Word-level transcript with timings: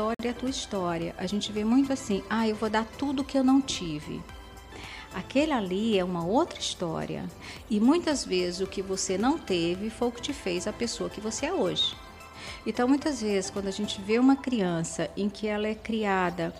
história 0.00 0.28
é 0.28 0.30
a 0.30 0.34
tua 0.34 0.48
história. 0.48 1.14
A 1.18 1.26
gente 1.26 1.52
vê 1.52 1.62
muito 1.62 1.92
assim, 1.92 2.24
ah, 2.30 2.48
eu 2.48 2.56
vou 2.56 2.70
dar 2.70 2.86
tudo 2.86 3.22
que 3.22 3.36
eu 3.36 3.44
não 3.44 3.60
tive. 3.60 4.22
Aquele 5.12 5.52
ali 5.52 5.98
é 5.98 6.02
uma 6.02 6.24
outra 6.24 6.58
história. 6.58 7.28
E 7.68 7.78
muitas 7.78 8.24
vezes 8.24 8.60
o 8.60 8.66
que 8.66 8.80
você 8.80 9.18
não 9.18 9.38
teve 9.38 9.90
foi 9.90 10.08
o 10.08 10.12
que 10.12 10.22
te 10.22 10.32
fez 10.32 10.66
a 10.66 10.72
pessoa 10.72 11.10
que 11.10 11.20
você 11.20 11.46
é 11.46 11.52
hoje. 11.52 11.94
Então, 12.66 12.88
muitas 12.88 13.20
vezes, 13.20 13.50
quando 13.50 13.68
a 13.68 13.70
gente 13.70 14.00
vê 14.00 14.18
uma 14.18 14.36
criança 14.36 15.10
em 15.16 15.28
que 15.28 15.46
ela 15.46 15.68
é 15.68 15.74
criada 15.74 16.54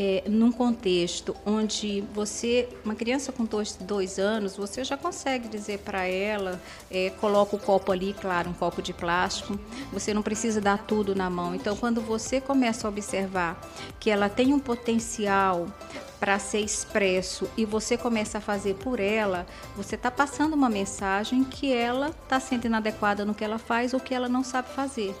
é, 0.00 0.22
num 0.28 0.52
contexto 0.52 1.34
onde 1.44 2.04
você, 2.14 2.68
uma 2.84 2.94
criança 2.94 3.32
com 3.32 3.44
dois, 3.44 3.76
dois 3.80 4.16
anos, 4.16 4.56
você 4.56 4.84
já 4.84 4.96
consegue 4.96 5.48
dizer 5.48 5.80
para 5.80 6.06
ela, 6.06 6.62
é, 6.88 7.10
coloca 7.20 7.56
o 7.56 7.58
copo 7.58 7.90
ali, 7.90 8.12
claro, 8.12 8.48
um 8.48 8.52
copo 8.52 8.80
de 8.80 8.92
plástico, 8.92 9.58
você 9.92 10.14
não 10.14 10.22
precisa 10.22 10.60
dar 10.60 10.78
tudo 10.86 11.16
na 11.16 11.28
mão. 11.28 11.52
Então, 11.52 11.76
quando 11.76 12.00
você 12.00 12.40
começa 12.40 12.86
a 12.86 12.90
observar 12.90 13.60
que 13.98 14.08
ela 14.08 14.28
tem 14.28 14.54
um 14.54 14.60
potencial 14.60 15.66
para 16.20 16.38
ser 16.38 16.60
expresso 16.60 17.50
e 17.56 17.64
você 17.64 17.98
começa 17.98 18.38
a 18.38 18.40
fazer 18.40 18.76
por 18.76 19.00
ela, 19.00 19.48
você 19.76 19.96
está 19.96 20.12
passando 20.12 20.52
uma 20.52 20.70
mensagem 20.70 21.42
que 21.42 21.72
ela 21.72 22.10
está 22.10 22.38
sendo 22.38 22.66
inadequada 22.66 23.24
no 23.24 23.34
que 23.34 23.42
ela 23.42 23.58
faz 23.58 23.92
ou 23.92 23.98
que 23.98 24.14
ela 24.14 24.28
não 24.28 24.44
sabe 24.44 24.68
fazer. 24.68 25.12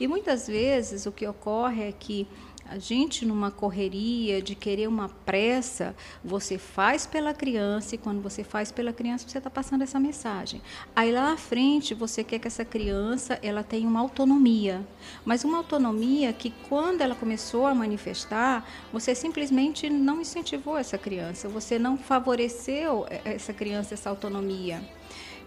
E 0.00 0.06
muitas 0.06 0.46
vezes 0.46 1.04
o 1.04 1.12
que 1.12 1.26
ocorre 1.26 1.88
é 1.88 1.92
que 1.92 2.26
a 2.74 2.78
gente, 2.78 3.24
numa 3.24 3.52
correria 3.52 4.42
de 4.42 4.56
querer 4.56 4.88
uma 4.88 5.08
pressa, 5.08 5.94
você 6.24 6.58
faz 6.58 7.06
pela 7.06 7.32
criança 7.32 7.94
e 7.94 7.98
quando 7.98 8.20
você 8.20 8.42
faz 8.42 8.72
pela 8.72 8.92
criança, 8.92 9.28
você 9.28 9.38
está 9.38 9.48
passando 9.48 9.82
essa 9.82 10.00
mensagem. 10.00 10.60
Aí 10.94 11.12
lá 11.12 11.30
na 11.30 11.36
frente, 11.36 11.94
você 11.94 12.24
quer 12.24 12.40
que 12.40 12.48
essa 12.48 12.64
criança 12.64 13.38
ela 13.42 13.62
tenha 13.62 13.88
uma 13.88 14.00
autonomia, 14.00 14.84
mas 15.24 15.44
uma 15.44 15.58
autonomia 15.58 16.32
que 16.32 16.52
quando 16.68 17.00
ela 17.00 17.14
começou 17.14 17.64
a 17.64 17.74
manifestar, 17.76 18.68
você 18.92 19.14
simplesmente 19.14 19.88
não 19.88 20.20
incentivou 20.20 20.76
essa 20.76 20.98
criança, 20.98 21.48
você 21.48 21.78
não 21.78 21.96
favoreceu 21.96 23.06
essa 23.24 23.52
criança 23.52 23.94
essa 23.94 24.10
autonomia. 24.10 24.82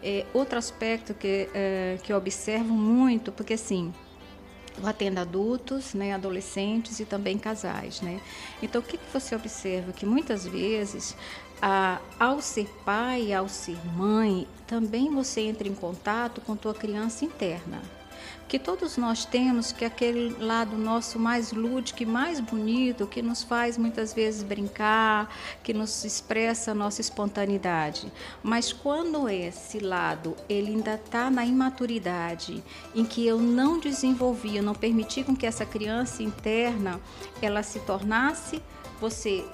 É, 0.02 0.26
outro 0.34 0.58
aspecto 0.58 1.14
que, 1.14 1.50
é, 1.54 1.98
que 2.02 2.14
eu 2.14 2.18
observo 2.18 2.74
muito, 2.74 3.34
porque 3.34 3.56
assim, 3.56 3.94
eu 4.78 4.88
atendo 4.88 5.20
adultos, 5.20 5.94
né, 5.94 6.14
adolescentes 6.14 7.00
e 7.00 7.06
também 7.06 7.38
casais, 7.38 8.02
né? 8.02 8.22
Então, 8.62 8.82
o 8.82 8.84
que, 8.84 8.98
que 8.98 9.14
você 9.14 9.36
observa? 9.36 9.92
Que 9.92 10.06
muitas 10.06 10.46
vezes, 10.46 11.16
a, 11.62 12.00
ao 12.20 12.42
ser 12.42 12.68
pai, 12.86 13.34
ao 13.34 13.50
ser 13.50 13.78
mãe, 13.96 14.48
também 14.66 15.10
você 15.10 15.42
entra 15.42 15.68
em 15.68 15.76
contato 15.76 16.42
com 16.42 16.56
tua 16.56 16.74
criança 16.74 17.26
interna 17.26 17.82
que 18.48 18.58
todos 18.58 18.98
nós 18.98 19.26
temos, 19.26 19.72
que 19.72 19.84
é 19.84 19.88
aquele 19.88 20.36
lado 20.40 20.78
nosso 20.78 21.20
mais 21.20 21.52
lúdico 21.52 22.02
e 22.02 22.06
mais 22.06 22.40
bonito, 22.40 23.06
que 23.06 23.22
nos 23.22 23.44
faz 23.44 23.78
muitas 23.78 24.14
vezes 24.14 24.42
brincar, 24.42 25.30
que 25.62 25.74
nos 25.74 26.06
expressa 26.06 26.72
a 26.72 26.76
nossa 26.76 27.02
espontaneidade. 27.02 28.12
Mas 28.42 28.72
quando 28.72 29.28
esse 29.28 29.80
lado 29.80 30.36
ele 30.48 30.72
ainda 30.72 30.96
está 30.96 31.30
na 31.30 31.46
imaturidade, 31.46 32.64
em 32.96 33.04
que 33.04 33.26
eu 33.26 33.40
não 33.40 33.80
desenvolvi, 33.80 34.58
eu 34.58 34.64
não 34.64 34.74
permiti 34.74 35.24
com 35.24 35.36
que 35.36 35.46
essa 35.46 35.66
criança 35.66 36.24
interna 36.24 37.02
ela 37.42 37.64
se 37.64 37.80
tornasse 37.82 38.62
você 39.00 39.46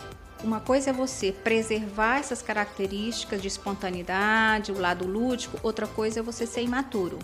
uma 0.44 0.60
coisa 0.60 0.90
é 0.90 0.94
você 0.94 1.32
preservar 1.32 2.20
essas 2.20 2.42
características 2.42 3.42
de 3.42 3.48
espontaneidade, 3.48 4.72
o 4.72 4.80
lado 4.80 5.08
lúdico, 5.08 5.58
outra 5.64 5.88
coisa 5.88 6.20
é 6.20 6.24
você 6.24 6.46
ser 6.46 6.62
imaturo. 6.64 7.18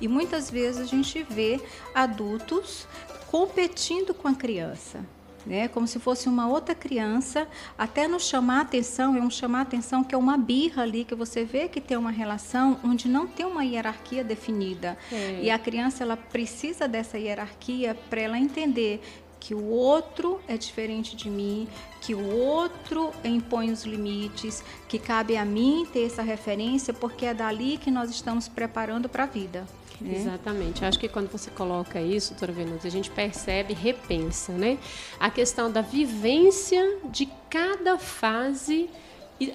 E 0.00 0.06
muitas 0.06 0.50
vezes 0.50 0.80
a 0.80 0.84
gente 0.84 1.22
vê 1.28 1.60
adultos 1.94 2.86
competindo 3.26 4.14
com 4.14 4.28
a 4.28 4.34
criança. 4.34 5.00
Né, 5.44 5.66
como 5.66 5.88
se 5.88 5.98
fosse 5.98 6.28
uma 6.28 6.46
outra 6.46 6.72
criança, 6.72 7.48
até 7.76 8.06
nos 8.06 8.28
chamar 8.28 8.58
a 8.58 8.60
atenção, 8.60 9.16
é 9.16 9.20
um 9.20 9.28
chamar 9.28 9.58
a 9.58 9.62
atenção 9.62 10.04
que 10.04 10.14
é 10.14 10.18
uma 10.18 10.38
birra 10.38 10.84
ali, 10.84 11.04
que 11.04 11.16
você 11.16 11.44
vê 11.44 11.66
que 11.66 11.80
tem 11.80 11.96
uma 11.96 12.12
relação 12.12 12.78
onde 12.84 13.08
não 13.08 13.26
tem 13.26 13.44
uma 13.44 13.64
hierarquia 13.64 14.22
definida. 14.22 14.96
É. 15.10 15.40
E 15.42 15.50
a 15.50 15.58
criança 15.58 16.04
ela 16.04 16.16
precisa 16.16 16.86
dessa 16.86 17.18
hierarquia 17.18 17.96
para 18.08 18.20
ela 18.20 18.38
entender 18.38 19.02
que 19.42 19.56
o 19.56 19.70
outro 19.70 20.40
é 20.46 20.56
diferente 20.56 21.16
de 21.16 21.28
mim, 21.28 21.66
que 22.00 22.14
o 22.14 22.36
outro 22.36 23.10
impõe 23.24 23.72
os 23.72 23.82
limites, 23.82 24.62
que 24.88 25.00
cabe 25.00 25.36
a 25.36 25.44
mim 25.44 25.84
ter 25.92 26.06
essa 26.06 26.22
referência, 26.22 26.94
porque 26.94 27.26
é 27.26 27.34
dali 27.34 27.76
que 27.76 27.90
nós 27.90 28.08
estamos 28.08 28.46
preparando 28.46 29.08
para 29.08 29.24
a 29.24 29.26
vida. 29.26 29.66
Né? 30.00 30.14
Exatamente. 30.14 30.84
Acho 30.84 30.96
que 30.96 31.08
quando 31.08 31.28
você 31.28 31.50
coloca 31.50 32.00
isso, 32.00 32.30
doutora 32.30 32.52
Venusa, 32.52 32.86
a 32.86 32.90
gente 32.90 33.10
percebe, 33.10 33.74
repensa, 33.74 34.52
né? 34.52 34.78
A 35.18 35.28
questão 35.28 35.72
da 35.72 35.80
vivência 35.80 36.98
de 37.06 37.28
cada 37.50 37.98
fase 37.98 38.88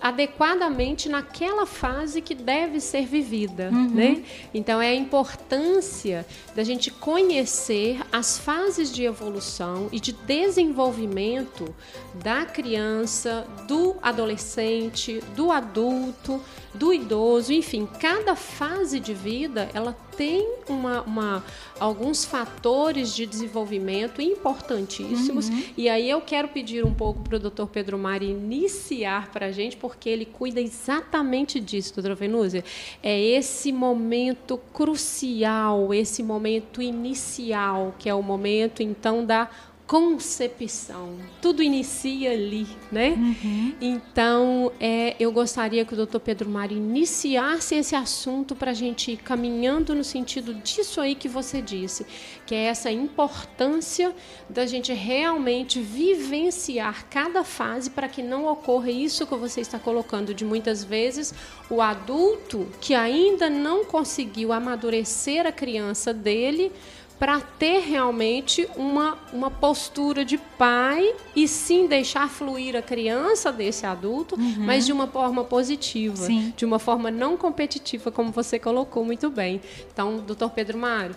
adequadamente 0.01 1.07
naquela 1.07 1.65
fase 1.65 2.21
que 2.21 2.33
deve 2.33 2.79
ser 2.79 3.05
vivida, 3.05 3.69
uhum. 3.71 3.89
né? 3.89 4.23
Então 4.53 4.81
é 4.81 4.89
a 4.89 4.95
importância 4.95 6.25
da 6.55 6.63
gente 6.63 6.89
conhecer 6.89 8.01
as 8.11 8.37
fases 8.37 8.91
de 8.91 9.03
evolução 9.03 9.87
e 9.91 9.99
de 9.99 10.11
desenvolvimento 10.11 11.73
da 12.15 12.45
criança, 12.45 13.45
do 13.67 13.95
adolescente, 14.01 15.21
do 15.35 15.51
adulto, 15.51 16.41
do 16.73 16.93
idoso, 16.93 17.53
enfim, 17.53 17.87
cada 17.99 18.35
fase 18.35 18.99
de 18.99 19.13
vida 19.13 19.69
ela 19.73 19.95
tem 20.17 20.45
uma, 20.67 21.01
uma 21.03 21.43
alguns 21.79 22.25
fatores 22.25 23.15
de 23.15 23.25
desenvolvimento 23.25 24.19
importantíssimos. 24.19 25.47
Uhum. 25.47 25.63
E 25.77 25.87
aí 25.87 26.09
eu 26.09 26.19
quero 26.19 26.47
pedir 26.47 26.83
um 26.83 26.93
pouco 26.93 27.21
para 27.21 27.37
o 27.37 27.39
doutor 27.39 27.67
Pedro 27.67 27.97
Mari 27.97 28.31
iniciar 28.31 29.31
para 29.31 29.45
a 29.45 29.51
gente, 29.51 29.77
porque 29.77 30.09
ele 30.09 30.25
cuida 30.25 30.59
exatamente 30.59 31.59
disso, 31.59 31.93
doutora 31.93 32.15
Venúzia. 32.15 32.65
É 33.03 33.21
esse 33.21 33.71
momento 33.71 34.57
crucial, 34.73 35.93
esse 35.93 36.23
momento 36.23 36.81
inicial, 36.81 37.93
que 37.99 38.09
é 38.09 38.13
o 38.13 38.23
momento, 38.23 38.81
então, 38.81 39.23
da 39.23 39.47
concepção. 39.87 41.15
Tudo 41.41 41.63
inicia 41.63 42.31
ali, 42.31 42.67
né? 42.91 43.11
Uhum. 43.11 43.73
Então, 43.79 44.71
é, 44.81 45.15
eu 45.17 45.31
gostaria 45.31 45.85
que 45.85 45.93
o 45.93 45.95
doutor 45.95 46.19
Pedro 46.19 46.49
Mário 46.49 46.75
iniciasse 46.75 47.73
esse 47.73 47.95
assunto 47.95 48.53
para 48.53 48.71
a 48.71 48.73
gente 48.73 49.13
ir 49.13 49.17
caminhando 49.17 49.95
no 49.95 50.03
sentido 50.03 50.53
disso 50.53 50.99
aí 50.99 51.15
que 51.15 51.29
você 51.29 51.61
disse, 51.61 52.05
que 52.45 52.53
é 52.53 52.65
essa 52.65 52.91
importância 52.91 54.13
da 54.49 54.65
gente 54.65 54.91
realmente 54.91 55.79
vivenciar 55.79 57.05
cada 57.09 57.45
fase 57.45 57.89
para 57.89 58.09
que 58.09 58.21
não 58.21 58.45
ocorra 58.45 58.91
isso 58.91 59.25
que 59.25 59.35
você 59.35 59.61
está 59.61 59.79
colocando, 59.79 60.33
de 60.33 60.43
muitas 60.43 60.83
vezes 60.83 61.33
o 61.69 61.81
adulto 61.81 62.67
que 62.81 62.93
ainda 62.93 63.49
não 63.49 63.85
conseguiu 63.85 64.51
amadurecer 64.51 65.47
a 65.47 65.51
criança 65.51 66.13
dele 66.13 66.73
para 67.19 67.39
ter 67.39 67.79
realmente 67.79 68.67
uma, 68.75 69.17
uma 69.33 69.49
postura 69.49 70.23
de 70.23 70.37
pai 70.37 71.15
e 71.35 71.47
sim 71.47 71.87
deixar 71.87 72.29
fluir 72.29 72.75
a 72.75 72.81
criança 72.81 73.51
desse 73.51 73.85
adulto, 73.85 74.35
uhum. 74.35 74.55
mas 74.59 74.85
de 74.85 74.91
uma 74.91 75.07
forma 75.07 75.43
positiva, 75.43 76.25
sim. 76.25 76.53
de 76.55 76.63
uma 76.63 76.77
forma 76.77 77.09
não 77.09 77.35
competitiva, 77.35 78.11
como 78.11 78.31
você 78.31 78.59
colocou 78.59 79.03
muito 79.03 79.29
bem. 79.29 79.59
Então, 79.91 80.17
doutor 80.17 80.51
Pedro 80.51 80.77
Mário, 80.77 81.15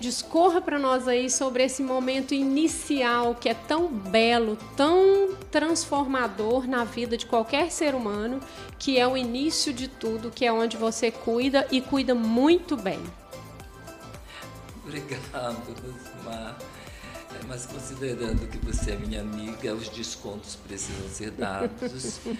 discorra 0.00 0.60
para 0.60 0.78
nós 0.78 1.06
aí 1.06 1.30
sobre 1.30 1.64
esse 1.64 1.82
momento 1.82 2.34
inicial 2.34 3.34
que 3.34 3.48
é 3.48 3.54
tão 3.54 3.88
belo, 3.88 4.58
tão 4.76 5.34
transformador 5.50 6.66
na 6.66 6.84
vida 6.84 7.16
de 7.16 7.26
qualquer 7.26 7.70
ser 7.70 7.94
humano, 7.94 8.40
que 8.78 8.98
é 8.98 9.06
o 9.06 9.16
início 9.16 9.72
de 9.72 9.86
tudo, 9.86 10.30
que 10.30 10.44
é 10.44 10.52
onde 10.52 10.76
você 10.76 11.10
cuida 11.10 11.66
e 11.70 11.80
cuida 11.80 12.14
muito 12.14 12.76
bem. 12.76 13.00
Obrigado, 14.86 15.74
Rosmar. 15.80 16.58
É, 17.34 17.44
mas 17.48 17.64
considerando 17.64 18.46
que 18.48 18.58
você 18.58 18.92
é 18.92 18.96
minha 18.96 19.22
amiga, 19.22 19.74
os 19.74 19.88
descontos 19.88 20.56
precisam 20.56 21.08
ser 21.08 21.30
dados. 21.30 22.20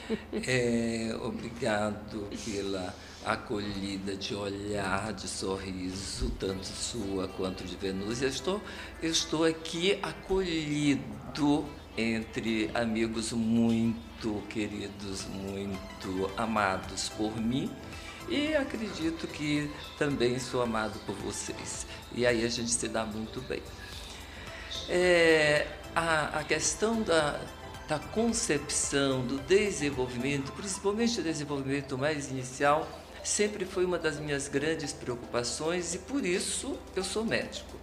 É, 0.46 1.16
obrigado 1.22 2.28
pela 2.44 2.94
acolhida 3.24 4.14
de 4.14 4.34
olhar, 4.34 5.12
de 5.12 5.26
sorriso, 5.26 6.30
tanto 6.38 6.66
sua 6.66 7.28
quanto 7.28 7.64
de 7.64 7.76
Venúzia. 7.76 8.26
Eu 8.26 8.30
estou, 8.30 8.60
eu 9.02 9.10
estou 9.10 9.44
aqui 9.44 9.98
acolhido 10.02 11.64
entre 11.96 12.70
amigos 12.74 13.32
muito 13.32 14.42
queridos, 14.50 15.26
muito 15.26 16.30
amados 16.36 17.08
por 17.08 17.40
mim 17.40 17.70
e 18.28 18.54
acredito 18.54 19.26
que 19.26 19.70
também 19.98 20.38
sou 20.38 20.62
amado 20.62 20.98
por 21.06 21.14
vocês. 21.16 21.86
E 22.12 22.26
aí 22.26 22.44
a 22.44 22.48
gente 22.48 22.70
se 22.70 22.88
dá 22.88 23.04
muito 23.04 23.40
bem. 23.42 23.62
É, 24.88 25.66
a, 25.94 26.40
a 26.40 26.44
questão 26.44 27.02
da, 27.02 27.40
da 27.88 27.98
concepção, 27.98 29.26
do 29.26 29.38
desenvolvimento, 29.38 30.52
principalmente 30.52 31.20
o 31.20 31.22
desenvolvimento 31.22 31.98
mais 31.98 32.30
inicial, 32.30 32.88
sempre 33.22 33.64
foi 33.64 33.84
uma 33.84 33.98
das 33.98 34.18
minhas 34.18 34.48
grandes 34.48 34.92
preocupações 34.92 35.94
e 35.94 35.98
por 35.98 36.24
isso 36.24 36.78
eu 36.94 37.04
sou 37.04 37.24
médico. 37.24 37.74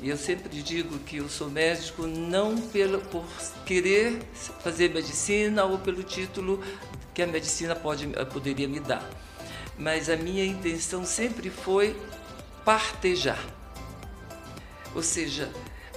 E 0.00 0.08
eu 0.10 0.16
sempre 0.16 0.62
digo 0.62 0.98
que 1.00 1.16
eu 1.16 1.28
sou 1.28 1.50
médico 1.50 2.06
não 2.06 2.56
pelo, 2.56 3.00
por 3.00 3.24
querer 3.66 4.20
fazer 4.60 4.90
medicina 4.90 5.64
ou 5.64 5.78
pelo 5.78 6.04
título 6.04 6.62
que 7.12 7.20
a 7.20 7.26
medicina 7.26 7.74
pode, 7.74 8.06
poderia 8.32 8.68
me 8.68 8.78
dar. 8.78 9.08
Mas 9.78 10.10
a 10.10 10.16
minha 10.16 10.44
intenção 10.44 11.04
sempre 11.04 11.50
foi 11.50 11.96
partejar. 12.64 13.42
Ou 14.94 15.02
seja, 15.02 15.50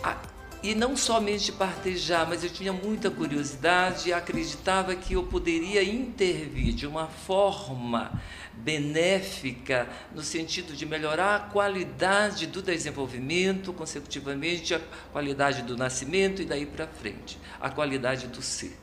a, 0.03 0.17
e 0.63 0.75
não 0.75 0.95
somente 0.95 1.51
partejar, 1.51 2.27
mas 2.29 2.43
eu 2.43 2.49
tinha 2.49 2.71
muita 2.71 3.09
curiosidade 3.09 4.09
e 4.09 4.13
acreditava 4.13 4.95
que 4.95 5.13
eu 5.13 5.23
poderia 5.23 5.83
intervir 5.83 6.73
de 6.73 6.85
uma 6.85 7.07
forma 7.07 8.21
benéfica, 8.53 9.89
no 10.13 10.21
sentido 10.21 10.75
de 10.75 10.85
melhorar 10.85 11.35
a 11.35 11.39
qualidade 11.39 12.45
do 12.45 12.61
desenvolvimento, 12.61 13.73
consecutivamente 13.73 14.75
a 14.75 14.81
qualidade 15.11 15.63
do 15.63 15.75
nascimento 15.75 16.43
e 16.43 16.45
daí 16.45 16.65
para 16.65 16.87
frente, 16.87 17.39
a 17.59 17.69
qualidade 17.69 18.27
do 18.27 18.41
ser. 18.41 18.80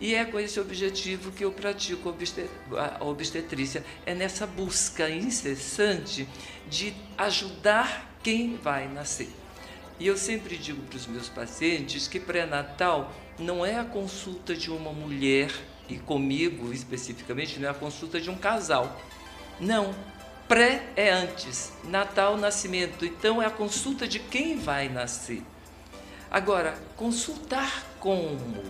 E 0.00 0.14
é 0.14 0.24
com 0.24 0.38
esse 0.38 0.60
objetivo 0.60 1.32
que 1.32 1.44
eu 1.44 1.52
pratico 1.52 2.14
a 3.00 3.04
obstetrícia. 3.04 3.84
É 4.04 4.14
nessa 4.14 4.46
busca 4.46 5.08
incessante 5.08 6.28
de 6.68 6.94
ajudar 7.16 8.18
quem 8.22 8.56
vai 8.56 8.88
nascer. 8.88 9.30
E 9.98 10.06
eu 10.06 10.16
sempre 10.16 10.58
digo 10.58 10.82
para 10.82 10.96
os 10.96 11.06
meus 11.06 11.28
pacientes 11.28 12.06
que 12.06 12.20
pré-natal 12.20 13.12
não 13.38 13.64
é 13.64 13.78
a 13.78 13.84
consulta 13.84 14.54
de 14.54 14.70
uma 14.70 14.92
mulher, 14.92 15.50
e 15.88 15.96
comigo 15.96 16.72
especificamente, 16.72 17.58
não 17.58 17.68
é 17.68 17.70
a 17.70 17.74
consulta 17.74 18.20
de 18.20 18.28
um 18.28 18.36
casal. 18.36 19.00
Não. 19.58 19.94
Pré 20.48 20.92
é 20.94 21.10
antes, 21.10 21.72
Natal, 21.84 22.36
nascimento. 22.36 23.04
Então 23.04 23.42
é 23.42 23.46
a 23.46 23.50
consulta 23.50 24.06
de 24.06 24.20
quem 24.20 24.56
vai 24.56 24.88
nascer. 24.88 25.42
Agora, 26.30 26.78
consultar 26.96 27.84
como? 27.98 28.62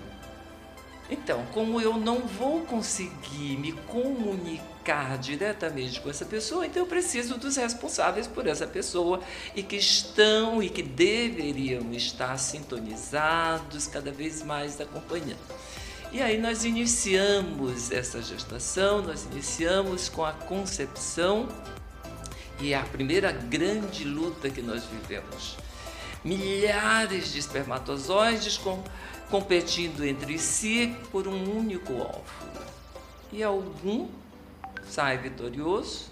Então, 1.08 1.46
como 1.52 1.80
eu 1.80 1.96
não 1.96 2.20
vou 2.20 2.62
conseguir 2.62 3.56
me 3.58 3.72
comunicar 3.72 5.16
diretamente 5.18 6.00
com 6.00 6.10
essa 6.10 6.24
pessoa, 6.24 6.66
então 6.66 6.82
eu 6.82 6.86
preciso 6.86 7.38
dos 7.38 7.56
responsáveis 7.56 8.26
por 8.26 8.46
essa 8.46 8.66
pessoa 8.66 9.20
e 9.54 9.62
que 9.62 9.76
estão 9.76 10.60
e 10.60 10.68
que 10.68 10.82
deveriam 10.82 11.92
estar 11.92 12.36
sintonizados 12.38 13.86
cada 13.86 14.10
vez 14.10 14.42
mais 14.42 14.80
acompanhando. 14.80 15.38
E 16.12 16.22
aí 16.22 16.38
nós 16.38 16.64
iniciamos 16.64 17.90
essa 17.90 18.20
gestação, 18.22 19.02
nós 19.02 19.24
iniciamos 19.30 20.08
com 20.08 20.24
a 20.24 20.32
concepção 20.32 21.48
e 22.60 22.72
é 22.72 22.78
a 22.78 22.82
primeira 22.82 23.30
grande 23.30 24.04
luta 24.04 24.48
que 24.48 24.62
nós 24.62 24.84
vivemos. 24.84 25.56
Milhares 26.24 27.32
de 27.32 27.38
espermatozoides 27.38 28.56
com 28.56 28.82
competindo 29.30 30.04
entre 30.04 30.38
si 30.38 30.94
por 31.10 31.26
um 31.26 31.58
único 31.58 31.92
óvulo. 31.94 32.66
E 33.32 33.42
algum 33.42 34.08
sai 34.88 35.18
vitorioso 35.18 36.10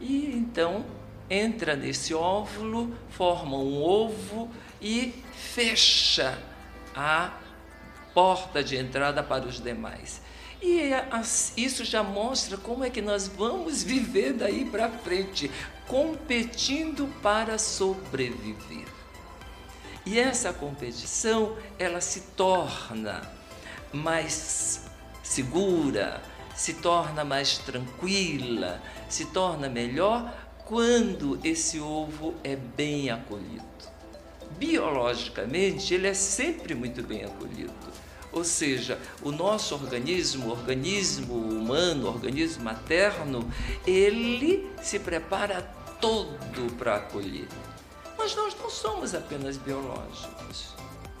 e 0.00 0.26
então 0.34 0.84
entra 1.28 1.74
nesse 1.74 2.14
óvulo, 2.14 2.94
forma 3.10 3.56
um 3.56 3.82
ovo 3.82 4.50
e 4.80 5.14
fecha 5.32 6.38
a 6.94 7.32
porta 8.12 8.62
de 8.62 8.76
entrada 8.76 9.22
para 9.22 9.46
os 9.46 9.60
demais. 9.60 10.20
E 10.62 10.90
isso 11.56 11.84
já 11.84 12.02
mostra 12.02 12.56
como 12.56 12.84
é 12.84 12.90
que 12.90 13.02
nós 13.02 13.28
vamos 13.28 13.82
viver 13.82 14.32
daí 14.32 14.64
para 14.64 14.88
frente, 14.88 15.50
competindo 15.86 17.06
para 17.20 17.58
sobreviver. 17.58 18.93
E 20.06 20.18
essa 20.18 20.52
competição, 20.52 21.56
ela 21.78 22.00
se 22.00 22.20
torna 22.36 23.22
mais 23.92 24.82
segura, 25.22 26.22
se 26.54 26.74
torna 26.74 27.24
mais 27.24 27.58
tranquila, 27.58 28.82
se 29.08 29.26
torna 29.26 29.68
melhor 29.68 30.32
quando 30.64 31.38
esse 31.42 31.80
ovo 31.80 32.34
é 32.44 32.54
bem 32.54 33.10
acolhido. 33.10 33.64
Biologicamente, 34.58 35.94
ele 35.94 36.06
é 36.06 36.14
sempre 36.14 36.74
muito 36.74 37.02
bem 37.02 37.24
acolhido. 37.24 37.72
Ou 38.30 38.44
seja, 38.44 38.98
o 39.22 39.30
nosso 39.30 39.74
organismo, 39.74 40.48
o 40.48 40.50
organismo 40.50 41.34
humano, 41.34 42.06
o 42.06 42.08
organismo 42.08 42.64
materno, 42.64 43.48
ele 43.86 44.70
se 44.82 44.98
prepara 44.98 45.62
todo 46.00 46.72
para 46.76 46.96
acolher. 46.96 47.48
Mas 48.16 48.34
nós 48.34 48.56
não 48.58 48.70
somos 48.70 49.14
apenas 49.14 49.56
biológicos. 49.56 50.74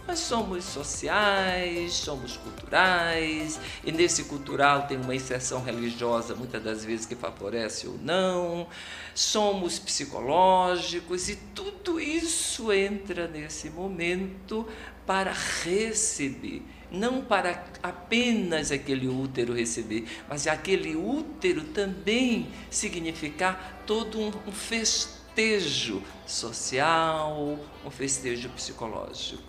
Nós 0.06 0.18
somos 0.18 0.64
sociais, 0.64 1.94
somos 1.94 2.36
culturais, 2.36 3.58
e 3.82 3.90
nesse 3.90 4.24
cultural 4.24 4.86
tem 4.86 4.98
uma 4.98 5.14
inserção 5.14 5.62
religiosa, 5.62 6.34
muitas 6.34 6.62
das 6.62 6.84
vezes 6.84 7.06
que 7.06 7.16
favorece 7.16 7.86
ou 7.86 7.96
não. 7.96 8.66
Somos 9.14 9.78
psicológicos, 9.78 11.30
e 11.30 11.36
tudo 11.54 11.98
isso 11.98 12.70
entra 12.70 13.26
nesse 13.26 13.70
momento 13.70 14.68
para 15.06 15.32
receber 15.62 16.62
não 16.90 17.22
para 17.22 17.64
apenas 17.82 18.70
aquele 18.70 19.08
útero 19.08 19.52
receber, 19.52 20.06
mas 20.28 20.46
aquele 20.46 20.94
útero 20.94 21.64
também 21.64 22.46
significar 22.70 23.82
todo 23.84 24.20
um, 24.20 24.32
festejo 24.52 25.13
festejo 25.34 26.00
social, 26.24 27.58
um 27.84 27.90
festejo 27.90 28.48
psicológico. 28.50 29.42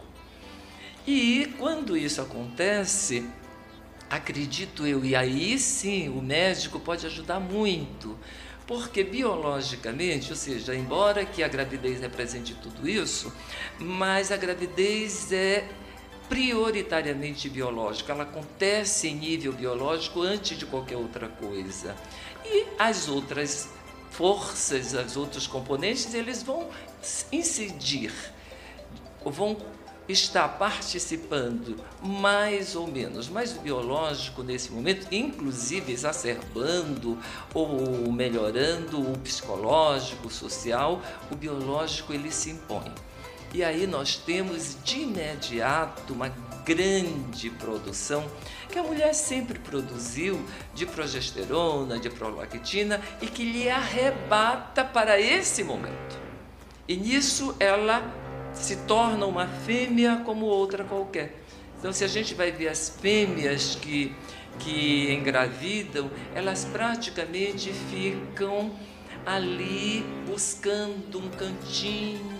E 1.05 1.53
quando 1.59 1.95
isso 1.95 2.19
acontece, 2.21 3.29
acredito 4.09 4.87
eu, 4.87 5.05
e 5.05 5.15
aí 5.15 5.59
sim 5.59 6.09
o 6.09 6.21
médico 6.23 6.79
pode 6.79 7.05
ajudar 7.05 7.39
muito, 7.39 8.17
porque 8.65 9.03
biologicamente, 9.03 10.31
ou 10.31 10.35
seja, 10.35 10.73
embora 10.73 11.23
que 11.23 11.43
a 11.43 11.47
gravidez 11.47 12.01
represente 12.01 12.55
tudo 12.55 12.89
isso, 12.89 13.31
mas 13.77 14.31
a 14.31 14.37
gravidez 14.37 15.31
é 15.31 15.69
prioritariamente 16.27 17.47
biológica, 17.47 18.11
ela 18.11 18.23
acontece 18.23 19.07
em 19.07 19.15
nível 19.15 19.53
biológico 19.53 20.23
antes 20.23 20.57
de 20.57 20.65
qualquer 20.65 20.97
outra 20.97 21.27
coisa. 21.27 21.95
E 22.43 22.65
as 22.79 23.07
outras 23.07 23.74
forças, 24.15 24.93
os 24.93 25.17
outros 25.17 25.45
componentes, 25.45 26.13
eles 26.13 26.41
vão 26.41 26.69
incidir, 27.31 28.13
vão 29.23 29.57
estar 30.07 30.47
participando 30.47 31.75
mais 32.01 32.75
ou 32.75 32.87
menos, 32.87 33.27
mas 33.27 33.55
o 33.55 33.59
biológico 33.59 34.43
nesse 34.43 34.71
momento, 34.71 35.07
inclusive 35.11 35.91
exacerbando 35.91 37.17
ou 37.53 38.11
melhorando 38.11 39.01
o 39.01 39.17
psicológico, 39.17 40.27
o 40.27 40.31
social, 40.31 41.01
o 41.31 41.35
biológico 41.35 42.13
ele 42.13 42.31
se 42.31 42.51
impõe. 42.51 42.93
E 43.53 43.63
aí 43.63 43.87
nós 43.87 44.17
temos 44.17 44.77
de 44.83 44.99
imediato 44.99 46.13
uma 46.13 46.29
grande 46.65 47.49
produção 47.49 48.29
que 48.69 48.79
a 48.79 48.83
mulher 48.83 49.13
sempre 49.13 49.59
produziu 49.59 50.43
de 50.73 50.85
progesterona, 50.85 51.99
de 51.99 52.09
prolactina 52.09 52.99
e 53.21 53.27
que 53.27 53.43
lhe 53.43 53.69
arrebata 53.69 54.83
para 54.83 55.19
esse 55.19 55.63
momento. 55.63 56.19
E 56.87 56.95
nisso 56.95 57.55
ela 57.59 58.03
se 58.53 58.75
torna 58.77 59.25
uma 59.25 59.47
fêmea 59.47 60.21
como 60.25 60.45
outra 60.45 60.83
qualquer. 60.83 61.41
Então, 61.77 61.93
se 61.93 62.03
a 62.03 62.07
gente 62.07 62.33
vai 62.33 62.51
ver 62.51 62.69
as 62.69 62.89
fêmeas 62.89 63.75
que, 63.75 64.15
que 64.59 65.13
engravidam, 65.13 66.09
elas 66.33 66.65
praticamente 66.65 67.71
ficam 67.71 68.71
ali 69.25 70.03
buscando 70.25 71.19
um 71.19 71.29
cantinho 71.29 72.34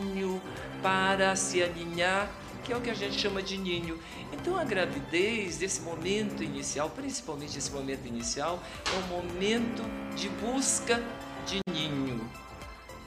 para 0.86 1.36
se 1.36 1.64
aninhar 1.64 2.32
que 2.64 2.72
é 2.72 2.78
o 2.78 2.82
que 2.82 2.92
a 2.92 2.94
gente 2.96 3.20
chama 3.20 3.42
de 3.42 3.58
ninho. 3.58 4.00
Então 4.32 4.56
a 4.56 4.64
gravidez, 4.64 5.62
esse 5.62 5.82
momento 5.82 6.44
inicial, 6.44 6.92
principalmente 6.92 7.58
esse 7.58 7.72
momento 7.72 8.08
inicial, 8.08 8.62
é 8.86 8.98
um 8.98 9.08
momento 9.18 9.84
de 10.16 10.30
busca 10.30 11.02
de 11.46 11.60
ninho 11.72 12.30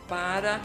para 0.08 0.60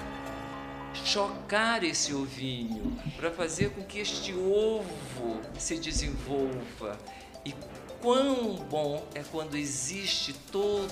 chocar 1.05 1.84
esse 1.84 2.15
ovinho, 2.15 2.96
para 3.15 3.29
fazer 3.29 3.72
com 3.72 3.84
que 3.84 4.00
este 4.00 4.34
ovo 4.34 5.39
se 5.58 5.77
desenvolva. 5.77 6.98
E 7.46 7.53
quão 8.01 8.55
bom 8.70 9.08
é 9.13 9.24
quando 9.32 9.55
existe 9.55 10.34
todo 10.51 10.91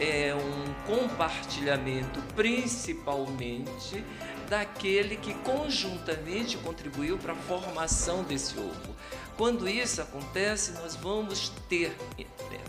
é, 0.00 0.34
um 0.34 0.94
compartilhamento, 0.96 2.20
principalmente 2.34 4.04
daquele 4.48 5.16
que 5.16 5.34
conjuntamente 5.34 6.56
contribuiu 6.58 7.18
para 7.18 7.32
a 7.32 7.36
formação 7.36 8.22
desse 8.22 8.58
ovo. 8.58 8.96
Quando 9.36 9.68
isso 9.68 10.00
acontece, 10.00 10.72
nós 10.72 10.96
vamos 10.96 11.50
ter, 11.68 11.94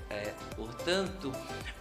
é, 0.09 0.33
portanto, 0.55 1.31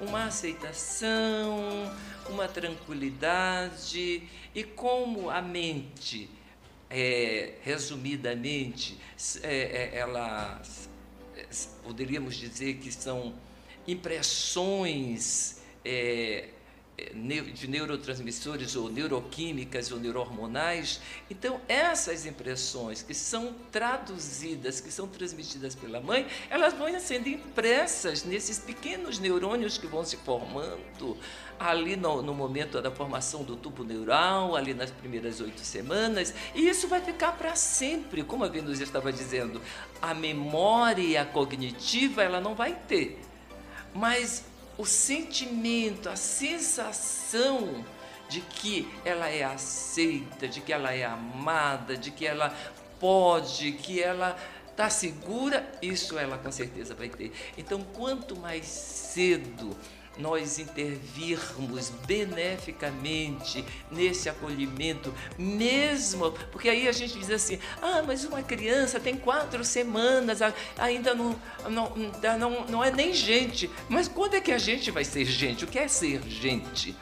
uma 0.00 0.25
aceitação, 0.26 1.93
uma 2.29 2.47
tranquilidade 2.47 4.23
e 4.55 4.62
como 4.62 5.29
a 5.29 5.43
mente, 5.43 6.31
é, 6.88 7.55
resumidamente, 7.62 8.97
é, 9.43 9.93
é 9.93 9.99
ela 9.99 10.62
poderíamos 11.83 12.37
dizer 12.37 12.75
que 12.76 12.93
são 12.93 13.35
impressões 13.87 15.62
é, 15.85 16.49
de 17.55 17.69
neurotransmissores 17.69 18.75
ou 18.75 18.91
neuroquímicas 18.91 19.93
ou 19.93 19.99
neurohormonais. 19.99 21.00
Então, 21.31 21.61
essas 21.69 22.25
impressões 22.25 23.03
que 23.03 23.12
são 23.12 23.55
traduzidas, 23.71 24.81
que 24.81 24.91
são 24.91 25.07
transmitidas 25.07 25.75
pela 25.75 26.00
mãe, 26.00 26.26
elas 26.49 26.73
vão 26.73 26.88
sendo 26.99 27.29
impressas 27.29 28.25
nesses 28.25 28.59
pequenos 28.59 29.19
neurônios 29.19 29.76
que 29.76 29.87
vão 29.87 30.05
se 30.05 30.17
formando 30.17 31.19
ali 31.59 31.97
no, 31.97 32.23
no 32.23 32.35
momento 32.35 32.81
da 32.81 32.91
formação 32.91 33.43
do 33.43 33.57
tubo 33.57 33.85
neural, 33.85 34.57
ali 34.57 34.73
nas 34.73 34.91
primeiras 34.91 35.41
oito 35.41 35.61
semanas, 35.61 36.33
e 36.55 36.69
isso 36.69 36.87
vai 36.88 37.00
ficar 37.00 37.33
para 37.33 37.55
sempre, 37.55 38.23
como 38.23 38.45
a 38.45 38.49
Venus 38.49 38.81
estava 38.81 39.12
dizendo. 39.12 39.61
A 40.00 40.15
memória 40.15 41.25
cognitiva 41.26 42.23
ela 42.23 42.41
não 42.41 42.55
vai 42.55 42.75
ter, 42.75 43.21
mas 43.95 44.45
o 44.78 44.85
sentimento, 44.85 46.09
a 46.09 46.16
sensação 46.16 47.85
de 48.28 48.40
que 48.40 48.88
ela 49.04 49.28
é 49.28 49.45
aceita, 49.45 50.49
de 50.49 50.61
que 50.61 50.73
ela 50.73 50.92
é 50.92 51.04
amada, 51.04 51.97
de 51.97 52.11
que 52.11 52.26
ela 52.26 52.54
pode, 52.99 53.73
que 53.73 54.02
ela 54.02 54.37
está 54.71 54.90
segura, 54.90 55.71
isso 55.80 56.18
ela 56.18 56.37
com 56.37 56.52
certeza 56.52 56.95
vai 56.95 57.09
ter. 57.09 57.33
Então, 57.56 57.83
quanto 57.95 58.37
mais 58.37 58.66
cedo 58.66 59.76
nós 60.18 60.58
intervirmos 60.58 61.90
beneficamente 62.06 63.64
nesse 63.90 64.28
acolhimento, 64.28 65.12
mesmo, 65.38 66.32
porque 66.52 66.68
aí 66.68 66.88
a 66.88 66.92
gente 66.92 67.18
diz 67.18 67.30
assim: 67.30 67.58
ah, 67.80 68.02
mas 68.06 68.25
uma 68.25 68.42
criança 68.42 68.99
tem 68.99 69.16
quatro 69.16 69.64
semanas, 69.64 70.40
ainda 70.78 71.14
não, 71.14 71.37
não, 71.68 71.92
não, 72.38 72.66
não 72.66 72.85
é 72.85 72.90
nem 72.90 73.12
gente. 73.12 73.70
Mas 73.88 74.08
quando 74.08 74.35
é 74.35 74.40
que 74.40 74.52
a 74.52 74.58
gente 74.58 74.90
vai 74.90 75.04
ser 75.04 75.25
gente? 75.25 75.64
O 75.64 75.68
que 75.68 75.78
é 75.78 75.88
ser 75.88 76.23
gente? 76.23 76.96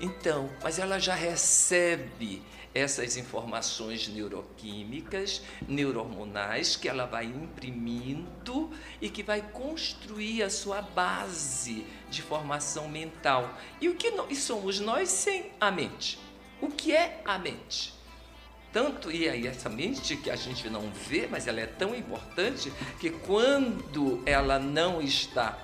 Então, 0.00 0.50
mas 0.62 0.78
ela 0.78 0.98
já 0.98 1.14
recebe 1.14 2.42
essas 2.74 3.16
informações 3.16 4.08
neuroquímicas, 4.08 5.42
neurohormonais 5.68 6.74
que 6.74 6.88
ela 6.88 7.06
vai 7.06 7.26
imprimindo 7.26 8.70
e 9.00 9.08
que 9.08 9.22
vai 9.22 9.40
construir 9.40 10.42
a 10.42 10.50
sua 10.50 10.82
base 10.82 11.86
de 12.10 12.20
formação 12.20 12.88
mental. 12.88 13.56
E 13.80 13.88
o 13.88 13.94
que 13.94 14.12
somos 14.34 14.80
nós 14.80 15.08
sem 15.08 15.52
a 15.60 15.70
mente? 15.70 16.18
O 16.60 16.68
que 16.68 16.92
é 16.92 17.22
a 17.24 17.38
mente? 17.38 17.94
Tanto 18.72 19.08
e 19.08 19.28
aí 19.28 19.46
essa 19.46 19.68
mente 19.68 20.16
que 20.16 20.28
a 20.28 20.34
gente 20.34 20.68
não 20.68 20.90
vê, 20.90 21.28
mas 21.30 21.46
ela 21.46 21.60
é 21.60 21.66
tão 21.66 21.94
importante 21.94 22.72
que 22.98 23.08
quando 23.08 24.20
ela 24.26 24.58
não 24.58 25.00
está 25.00 25.56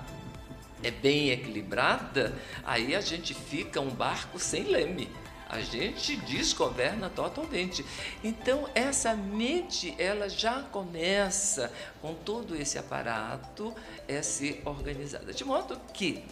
é 0.81 0.89
bem 0.89 1.29
equilibrada, 1.29 2.33
aí 2.63 2.95
a 2.95 3.01
gente 3.01 3.35
fica 3.35 3.79
um 3.79 3.89
barco 3.89 4.39
sem 4.39 4.63
leme 4.63 5.09
a 5.51 5.59
gente 5.59 6.15
desgoverna 6.15 7.09
totalmente. 7.09 7.85
Então, 8.23 8.69
essa 8.73 9.13
mente, 9.13 9.93
ela 9.99 10.29
já 10.29 10.61
começa 10.63 11.69
com 12.01 12.13
todo 12.13 12.55
esse 12.55 12.77
aparato 12.77 13.75
a 14.09 14.23
ser 14.23 14.61
organizada. 14.63 15.33
De 15.33 15.43
modo 15.43 15.77
que 15.93 16.23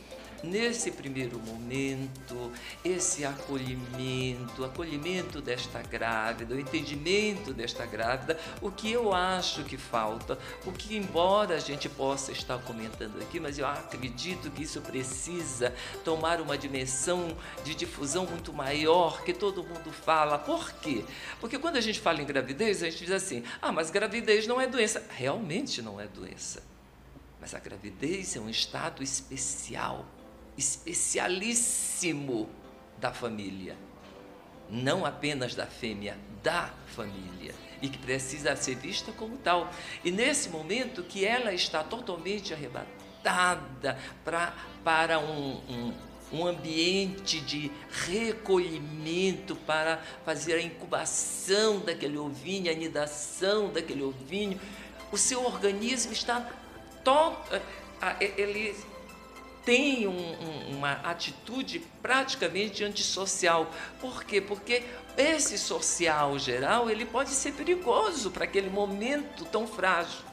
nesse 0.44 0.92
primeiro 0.92 1.40
momento, 1.40 2.52
esse 2.84 3.26
acolhimento, 3.26 4.64
acolhimento 4.64 5.42
desta 5.42 5.82
grávida, 5.82 6.56
o 6.56 6.60
entendimento 6.60 7.54
desta 7.54 7.86
grávida, 7.86 8.40
o 8.62 8.72
que 8.72 8.92
eu 8.92 9.14
acho 9.14 9.64
que 9.64 9.78
falta, 9.78 10.38
o 10.66 10.72
que, 10.72 10.96
embora 10.96 11.56
a 11.56 11.60
gente 11.60 11.90
possa 11.90 12.32
estar 12.32 12.58
comentando 12.60 13.22
aqui, 13.22 13.40
mas 13.40 13.58
eu 13.58 13.68
acredito 13.68 14.50
que 14.52 14.64
isso 14.64 14.82
precisa 14.82 15.74
tomar 16.04 16.42
uma 16.42 16.58
dimensão 16.58 17.36
de 17.64 17.76
difusão 17.76 18.26
muito 18.26 18.54
maior, 18.54 19.24
que 19.24 19.34
todo 19.34 19.64
mundo 19.64 19.92
fala. 19.92 20.38
Por 20.38 20.72
quê? 20.74 21.04
Porque 21.40 21.58
quando 21.58 21.78
a 21.78 21.82
gente 21.82 22.00
fala 22.00 22.22
em 22.22 22.26
gravidez, 22.26 22.84
a 22.84 22.90
gente 22.90 23.06
diz 23.06 23.12
assim: 23.12 23.44
ah, 23.62 23.72
mas 23.72 23.90
gravidez 23.90 24.48
não 24.48 24.60
é 24.60 24.68
doença. 24.68 25.06
Realmente 25.10 25.82
não 25.82 26.00
é 26.00 26.08
doença. 26.08 26.64
Mas 27.40 27.54
a 27.54 27.60
gravidez 27.60 28.36
é 28.36 28.40
um 28.40 28.50
estado 28.50 29.02
especial 29.02 30.06
especialíssimo 30.60 32.50
da 32.98 33.14
família, 33.14 33.78
não 34.70 35.06
apenas 35.06 35.56
da 35.56 35.66
fêmea, 35.66 36.18
da 36.44 36.70
família, 36.96 37.56
e 37.82 37.88
que 37.88 37.98
precisa 37.98 38.56
ser 38.58 38.76
vista 38.76 39.12
como 39.14 39.38
tal. 39.38 39.72
E 40.04 40.12
nesse 40.12 40.50
momento 40.50 41.02
que 41.04 41.26
ela 41.26 41.54
está 41.54 41.82
totalmente 41.82 42.54
arrebatada 42.54 43.98
pra, 44.24 44.54
para 44.84 45.18
um, 45.18 45.62
um, 45.70 45.94
um 46.34 46.46
ambiente 46.46 47.40
de 47.40 47.72
recolhimento 48.06 49.56
para 49.56 50.04
fazer 50.26 50.56
a 50.56 50.62
incubação 50.62 51.80
daquele 51.80 52.18
ovinho, 52.18 52.70
a 52.70 52.74
anidação 52.74 53.72
daquele 53.72 54.04
ovinho, 54.04 54.60
o 55.10 55.18
seu 55.18 55.44
organismo 55.46 56.12
está 56.12 56.42
to, 57.04 57.36
eh, 57.52 58.34
ele 58.38 58.76
tem 59.66 60.08
um, 60.08 60.12
um, 60.12 60.78
uma 60.78 60.94
atitude 60.94 61.80
praticamente 62.02 62.84
antissocial. 62.84 63.72
Por 64.00 64.24
quê? 64.24 64.42
Porque 64.42 64.84
esse 65.18 65.58
social 65.58 66.38
geral 66.40 66.90
ele 66.90 67.06
pode 67.06 67.30
ser 67.32 67.54
perigoso 67.54 68.32
para 68.32 68.46
aquele 68.46 68.70
momento 68.70 69.46
tão 69.46 69.68
frágil. 69.68 70.30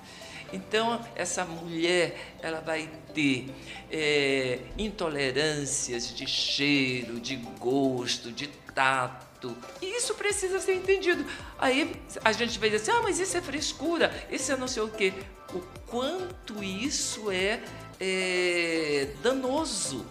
Então, 0.52 1.04
essa 1.14 1.44
mulher 1.44 2.34
ela 2.40 2.60
vai 2.60 2.88
ter 3.12 3.52
é, 3.90 4.60
intolerâncias 4.78 6.14
de 6.14 6.26
cheiro, 6.26 7.18
de 7.18 7.36
gosto, 7.58 8.30
de 8.30 8.46
tato. 8.74 9.56
E 9.82 9.96
isso 9.96 10.14
precisa 10.14 10.60
ser 10.60 10.74
entendido. 10.74 11.26
Aí 11.58 11.94
a 12.24 12.32
gente 12.32 12.58
vai 12.58 12.70
dizer 12.70 12.90
assim: 12.90 12.98
ah, 12.98 13.02
mas 13.02 13.18
isso 13.18 13.36
é 13.36 13.42
frescura, 13.42 14.12
isso 14.30 14.52
é 14.52 14.56
não 14.56 14.68
sei 14.68 14.82
o 14.82 14.88
quê. 14.88 15.12
O 15.52 15.60
quanto 15.86 16.62
isso 16.62 17.30
é 17.30 17.60
é, 18.00 19.08
danoso, 19.22 20.06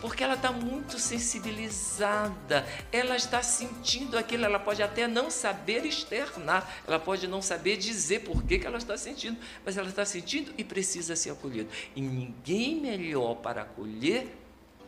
porque 0.00 0.22
ela 0.22 0.34
está 0.34 0.52
muito 0.52 0.98
sensibilizada, 0.98 2.66
ela 2.92 3.16
está 3.16 3.42
sentindo 3.42 4.18
aquilo, 4.18 4.44
ela 4.44 4.58
pode 4.58 4.82
até 4.82 5.08
não 5.08 5.30
saber 5.30 5.84
externar, 5.84 6.82
ela 6.86 6.98
pode 6.98 7.26
não 7.26 7.40
saber 7.40 7.76
dizer 7.76 8.20
por 8.20 8.42
que, 8.42 8.58
que 8.58 8.66
ela 8.66 8.78
está 8.78 8.96
sentindo, 8.96 9.38
mas 9.64 9.76
ela 9.76 9.88
está 9.88 10.04
sentindo 10.04 10.52
e 10.56 10.64
precisa 10.64 11.16
ser 11.16 11.30
acolhida. 11.30 11.68
E 11.94 12.00
ninguém 12.00 12.80
melhor 12.80 13.36
para 13.36 13.62
acolher 13.62 14.28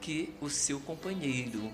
que 0.00 0.32
o 0.40 0.48
seu 0.48 0.78
companheiro 0.80 1.72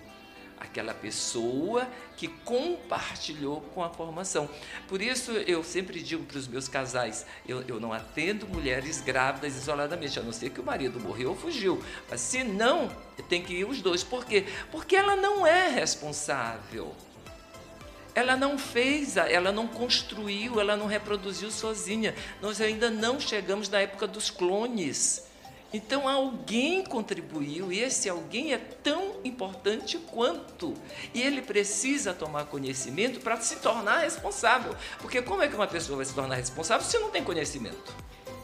aquela 0.65 0.95
pessoa 0.95 1.89
que 2.17 2.29
compartilhou 2.29 3.61
com 3.75 3.83
a 3.83 3.91
formação. 3.91 4.49
Por 4.89 5.01
isso 5.01 5.33
eu 5.33 5.63
sempre 5.63 6.03
digo 6.03 6.25
para 6.25 6.39
os 6.39 6.49
meus 6.49 6.69
casais, 6.69 7.27
eu, 7.47 7.63
eu 7.63 7.79
não 7.79 7.93
atendo 7.93 8.47
mulheres 8.47 9.01
grávidas 9.01 9.57
isoladamente, 9.57 10.19
a 10.19 10.23
não 10.23 10.33
ser 10.33 10.51
que 10.51 10.61
o 10.61 10.65
marido 10.65 10.99
morreu 11.01 11.31
ou 11.31 11.37
fugiu. 11.37 11.83
Mas 12.11 12.21
se 12.21 12.43
não, 12.43 12.91
tem 13.29 13.43
que 13.43 13.55
ir 13.55 13.65
os 13.65 13.81
dois. 13.81 14.03
Por 14.03 14.25
quê? 14.25 14.45
Porque 14.71 14.97
ela 14.97 15.17
não 15.17 15.47
é 15.47 15.69
responsável. 15.69 16.95
Ela 18.15 18.37
não 18.37 18.57
fez, 18.57 19.17
ela 19.17 19.51
não 19.51 19.67
construiu, 19.67 20.61
ela 20.61 20.77
não 20.77 20.87
reproduziu 20.87 21.51
sozinha. 21.51 22.15
Nós 22.41 22.61
ainda 22.61 22.89
não 22.89 23.19
chegamos 23.19 23.69
na 23.69 23.81
época 23.81 24.07
dos 24.07 24.31
clones 24.31 25.34
então 25.75 26.09
alguém 26.09 26.85
contribuiu 26.85 27.73
e 27.73 27.81
esse 27.81 28.09
alguém 28.09 28.53
é 28.53 28.59
tão 28.59 29.17
importante 29.25 29.99
quanto. 29.99 30.73
E 31.13 31.21
ele 31.21 31.43
precisa 31.43 32.15
tomar 32.15 32.45
conhecimento 32.45 33.19
para 33.19 33.41
se 33.41 33.57
tornar 33.57 33.99
responsável. 33.99 34.77
Porque 35.01 35.21
como 35.21 35.43
é 35.43 35.49
que 35.49 35.57
uma 35.57 35.67
pessoa 35.67 35.97
vai 35.97 36.07
se 36.07 36.15
tornar 36.15 36.37
responsável 36.37 36.87
se 36.87 36.97
não 37.01 37.11
tem 37.11 37.25
conhecimento? 37.25 37.93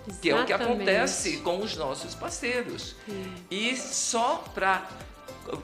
Exatamente. 0.09 0.21
Que 0.21 0.31
é 0.31 0.35
o 0.35 0.45
que 0.45 0.53
acontece 0.53 1.37
com 1.37 1.59
os 1.61 1.77
nossos 1.77 2.17
parceiros. 2.17 2.97
Sim. 3.07 3.35
E 3.49 3.77
só 3.77 4.43
para 4.53 4.89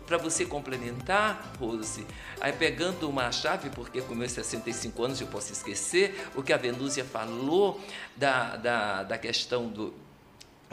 para 0.06 0.18
você 0.18 0.44
complementar, 0.44 1.52
Rose, 1.61 2.04
aí 2.40 2.52
pegando 2.52 3.08
uma 3.08 3.30
chave, 3.30 3.70
porque 3.70 4.00
com 4.00 4.14
meus 4.14 4.32
65 4.32 5.04
anos 5.04 5.20
eu 5.20 5.28
posso 5.28 5.52
esquecer, 5.52 6.28
o 6.35 6.42
que 6.42 6.52
a 6.52 6.56
Venúzia 6.56 7.04
falou 7.04 7.80
da, 8.16 8.56
da, 8.56 9.02
da 9.04 9.18
questão 9.18 9.68
do, 9.68 9.94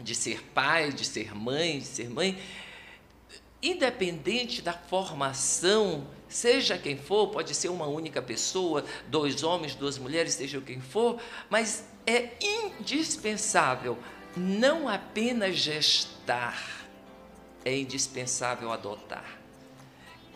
de 0.01 0.15
ser 0.15 0.43
pai, 0.53 0.91
de 0.91 1.05
ser 1.05 1.35
mãe, 1.35 1.79
de 1.79 1.85
ser 1.85 2.09
mãe, 2.09 2.37
independente 3.61 4.61
da 4.61 4.73
formação, 4.73 6.05
seja 6.27 6.77
quem 6.77 6.97
for, 6.97 7.27
pode 7.27 7.53
ser 7.53 7.69
uma 7.69 7.87
única 7.87 8.21
pessoa, 8.21 8.83
dois 9.07 9.43
homens, 9.43 9.75
duas 9.75 9.97
mulheres, 9.97 10.33
seja 10.33 10.59
quem 10.59 10.81
for, 10.81 11.21
mas 11.49 11.85
é 12.05 12.31
indispensável 12.41 13.97
não 14.35 14.89
apenas 14.89 15.55
gestar, 15.55 16.85
é 17.63 17.77
indispensável 17.77 18.71
adotar. 18.71 19.39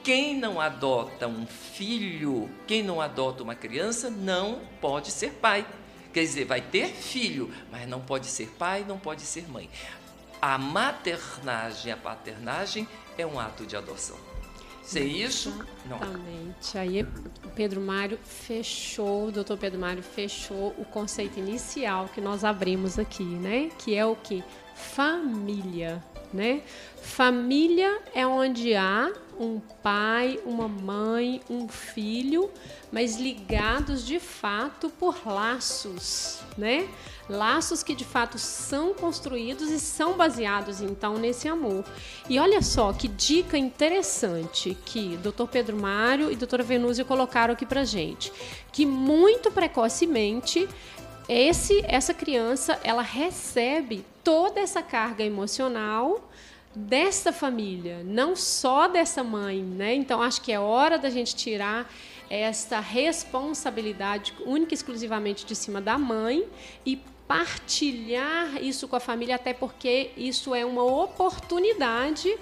Quem 0.03 0.37
não 0.37 0.61
adota 0.61 1.27
um 1.27 1.45
filho, 1.45 2.49
quem 2.65 2.81
não 2.81 3.01
adota 3.01 3.43
uma 3.43 3.55
criança, 3.55 4.09
não 4.09 4.61
pode 4.79 5.11
ser 5.11 5.33
pai. 5.33 5.67
Quer 6.17 6.24
dizer, 6.24 6.45
vai 6.45 6.62
ter 6.62 6.88
filho, 6.88 7.53
mas 7.71 7.88
não 7.88 8.01
pode 8.01 8.25
ser 8.25 8.47
pai, 8.57 8.83
não 8.88 8.97
pode 8.97 9.21
ser 9.21 9.47
mãe. 9.47 9.69
A 10.41 10.57
maternagem, 10.57 11.91
a 11.91 11.95
paternagem 11.95 12.88
é 13.19 13.24
um 13.24 13.39
ato 13.39 13.67
de 13.67 13.75
adoção. 13.75 14.17
Sem 14.81 15.21
isso, 15.21 15.51
não. 15.86 15.97
Exatamente. 15.97 16.75
Aí 16.75 17.07
Pedro 17.53 17.79
Mário 17.79 18.17
fechou, 18.24 19.27
o 19.27 19.31
doutor 19.31 19.59
Pedro 19.59 19.79
Mário 19.79 20.01
fechou 20.01 20.74
o 20.79 20.86
conceito 20.86 21.38
inicial 21.38 22.09
que 22.12 22.19
nós 22.19 22.43
abrimos 22.43 22.97
aqui, 22.97 23.21
né? 23.21 23.69
Que 23.77 23.93
é 23.93 24.03
o 24.03 24.15
que? 24.15 24.43
Família, 24.74 26.03
né? 26.33 26.63
Família 27.00 28.01
é 28.15 28.25
onde 28.25 28.74
há 28.74 29.13
um 29.39 29.60
pai, 29.60 30.39
uma 30.46 30.67
mãe, 30.67 31.41
um 31.50 31.67
filho, 31.67 32.50
mas 32.91 33.17
ligados 33.17 34.06
de 34.06 34.20
fato 34.20 34.89
por 34.89 35.25
laços, 35.25 36.39
né? 36.58 36.88
Laços 37.29 37.84
que 37.84 37.94
de 37.94 38.06
fato 38.06 38.39
são 38.39 38.94
construídos 38.94 39.70
e 39.70 39.79
são 39.79 40.13
baseados 40.13 40.82
então 40.82 41.17
nesse 41.17 41.48
amor. 41.48 41.84
E 42.29 42.39
olha 42.39 42.62
só 42.62 42.94
que 42.94 43.08
dica 43.08 43.58
interessante 43.58 44.77
que 44.86 45.17
Dr. 45.17 45.46
Pedro 45.51 45.77
Mário 45.77 46.32
e 46.32 46.36
Dra. 46.36 46.63
Venúzia 46.63 47.06
colocaram 47.06 47.53
aqui 47.53 47.65
pra 47.65 47.84
gente, 47.84 48.32
que 48.72 48.86
muito 48.86 49.51
precocemente 49.51 50.67
esse 51.29 51.84
essa 51.86 52.13
criança 52.13 52.79
ela 52.84 53.01
recebe 53.01 54.06
toda 54.24 54.60
essa 54.60 54.82
carga 54.82 55.24
emocional 55.24 56.29
dessa 56.77 57.34
família, 57.34 58.03
não 58.03 58.36
só 58.36 58.88
dessa 58.88 59.24
mãe, 59.24 59.62
né? 59.62 59.96
Então 59.96 60.22
acho 60.22 60.41
que 60.41 60.51
é 60.51 60.60
hora 60.60 60.98
da 60.98 61.10
gente 61.10 61.36
tirar 61.36 61.91
essa 62.29 62.79
responsabilidade 62.79 64.34
única 64.46 64.74
e 64.74 64.75
exclusivamente 64.75 65.46
de 65.46 65.55
cima 65.55 65.81
da 65.81 65.98
mãe 65.98 66.46
e 66.86 67.01
partilhar 67.27 68.62
isso 68.63 68.88
com 68.88 68.96
a 68.96 69.00
família, 69.00 69.36
até 69.36 69.53
porque 69.53 70.12
isso 70.15 70.53
é 70.53 70.65
uma 70.65 70.84
oportunidade 70.84 72.34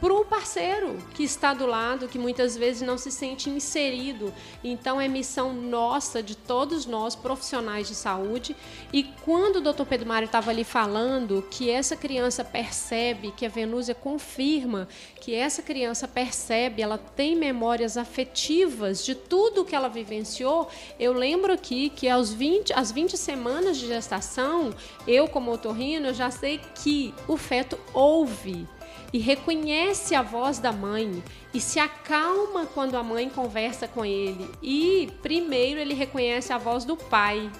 para 0.00 0.12
o 0.12 0.24
parceiro 0.24 0.96
que 1.14 1.24
está 1.24 1.52
do 1.52 1.66
lado, 1.66 2.08
que 2.08 2.18
muitas 2.18 2.56
vezes 2.56 2.82
não 2.82 2.96
se 2.96 3.10
sente 3.10 3.50
inserido. 3.50 4.32
Então 4.62 5.00
é 5.00 5.08
missão 5.08 5.52
nossa, 5.52 6.22
de 6.22 6.36
todos 6.36 6.86
nós, 6.86 7.14
profissionais 7.14 7.88
de 7.88 7.94
saúde. 7.94 8.54
E 8.92 9.04
quando 9.24 9.56
o 9.56 9.60
doutor 9.60 9.86
Pedro 9.86 10.08
Mário 10.08 10.26
estava 10.26 10.50
ali 10.50 10.64
falando 10.64 11.44
que 11.50 11.70
essa 11.70 11.96
criança 11.96 12.44
percebe, 12.44 13.32
que 13.32 13.44
a 13.44 13.48
Venúzia 13.48 13.94
confirma 13.94 14.88
que 15.20 15.34
essa 15.34 15.62
criança 15.62 16.06
percebe, 16.06 16.80
ela 16.80 16.96
tem 16.96 17.34
memórias 17.34 17.96
afetivas 17.96 19.04
de 19.04 19.14
tudo 19.14 19.64
que 19.64 19.74
ela 19.74 19.88
vivenciou, 19.88 20.68
eu 20.98 21.12
lembro 21.12 21.52
aqui 21.52 21.90
que 21.90 22.08
aos 22.08 22.32
20, 22.32 22.72
às 22.72 22.92
20 22.92 23.16
semanas 23.16 23.76
de 23.76 23.86
gestação, 23.86 24.72
eu 25.06 25.28
como 25.28 25.52
otorrino, 25.52 26.14
já 26.14 26.30
sei 26.30 26.60
que 26.74 27.14
o 27.26 27.36
feto 27.36 27.78
ouve 27.92 28.66
e 29.12 29.18
reconhece 29.18 30.14
a 30.14 30.22
voz 30.22 30.58
da 30.58 30.72
mãe 30.72 31.22
e 31.52 31.60
se 31.60 31.78
acalma 31.78 32.66
quando 32.66 32.96
a 32.96 33.02
mãe 33.02 33.28
conversa 33.28 33.88
com 33.88 34.04
ele. 34.04 34.50
E 34.62 35.10
primeiro 35.22 35.80
ele 35.80 35.94
reconhece 35.94 36.52
a 36.52 36.58
voz 36.58 36.84
do 36.84 36.96
pai, 36.96 37.50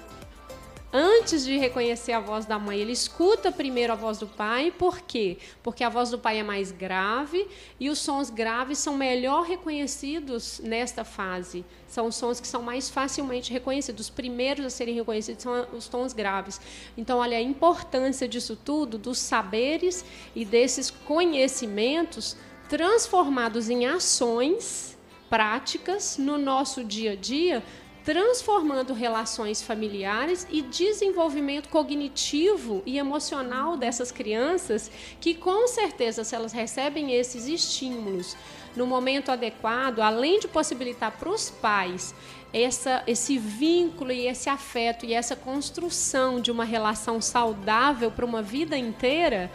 antes 0.91 1.45
de 1.45 1.57
reconhecer 1.57 2.11
a 2.11 2.19
voz 2.19 2.45
da 2.45 2.57
mãe, 2.57 2.79
ele 2.79 2.91
escuta 2.91 3.51
primeiro 3.51 3.93
a 3.93 3.95
voz 3.95 4.17
do 4.17 4.27
pai, 4.27 4.73
por 4.77 5.01
quê? 5.01 5.37
Porque 5.61 5.83
a 5.83 5.89
voz 5.89 6.09
do 6.09 6.17
pai 6.17 6.39
é 6.39 6.43
mais 6.43 6.71
grave 6.71 7.47
e 7.79 7.89
os 7.89 7.99
sons 7.99 8.29
graves 8.29 8.79
são 8.79 8.95
melhor 8.95 9.43
reconhecidos 9.43 10.59
nesta 10.63 11.03
fase. 11.03 11.63
São 11.87 12.07
os 12.07 12.15
sons 12.15 12.39
que 12.39 12.47
são 12.47 12.61
mais 12.61 12.89
facilmente 12.89 13.51
reconhecidos. 13.51 14.05
Os 14.05 14.09
primeiros 14.09 14.65
a 14.65 14.69
serem 14.69 14.95
reconhecidos 14.95 15.43
são 15.43 15.67
os 15.73 15.87
tons 15.87 16.13
graves. 16.13 16.59
Então, 16.97 17.19
olha 17.19 17.37
a 17.37 17.41
importância 17.41 18.27
disso 18.27 18.55
tudo, 18.55 18.97
dos 18.97 19.17
saberes 19.19 20.03
e 20.35 20.43
desses 20.43 20.89
conhecimentos 20.89 22.35
transformados 22.67 23.69
em 23.69 23.85
ações 23.85 24.97
práticas 25.29 26.17
no 26.17 26.37
nosso 26.37 26.83
dia 26.83 27.11
a 27.11 27.15
dia 27.15 27.63
transformando 28.03 28.93
relações 28.93 29.61
familiares 29.61 30.47
e 30.49 30.61
desenvolvimento 30.61 31.69
cognitivo 31.69 32.81
e 32.85 32.97
emocional 32.97 33.77
dessas 33.77 34.11
crianças, 34.11 34.89
que 35.19 35.35
com 35.35 35.67
certeza, 35.67 36.23
se 36.23 36.35
elas 36.35 36.51
recebem 36.51 37.13
esses 37.13 37.47
estímulos 37.47 38.35
no 38.75 38.85
momento 38.85 39.31
adequado, 39.31 39.99
além 39.99 40.39
de 40.39 40.47
possibilitar 40.47 41.11
para 41.17 41.29
os 41.29 41.49
pais 41.49 42.13
essa, 42.53 43.03
esse 43.05 43.37
vínculo 43.37 44.11
e 44.11 44.27
esse 44.27 44.49
afeto 44.49 45.05
e 45.05 45.13
essa 45.13 45.35
construção 45.35 46.39
de 46.39 46.51
uma 46.51 46.63
relação 46.63 47.21
saudável 47.21 48.09
para 48.09 48.25
uma 48.25 48.41
vida 48.41 48.77
inteira, 48.77 49.51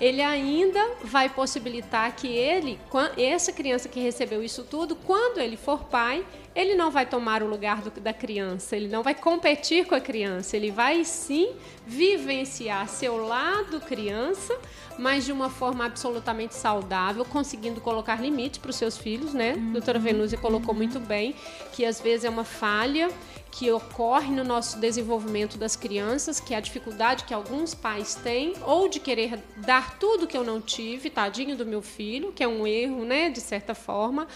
ele 0.00 0.22
ainda 0.22 0.80
vai 1.02 1.28
possibilitar 1.28 2.14
que 2.14 2.28
ele, 2.28 2.78
essa 3.16 3.52
criança 3.52 3.88
que 3.88 4.00
recebeu 4.00 4.42
isso 4.42 4.64
tudo, 4.64 4.94
quando 4.94 5.38
ele 5.38 5.56
for 5.56 5.84
pai, 5.84 6.24
ele 6.54 6.74
não 6.74 6.90
vai 6.90 7.06
tomar 7.06 7.42
o 7.42 7.46
lugar 7.46 7.80
do, 7.82 7.90
da 8.00 8.12
criança, 8.12 8.76
ele 8.76 8.88
não 8.88 9.02
vai 9.02 9.14
competir 9.14 9.86
com 9.86 9.94
a 9.94 10.00
criança, 10.00 10.56
ele 10.56 10.70
vai 10.70 11.04
sim 11.04 11.52
vivenciar 11.86 12.88
seu 12.88 13.16
lado 13.16 13.80
criança, 13.80 14.56
mas 14.98 15.24
de 15.24 15.32
uma 15.32 15.48
forma 15.48 15.84
absolutamente 15.84 16.54
saudável, 16.54 17.24
conseguindo 17.24 17.80
colocar 17.80 18.20
limites 18.20 18.58
para 18.58 18.70
os 18.70 18.76
seus 18.76 18.98
filhos, 18.98 19.32
né? 19.32 19.54
Uhum. 19.54 19.68
A 19.68 19.72
doutora 19.74 19.98
Venúzia 19.98 20.36
colocou 20.36 20.74
muito 20.74 20.98
bem 20.98 21.34
que 21.72 21.84
às 21.84 22.00
vezes 22.00 22.24
é 22.24 22.28
uma 22.28 22.44
falha 22.44 23.08
que 23.50 23.70
ocorre 23.70 24.30
no 24.30 24.44
nosso 24.44 24.78
desenvolvimento 24.78 25.58
das 25.58 25.74
crianças, 25.74 26.38
que 26.38 26.54
é 26.54 26.56
a 26.56 26.60
dificuldade 26.60 27.24
que 27.24 27.34
alguns 27.34 27.74
pais 27.74 28.14
têm, 28.14 28.54
ou 28.62 28.88
de 28.88 29.00
querer 29.00 29.42
dar 29.56 29.98
tudo 29.98 30.26
que 30.26 30.36
eu 30.36 30.44
não 30.44 30.60
tive, 30.60 31.10
tadinho 31.10 31.56
do 31.56 31.66
meu 31.66 31.82
filho, 31.82 32.32
que 32.32 32.42
é 32.42 32.48
um 32.48 32.66
erro, 32.66 33.04
né, 33.04 33.30
de 33.30 33.40
certa 33.40 33.74
forma, 33.74 34.28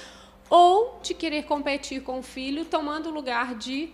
ou 0.49 1.01
de 1.03 1.15
querer 1.15 1.45
competir 1.45 2.03
com 2.03 2.19
o 2.19 2.23
filho, 2.23 2.65
tomando 2.65 3.09
o 3.09 3.13
lugar 3.13 3.55
de 3.55 3.91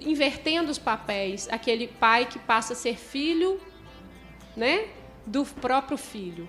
invertendo 0.00 0.70
os 0.70 0.78
papéis, 0.78 1.48
aquele 1.50 1.88
pai 1.88 2.26
que 2.26 2.38
passa 2.38 2.74
a 2.74 2.76
ser 2.76 2.96
filho, 2.96 3.60
né, 4.56 4.86
do 5.26 5.44
próprio 5.44 5.96
filho. 5.96 6.48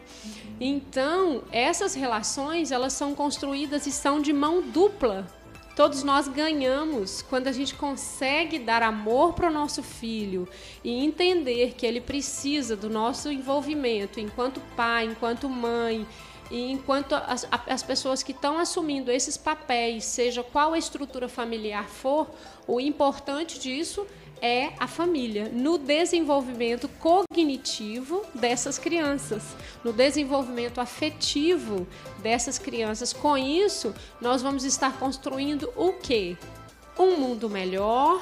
Então, 0.60 1.44
essas 1.52 1.96
relações, 1.96 2.72
elas 2.72 2.94
são 2.94 3.16
construídas 3.16 3.88
e 3.88 3.92
são 3.92 4.22
de 4.22 4.32
mão 4.34 4.62
dupla. 4.62 5.26
Todos 5.76 6.04
nós 6.04 6.30
ganhamos 6.30 7.22
quando 7.22 7.48
a 7.48 7.52
gente 7.52 7.76
consegue 7.76 8.58
dar 8.58 8.82
amor 8.82 9.34
para 9.34 9.50
o 9.50 9.54
nosso 9.54 9.84
filho 9.84 10.48
e 10.82 11.04
entender 11.04 11.74
que 11.74 11.86
ele 11.86 12.00
precisa 12.00 12.78
do 12.78 12.90
nosso 12.90 13.30
envolvimento 13.30 14.18
enquanto 14.18 14.62
pai, 14.78 15.04
enquanto 15.04 15.50
mãe, 15.50 16.08
e 16.50 16.72
enquanto 16.72 17.14
as, 17.14 17.46
as 17.68 17.84
pessoas 17.84 18.24
que 18.24 18.32
estão 18.32 18.58
assumindo 18.58 19.12
esses 19.12 19.36
papéis, 19.36 20.06
seja 20.06 20.44
qual 20.44 20.74
a 20.74 20.78
estrutura 20.78 21.28
familiar 21.28 21.90
for, 21.90 22.30
o 22.66 22.80
importante 22.80 23.60
disso 23.60 24.08
é 24.42 24.74
a 24.80 24.88
família, 24.88 25.50
no 25.52 25.78
desenvolvimento 25.78 26.90
cognitivo 27.00 28.24
dessas 28.34 28.78
crianças, 28.78 29.44
no 29.84 29.92
desenvolvimento 29.92 30.80
afetivo 30.80 31.88
dessas 32.22 32.58
crianças. 32.58 33.14
Com 33.14 33.38
isso, 33.38 33.94
nós 34.22 34.42
vamos 34.42 34.64
estar 34.64 34.98
construindo 35.00 35.72
o 35.76 35.94
quê? 35.94 36.38
Um 36.98 37.18
mundo 37.18 37.50
melhor, 37.50 38.22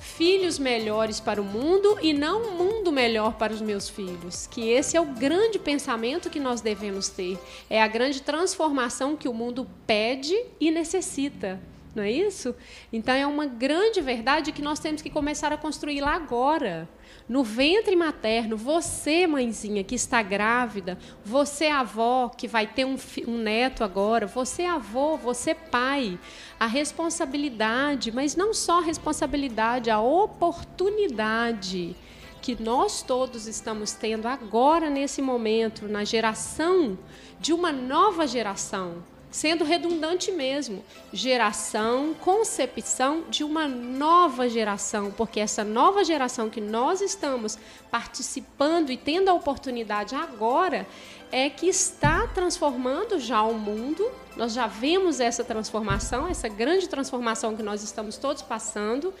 filhos 0.00 0.58
melhores 0.58 1.20
para 1.20 1.42
o 1.42 1.44
mundo 1.44 1.98
e 2.00 2.12
não 2.12 2.42
um 2.42 2.50
mundo 2.52 2.92
melhor 2.92 3.34
para 3.34 3.52
os 3.52 3.60
meus 3.60 3.88
filhos. 3.88 4.46
Que 4.46 4.70
esse 4.70 4.96
é 4.96 5.00
o 5.00 5.06
grande 5.06 5.58
pensamento 5.58 6.30
que 6.30 6.40
nós 6.40 6.60
devemos 6.60 7.08
ter. 7.08 7.38
É 7.68 7.82
a 7.82 7.88
grande 7.88 8.22
transformação 8.22 9.16
que 9.16 9.28
o 9.28 9.34
mundo 9.34 9.66
pede 9.86 10.34
e 10.60 10.70
necessita. 10.70 11.60
Não 11.96 12.02
é 12.02 12.10
isso? 12.10 12.54
Então 12.92 13.14
é 13.14 13.26
uma 13.26 13.46
grande 13.46 14.02
verdade 14.02 14.52
que 14.52 14.60
nós 14.60 14.78
temos 14.78 15.00
que 15.00 15.08
começar 15.08 15.50
a 15.50 15.56
construir 15.56 16.02
lá 16.02 16.14
agora 16.14 16.86
no 17.26 17.42
ventre 17.42 17.96
materno, 17.96 18.54
você, 18.54 19.26
mãezinha, 19.26 19.82
que 19.82 19.94
está 19.94 20.22
grávida, 20.22 20.98
você, 21.24 21.68
avó, 21.68 22.28
que 22.28 22.46
vai 22.46 22.66
ter 22.66 22.84
um, 22.84 22.98
um, 23.26 23.38
neto 23.38 23.82
agora, 23.82 24.26
você, 24.26 24.64
avô, 24.64 25.16
você, 25.16 25.54
pai, 25.54 26.18
a 26.60 26.66
responsabilidade, 26.66 28.12
mas 28.12 28.36
não 28.36 28.52
só 28.52 28.80
a 28.80 28.84
responsabilidade, 28.84 29.90
a 29.90 29.98
oportunidade 29.98 31.96
que 32.42 32.62
nós 32.62 33.02
todos 33.02 33.46
estamos 33.46 33.92
tendo 33.92 34.26
agora, 34.26 34.90
nesse 34.90 35.22
momento, 35.22 35.88
na 35.88 36.04
geração 36.04 36.98
de 37.40 37.54
uma 37.54 37.72
nova 37.72 38.26
geração 38.26 39.02
sendo 39.36 39.64
redundante 39.64 40.32
mesmo, 40.32 40.82
geração, 41.12 42.14
concepção 42.14 43.24
de 43.28 43.44
uma 43.44 43.68
nova 43.68 44.48
geração, 44.48 45.10
porque 45.10 45.38
essa 45.38 45.62
nova 45.62 46.02
geração 46.02 46.48
que 46.48 46.58
nós 46.58 47.02
estamos 47.02 47.58
participando 47.90 48.90
e 48.90 48.96
tendo 48.96 49.28
a 49.28 49.34
oportunidade 49.34 50.14
agora 50.14 50.86
é 51.32 51.50
que 51.50 51.66
está 51.66 52.26
transformando 52.28 53.18
já 53.18 53.42
o 53.42 53.54
mundo. 53.54 54.10
Nós 54.36 54.52
já 54.52 54.66
vemos 54.66 55.18
essa 55.18 55.42
transformação, 55.42 56.28
essa 56.28 56.48
grande 56.48 56.88
transformação 56.88 57.56
que 57.56 57.62
nós 57.62 57.82
estamos 57.82 58.16
todos 58.16 58.42
passando. 58.42 59.12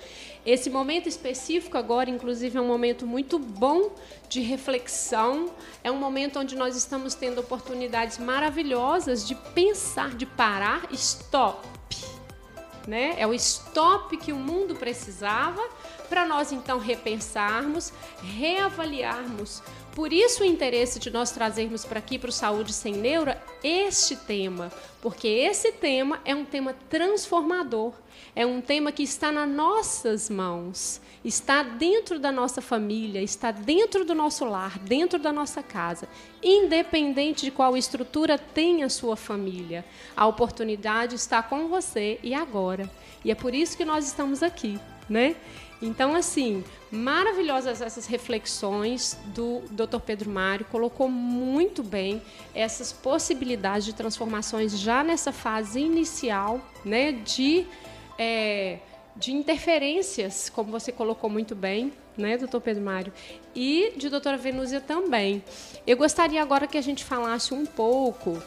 Esse 0.44 0.70
momento 0.70 1.08
específico 1.08 1.76
agora, 1.76 2.08
inclusive, 2.08 2.56
é 2.56 2.60
um 2.60 2.66
momento 2.66 3.06
muito 3.06 3.38
bom 3.38 3.90
de 4.28 4.40
reflexão. 4.40 5.50
É 5.82 5.90
um 5.90 5.96
momento 5.96 6.38
onde 6.38 6.54
nós 6.54 6.76
estamos 6.76 7.14
tendo 7.14 7.40
oportunidades 7.40 8.18
maravilhosas 8.18 9.26
de 9.26 9.34
pensar, 9.34 10.14
de 10.14 10.26
parar, 10.26 10.86
stop. 10.92 11.66
Né? 12.86 13.16
É 13.18 13.26
o 13.26 13.34
stop 13.34 14.16
que 14.16 14.32
o 14.32 14.36
mundo 14.36 14.76
precisava 14.76 15.60
para 16.08 16.24
nós 16.24 16.52
então 16.52 16.78
repensarmos, 16.78 17.92
reavaliarmos 18.22 19.60
por 19.96 20.12
isso 20.12 20.42
o 20.42 20.46
interesse 20.46 20.98
de 20.98 21.08
nós 21.08 21.30
trazermos 21.30 21.86
para 21.86 21.98
aqui, 21.98 22.18
para 22.18 22.28
o 22.28 22.32
Saúde 22.32 22.70
Sem 22.70 22.92
Neura, 22.92 23.42
este 23.64 24.14
tema, 24.14 24.70
porque 25.00 25.26
esse 25.26 25.72
tema 25.72 26.20
é 26.22 26.34
um 26.34 26.44
tema 26.44 26.76
transformador, 26.90 27.94
é 28.34 28.44
um 28.44 28.60
tema 28.60 28.92
que 28.92 29.02
está 29.02 29.32
nas 29.32 29.48
nossas 29.48 30.28
mãos, 30.28 31.00
está 31.24 31.62
dentro 31.62 32.18
da 32.18 32.30
nossa 32.30 32.60
família, 32.60 33.22
está 33.22 33.50
dentro 33.50 34.04
do 34.04 34.14
nosso 34.14 34.44
lar, 34.44 34.78
dentro 34.80 35.18
da 35.18 35.32
nossa 35.32 35.62
casa, 35.62 36.06
independente 36.42 37.46
de 37.46 37.50
qual 37.50 37.74
estrutura 37.74 38.36
tem 38.36 38.82
a 38.82 38.90
sua 38.90 39.16
família. 39.16 39.82
A 40.14 40.26
oportunidade 40.26 41.14
está 41.14 41.42
com 41.42 41.68
você 41.68 42.20
e 42.22 42.34
agora. 42.34 42.90
E 43.24 43.30
é 43.30 43.34
por 43.34 43.54
isso 43.54 43.78
que 43.78 43.84
nós 43.84 44.06
estamos 44.06 44.42
aqui, 44.42 44.78
né? 45.08 45.36
Então, 45.80 46.14
assim, 46.14 46.64
maravilhosas 46.90 47.82
essas 47.82 48.06
reflexões 48.06 49.18
do 49.26 49.60
Dr. 49.70 49.98
Pedro 49.98 50.30
Mário, 50.30 50.64
colocou 50.66 51.08
muito 51.08 51.82
bem 51.82 52.22
essas 52.54 52.92
possibilidades 52.92 53.84
de 53.84 53.94
transformações 53.94 54.78
já 54.78 55.04
nessa 55.04 55.32
fase 55.32 55.80
inicial, 55.80 56.60
né, 56.84 57.12
de, 57.12 57.66
é, 58.18 58.78
de 59.14 59.32
interferências, 59.32 60.48
como 60.48 60.70
você 60.70 60.90
colocou 60.90 61.28
muito 61.28 61.54
bem, 61.54 61.92
né, 62.16 62.38
doutor 62.38 62.62
Pedro 62.62 62.82
Mário, 62.82 63.12
e 63.54 63.92
de 63.96 64.08
doutora 64.08 64.38
Venúzia 64.38 64.80
também. 64.80 65.44
Eu 65.86 65.98
gostaria 65.98 66.40
agora 66.40 66.66
que 66.66 66.78
a 66.78 66.82
gente 66.82 67.04
falasse 67.04 67.52
um 67.52 67.66
pouco 67.66 68.40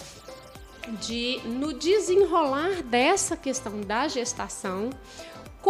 de, 1.02 1.40
no 1.46 1.74
desenrolar 1.74 2.82
dessa 2.84 3.38
questão 3.38 3.82
da 3.82 4.08
gestação, 4.08 4.90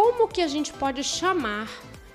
como 0.02 0.30
que 0.30 0.42
a 0.42 0.48
gente 0.48 0.72
pode 0.72 1.04
chamar 1.04 1.70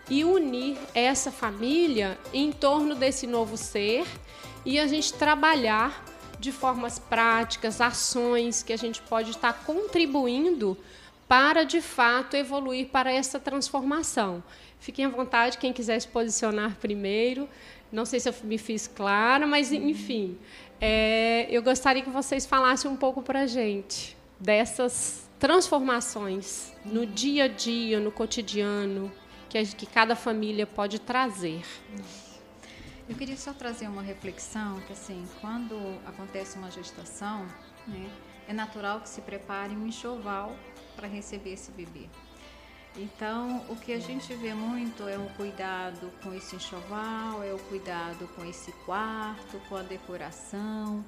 e 0.09 0.25
unir 0.25 0.79
essa 0.95 1.31
família 1.31 2.19
em 2.33 2.51
torno 2.51 2.95
desse 2.95 3.27
novo 3.27 3.59
ser 3.59 4.07
e 4.65 4.81
a 4.81 4.87
gente 4.87 5.13
trabalhar 5.13 6.03
de 6.41 6.51
formas 6.51 6.99
práticas, 6.99 7.83
ações 7.83 8.63
que 8.63 8.73
a 8.73 8.79
gente 8.79 9.03
pode 9.03 9.33
estar 9.33 9.53
contribuindo 9.67 10.79
para 11.29 11.63
de 11.65 11.83
fato 11.83 12.39
evoluir 12.39 12.89
para 12.89 13.13
essa 13.13 13.39
transformação. 13.39 14.43
Fiquem 14.81 15.05
à 15.05 15.11
vontade, 15.11 15.59
quem 15.59 15.71
quiser 15.71 16.01
se 16.01 16.09
posicionar 16.09 16.77
primeiro. 16.77 17.47
Não 17.93 18.07
sei 18.07 18.19
se 18.19 18.31
eu 18.31 18.35
me 18.45 18.57
fiz 18.57 18.87
clara, 18.87 19.47
mas 19.47 19.71
enfim, 19.73 20.39
é, 20.81 21.47
eu 21.51 21.63
gostaria 21.63 22.03
que 22.03 22.09
vocês 22.09 22.47
falassem 22.47 22.91
um 22.91 22.97
pouco 22.97 23.21
para 23.21 23.41
a 23.41 23.47
gente 23.47 24.17
dessas 24.41 25.24
transformações 25.45 26.73
no 26.87 27.05
dia 27.05 27.45
a 27.45 27.49
dia, 27.49 28.01
no 28.01 28.11
cotidiano, 28.11 29.13
que, 29.51 29.59
a, 29.59 29.63
que 29.63 29.85
cada 29.85 30.17
família 30.17 30.67
pode 30.67 30.99
trazer. 30.99 31.63
Eu 33.07 33.15
queria 33.15 33.37
só 33.37 33.53
trazer 33.53 33.87
uma 33.87 34.01
reflexão 34.01 34.81
que 34.87 34.95
assim, 34.95 35.23
quando 35.43 36.01
acontece 36.07 36.57
uma 36.57 36.71
gestação, 36.71 37.47
né, 37.87 38.11
é 38.49 38.55
natural 38.55 39.03
que 39.03 39.09
se 39.11 39.21
prepare 39.21 39.75
um 39.77 39.87
enxoval 39.87 40.57
para 40.97 41.07
receber 41.07 41.53
esse 41.53 41.71
bebê. 41.73 42.09
Então, 42.97 43.67
o 43.69 43.77
que 43.77 43.93
a 43.93 44.01
gente 44.01 44.33
vê 44.37 44.55
muito 44.55 45.07
é 45.07 45.19
o 45.19 45.29
cuidado 45.37 46.11
com 46.23 46.33
esse 46.33 46.57
enxoval, 46.57 47.43
é 47.43 47.53
o 47.53 47.59
cuidado 47.59 48.27
com 48.35 48.47
esse 48.47 48.73
quarto, 48.87 49.61
com 49.69 49.77
a 49.77 49.83
decoração, 49.83 51.05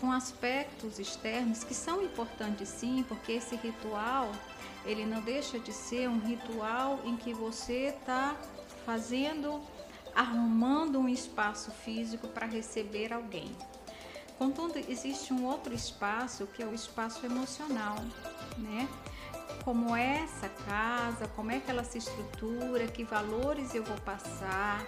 com 0.00 0.10
aspectos 0.12 0.98
externos 0.98 1.64
que 1.64 1.74
são 1.74 2.02
importantes 2.02 2.68
sim, 2.68 3.04
porque 3.08 3.32
esse 3.32 3.56
ritual 3.56 4.30
ele 4.84 5.06
não 5.06 5.20
deixa 5.20 5.58
de 5.58 5.72
ser 5.72 6.08
um 6.08 6.18
ritual 6.18 7.00
em 7.04 7.16
que 7.16 7.32
você 7.32 7.94
está 7.98 8.36
fazendo, 8.84 9.62
arrumando 10.14 10.98
um 10.98 11.08
espaço 11.08 11.70
físico 11.70 12.28
para 12.28 12.46
receber 12.46 13.12
alguém. 13.12 13.56
Contudo, 14.38 14.78
existe 14.88 15.32
um 15.32 15.46
outro 15.46 15.72
espaço 15.72 16.46
que 16.48 16.62
é 16.62 16.66
o 16.66 16.74
espaço 16.74 17.24
emocional, 17.24 17.96
né? 18.58 18.88
Como 19.64 19.94
é 19.96 20.24
essa 20.24 20.48
casa, 20.48 21.28
como 21.28 21.50
é 21.50 21.60
que 21.60 21.70
ela 21.70 21.84
se 21.84 21.98
estrutura, 21.98 22.86
que 22.88 23.04
valores 23.04 23.74
eu 23.74 23.84
vou 23.84 23.96
passar, 24.00 24.84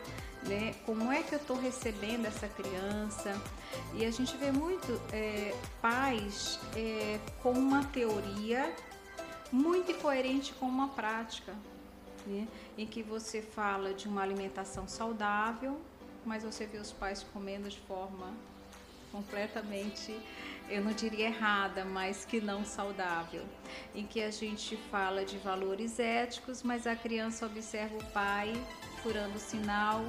né? 0.47 0.75
Como 0.85 1.13
é 1.13 1.23
que 1.23 1.35
eu 1.35 1.39
estou 1.39 1.57
recebendo 1.57 2.27
essa 2.27 2.49
criança? 2.49 3.41
E 3.95 4.05
a 4.05 4.11
gente 4.11 4.37
vê 4.37 4.51
muito 4.51 5.01
é, 5.13 5.55
pais 5.81 6.59
é, 6.77 7.19
com 7.43 7.53
uma 7.53 7.85
teoria 7.85 8.75
muito 9.53 9.93
incoerente 9.93 10.53
com 10.55 10.67
uma 10.67 10.89
prática, 10.89 11.55
né? 12.27 12.47
em 12.77 12.87
que 12.87 13.03
você 13.03 13.41
fala 13.41 13.95
de 13.95 14.09
uma 14.09 14.23
alimentação 14.23 14.89
saudável, 14.89 15.81
mas 16.25 16.43
você 16.43 16.67
vê 16.67 16.79
os 16.79 16.93
pais 16.93 17.25
comendo 17.33 17.69
de 17.69 17.79
forma 17.81 18.35
completamente, 19.13 20.15
eu 20.69 20.83
não 20.83 20.93
diria 20.93 21.27
errada, 21.27 21.85
mas 21.85 22.25
que 22.25 22.41
não 22.41 22.65
saudável, 22.65 23.45
em 23.95 24.05
que 24.05 24.21
a 24.23 24.31
gente 24.31 24.77
fala 24.91 25.25
de 25.25 25.39
valores 25.39 25.99
éticos, 25.99 26.63
mas 26.63 26.87
a 26.87 26.97
criança 26.97 27.47
observa 27.47 27.97
o 27.97 28.05
pai 28.07 28.53
furando 29.03 29.37
o 29.37 29.41
sinal, 29.41 30.05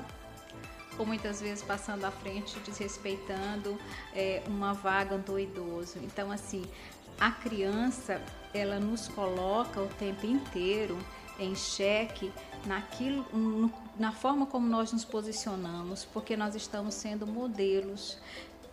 ou 0.98 1.06
muitas 1.06 1.42
vezes 1.42 1.64
passando 1.64 2.06
à 2.06 2.12
frente, 2.12 2.60
desrespeitando 2.60 3.78
é, 4.14 4.42
uma 4.48 4.74
vaga 4.74 5.18
do 5.18 5.40
idoso. 5.40 6.00
Então, 6.04 6.32
assim, 6.32 6.66
a 7.20 7.32
criança 7.32 8.22
ela 8.54 8.80
nos 8.80 9.08
coloca 9.08 9.82
o 9.82 9.88
tempo 9.88 10.26
inteiro 10.26 10.98
em 11.40 11.56
xeque 11.56 12.32
naquilo, 12.66 13.26
na 13.98 14.12
forma 14.12 14.46
como 14.46 14.68
nós 14.68 14.92
nos 14.92 15.06
posicionamos, 15.06 16.06
porque 16.06 16.36
nós 16.36 16.56
estamos 16.56 16.96
sendo 16.96 17.28
modelos 17.28 18.18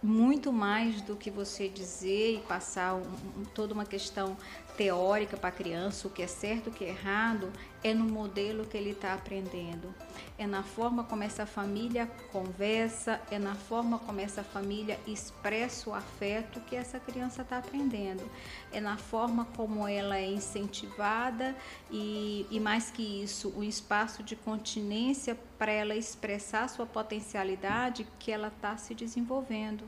muito 0.02 0.52
mais 0.52 1.00
do 1.00 1.16
que 1.16 1.30
você 1.30 1.66
dizer 1.66 2.34
e 2.34 2.40
passar 2.40 2.94
um, 2.94 3.44
toda 3.54 3.72
uma 3.72 3.87
questão 3.87 4.37
teórica 4.76 5.37
para 5.37 5.48
a 5.48 5.52
criança, 5.52 6.08
o 6.08 6.10
que 6.10 6.22
é 6.22 6.26
certo, 6.26 6.68
o 6.68 6.70
que 6.72 6.84
é 6.84 6.88
errado, 6.88 7.52
é 7.82 7.92
no 7.92 8.04
modelo 8.04 8.64
que 8.64 8.76
ele 8.76 8.90
está 8.90 9.12
aprendendo. 9.14 9.94
É 10.37 10.46
na 10.46 10.62
forma 10.62 11.04
como 11.04 11.22
essa 11.22 11.46
família 11.46 12.06
conversa, 12.32 13.20
é 13.30 13.38
na 13.38 13.54
forma 13.54 13.98
como 13.98 14.20
essa 14.20 14.42
família 14.42 14.98
expressa 15.06 15.90
o 15.90 15.94
afeto 15.94 16.60
que 16.62 16.74
essa 16.74 16.98
criança 16.98 17.42
está 17.42 17.58
aprendendo. 17.58 18.28
É 18.72 18.80
na 18.80 18.96
forma 18.96 19.44
como 19.56 19.87
ela 19.87 20.16
é 20.16 20.26
incentivada 20.26 21.54
e, 21.90 22.46
e 22.50 22.58
mais 22.58 22.90
que 22.90 23.22
isso, 23.22 23.52
o 23.56 23.62
espaço 23.62 24.22
de 24.22 24.34
continência 24.34 25.38
para 25.58 25.70
ela 25.70 25.94
expressar 25.94 26.68
sua 26.68 26.87
potencialidade 26.87 28.06
que 28.18 28.32
ela 28.32 28.48
está 28.48 28.76
se 28.76 28.94
desenvolvendo. 28.94 29.84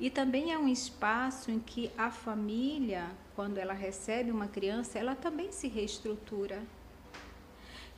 E 0.00 0.10
também 0.10 0.52
é 0.52 0.58
um 0.58 0.68
espaço 0.68 1.50
em 1.50 1.58
que 1.58 1.90
a 1.96 2.10
família, 2.10 3.06
quando 3.34 3.58
ela 3.58 3.74
recebe 3.74 4.30
uma 4.30 4.46
criança, 4.46 4.98
ela 4.98 5.14
também 5.14 5.50
se 5.52 5.68
reestrutura. 5.68 6.62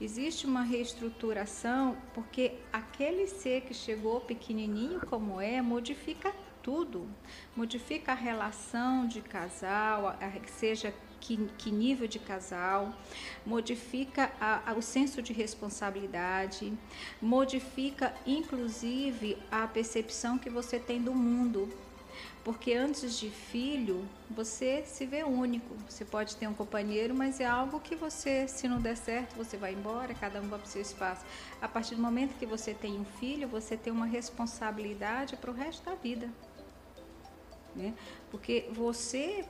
Existe 0.00 0.46
uma 0.46 0.62
reestruturação 0.62 1.96
porque 2.14 2.54
aquele 2.72 3.26
ser 3.26 3.62
que 3.62 3.74
chegou 3.74 4.20
pequenininho 4.22 5.00
como 5.06 5.40
é, 5.40 5.61
modifica 5.61 6.35
tudo. 6.62 7.06
Modifica 7.54 8.12
a 8.12 8.14
relação 8.14 9.06
de 9.06 9.20
casal, 9.20 10.16
seja 10.46 10.94
que, 11.20 11.37
que 11.59 11.70
nível 11.70 12.09
de 12.09 12.18
casal, 12.18 12.92
modifica 13.44 14.33
a, 14.40 14.70
a, 14.70 14.74
o 14.74 14.83
senso 14.83 15.20
de 15.22 15.33
responsabilidade, 15.33 16.72
modifica 17.20 18.14
inclusive 18.26 19.37
a 19.50 19.66
percepção 19.66 20.38
que 20.38 20.50
você 20.50 20.78
tem 20.78 21.00
do 21.00 21.14
mundo. 21.14 21.68
Porque 22.42 22.72
antes 22.72 23.18
de 23.18 23.30
filho, 23.30 24.09
você 24.30 24.83
se 24.87 25.04
vê 25.04 25.22
único. 25.22 25.74
Você 25.87 26.04
pode 26.04 26.37
ter 26.37 26.46
um 26.46 26.54
companheiro, 26.54 27.14
mas 27.14 27.38
é 27.38 27.44
algo 27.44 27.78
que 27.78 27.94
você, 27.94 28.48
se 28.48 28.66
não 28.66 28.80
der 28.80 28.96
certo, 28.96 29.37
você 29.37 29.59
vai 29.59 29.74
embora, 29.74 30.14
cada 30.14 30.40
um 30.40 30.48
vai 30.48 30.59
para 30.59 30.66
o 30.66 30.68
seu 30.68 30.80
espaço. 30.80 31.24
A 31.61 31.68
partir 31.68 31.94
do 31.94 32.02
momento 32.02 32.38
que 32.38 32.46
você 32.46 32.72
tem 32.72 32.98
um 32.98 33.04
filho, 33.04 33.46
você 33.46 33.76
tem 33.76 33.92
uma 33.92 34.06
responsabilidade 34.06 35.37
para 35.37 35.50
o 35.50 35.54
resto 35.54 35.85
da 35.85 35.94
vida. 35.94 36.30
Né? 37.76 37.94
Porque 38.30 38.68
você 38.72 39.44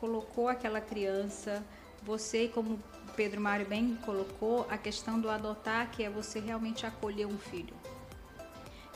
colocou 0.00 0.48
aquela 0.48 0.80
criança, 0.80 1.64
você, 2.02 2.48
como 2.48 2.80
Pedro 3.14 3.40
Mário 3.40 3.66
bem 3.66 3.96
colocou, 4.04 4.66
a 4.70 4.78
questão 4.78 5.20
do 5.20 5.28
adotar, 5.28 5.90
que 5.90 6.02
é 6.02 6.10
você 6.10 6.38
realmente 6.38 6.86
acolher 6.86 7.26
um 7.26 7.38
filho 7.38 7.74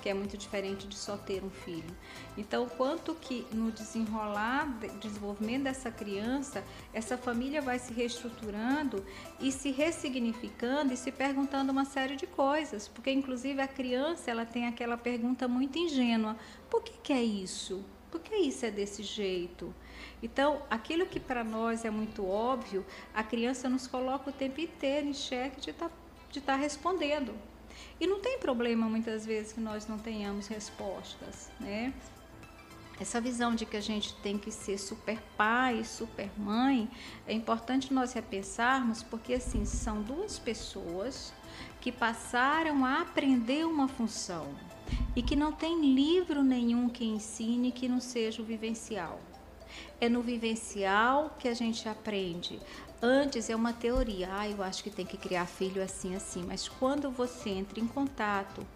que 0.01 0.09
é 0.09 0.15
muito 0.15 0.37
diferente 0.37 0.87
de 0.87 0.97
só 0.97 1.17
ter 1.17 1.45
um 1.45 1.51
filho. 1.51 1.95
Então, 2.37 2.67
quanto 2.69 3.15
que 3.15 3.47
no 3.53 3.71
desenrolar, 3.71 4.67
desenvolvimento 5.01 5.65
dessa 5.65 5.91
criança, 5.91 6.65
essa 6.93 7.17
família 7.17 7.61
vai 7.61 7.79
se 7.79 7.93
reestruturando 7.93 9.05
e 9.39 9.53
se 9.53 9.71
ressignificando 9.71 10.93
e 10.93 10.97
se 10.97 11.13
perguntando 11.13 11.71
uma 11.71 11.85
série 11.85 12.17
de 12.17 12.27
coisas, 12.27 12.89
porque 12.89 13.11
inclusive 13.11 13.61
a 13.61 13.69
criança 13.69 14.31
ela 14.31 14.47
tem 14.47 14.67
aquela 14.67 14.97
pergunta 14.97 15.47
muito 15.47 15.79
ingênua: 15.79 16.37
por 16.69 16.83
que, 16.83 16.93
que 17.03 17.13
é 17.13 17.23
isso? 17.23 17.85
Por 18.11 18.21
que 18.21 18.35
isso 18.35 18.67
é 18.67 18.71
desse 18.71 19.03
jeito? 19.03 19.73
Então, 20.23 20.63
aquilo 20.71 21.07
que 21.07 21.21
para 21.21 21.43
nós 21.43 21.85
é 21.85 21.91
muito 21.91 22.27
óbvio, 22.27 22.85
a 23.15 23.23
criança 23.23 23.69
nos 23.69 23.87
coloca 23.87 24.31
o 24.31 24.33
tempo 24.33 24.61
inteiro 24.61 25.07
em 25.07 25.15
xeque 25.15 25.61
de 25.61 25.71
estar 25.71 25.89
tá, 25.89 26.41
tá 26.45 26.57
respondendo. 26.57 27.35
E 28.01 28.07
não 28.07 28.21
tem 28.21 28.39
problema 28.39 28.89
muitas 28.89 29.25
vezes 29.27 29.53
que 29.53 29.61
nós 29.61 29.87
não 29.87 29.99
tenhamos 29.99 30.47
respostas, 30.47 31.51
né? 31.61 31.93
Essa 33.01 33.19
visão 33.19 33.55
de 33.55 33.65
que 33.65 33.79
a 33.79 33.81
gente 33.81 34.15
tem 34.17 34.37
que 34.37 34.51
ser 34.51 34.77
super 34.77 35.19
pai, 35.35 35.85
super 35.85 36.31
mãe, 36.39 36.87
é 37.27 37.33
importante 37.33 37.95
nós 37.95 38.13
repensarmos, 38.13 39.03
porque 39.03 39.33
assim, 39.33 39.65
são 39.65 40.03
duas 40.03 40.39
pessoas 40.39 41.33
que 41.81 41.91
passaram 41.91 42.85
a 42.85 43.01
aprender 43.01 43.65
uma 43.65 43.89
função 43.89 44.55
e 45.17 45.23
que 45.23 45.35
não 45.35 45.51
tem 45.51 45.95
livro 45.95 46.43
nenhum 46.43 46.91
que 46.91 47.05
ensine 47.05 47.73
que 47.73 47.89
não 47.89 48.01
seja 48.01 48.43
o 48.43 48.45
vivencial. 48.45 49.19
É 50.01 50.09
no 50.09 50.23
vivencial 50.23 51.37
que 51.39 51.49
a 51.49 51.55
gente 51.55 51.89
aprende. 51.89 52.59
Antes 53.03 53.49
é 53.49 53.57
uma 53.57 53.73
teoria, 53.73 54.29
ah, 54.31 54.49
eu 54.49 54.63
acho 54.63 54.83
que 54.83 54.91
tem 54.91 55.07
que 55.07 55.17
criar 55.17 55.47
filho 55.47 55.83
assim, 55.83 56.15
assim, 56.15 56.45
mas 56.47 56.69
quando 56.69 57.11
você 57.11 57.49
entra 57.49 57.81
em 57.81 57.87
contato 57.87 58.67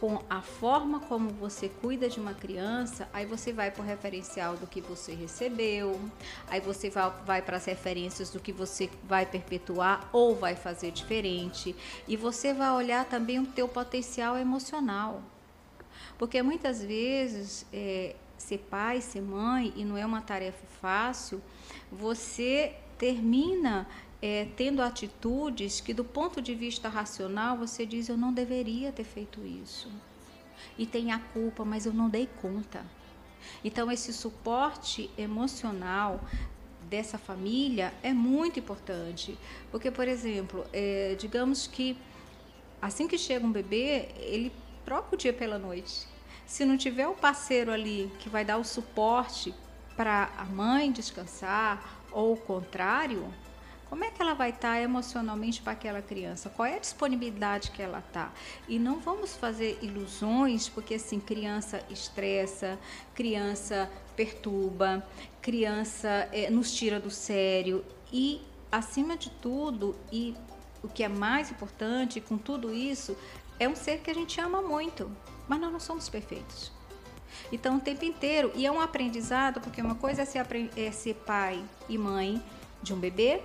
com 0.00 0.22
a 0.30 0.40
forma 0.40 0.98
como 1.00 1.28
você 1.28 1.68
cuida 1.68 2.08
de 2.08 2.18
uma 2.18 2.32
criança, 2.32 3.06
aí 3.12 3.26
você 3.26 3.52
vai 3.52 3.70
para 3.70 3.82
o 3.82 3.84
referencial 3.84 4.56
do 4.56 4.66
que 4.66 4.80
você 4.80 5.12
recebeu, 5.12 6.00
aí 6.48 6.58
você 6.58 6.88
vai, 6.88 7.12
vai 7.26 7.42
para 7.42 7.58
as 7.58 7.66
referências 7.66 8.30
do 8.30 8.40
que 8.40 8.50
você 8.50 8.88
vai 9.04 9.26
perpetuar 9.26 10.08
ou 10.10 10.34
vai 10.34 10.56
fazer 10.56 10.90
diferente, 10.90 11.76
e 12.08 12.16
você 12.16 12.54
vai 12.54 12.70
olhar 12.70 13.04
também 13.04 13.38
o 13.40 13.46
teu 13.46 13.68
potencial 13.68 14.38
emocional. 14.38 15.22
Porque 16.16 16.40
muitas 16.40 16.82
vezes 16.82 17.66
é, 17.70 18.16
ser 18.40 18.58
pai, 18.58 19.00
ser 19.00 19.20
mãe, 19.20 19.72
e 19.76 19.84
não 19.84 19.96
é 19.96 20.04
uma 20.04 20.22
tarefa 20.22 20.66
fácil, 20.80 21.42
você 21.90 22.74
termina 22.98 23.86
é, 24.22 24.46
tendo 24.56 24.82
atitudes 24.82 25.80
que, 25.80 25.94
do 25.94 26.04
ponto 26.04 26.40
de 26.40 26.54
vista 26.54 26.88
racional, 26.88 27.56
você 27.56 27.84
diz: 27.84 28.08
eu 28.08 28.16
não 28.16 28.32
deveria 28.32 28.92
ter 28.92 29.04
feito 29.04 29.44
isso. 29.44 29.90
E 30.76 30.86
tem 30.86 31.12
a 31.12 31.18
culpa, 31.18 31.64
mas 31.64 31.86
eu 31.86 31.92
não 31.92 32.08
dei 32.08 32.28
conta. 32.40 32.84
Então, 33.64 33.90
esse 33.90 34.12
suporte 34.12 35.10
emocional 35.16 36.20
dessa 36.88 37.16
família 37.16 37.92
é 38.02 38.12
muito 38.12 38.58
importante. 38.58 39.38
Porque, 39.70 39.90
por 39.90 40.06
exemplo, 40.08 40.66
é, 40.72 41.14
digamos 41.18 41.66
que 41.66 41.96
assim 42.80 43.06
que 43.06 43.16
chega 43.16 43.46
um 43.46 43.52
bebê, 43.52 44.08
ele 44.16 44.52
troca 44.84 45.14
o 45.14 45.18
dia 45.18 45.32
pela 45.32 45.58
noite. 45.58 46.06
Se 46.50 46.64
não 46.64 46.76
tiver 46.76 47.06
o 47.06 47.14
parceiro 47.14 47.70
ali 47.70 48.10
que 48.18 48.28
vai 48.28 48.44
dar 48.44 48.58
o 48.58 48.64
suporte 48.64 49.54
para 49.96 50.32
a 50.36 50.44
mãe 50.44 50.90
descansar 50.90 52.02
ou 52.10 52.32
o 52.32 52.36
contrário, 52.36 53.32
como 53.88 54.02
é 54.02 54.10
que 54.10 54.20
ela 54.20 54.34
vai 54.34 54.50
estar 54.50 54.82
emocionalmente 54.82 55.62
para 55.62 55.74
aquela 55.74 56.02
criança? 56.02 56.50
Qual 56.50 56.66
é 56.66 56.74
a 56.74 56.78
disponibilidade 56.80 57.70
que 57.70 57.80
ela 57.80 58.00
está? 58.00 58.32
E 58.68 58.80
não 58.80 58.98
vamos 58.98 59.36
fazer 59.36 59.78
ilusões, 59.80 60.68
porque 60.68 60.94
assim, 60.94 61.20
criança 61.20 61.84
estressa, 61.88 62.76
criança 63.14 63.88
perturba, 64.16 65.06
criança 65.40 66.28
é, 66.32 66.50
nos 66.50 66.74
tira 66.74 66.98
do 66.98 67.12
sério 67.12 67.84
e, 68.12 68.42
acima 68.72 69.16
de 69.16 69.30
tudo, 69.30 69.94
e 70.10 70.34
o 70.82 70.88
que 70.88 71.04
é 71.04 71.08
mais 71.08 71.52
importante 71.52 72.20
com 72.20 72.36
tudo 72.36 72.74
isso, 72.74 73.16
é 73.60 73.68
um 73.68 73.76
ser 73.76 74.00
que 74.00 74.10
a 74.10 74.14
gente 74.14 74.40
ama 74.40 74.60
muito, 74.60 75.08
mas 75.50 75.60
nós 75.60 75.72
não 75.72 75.80
somos 75.80 76.08
perfeitos. 76.08 76.70
Então, 77.50 77.78
o 77.78 77.80
tempo 77.80 78.04
inteiro. 78.04 78.52
E 78.54 78.64
é 78.64 78.70
um 78.70 78.80
aprendizado, 78.80 79.60
porque 79.60 79.82
uma 79.82 79.96
coisa 79.96 80.22
é 80.22 80.24
ser, 80.24 80.46
é 80.76 80.92
ser 80.92 81.14
pai 81.14 81.60
e 81.88 81.98
mãe 81.98 82.40
de 82.80 82.94
um 82.94 82.96
bebê, 83.00 83.42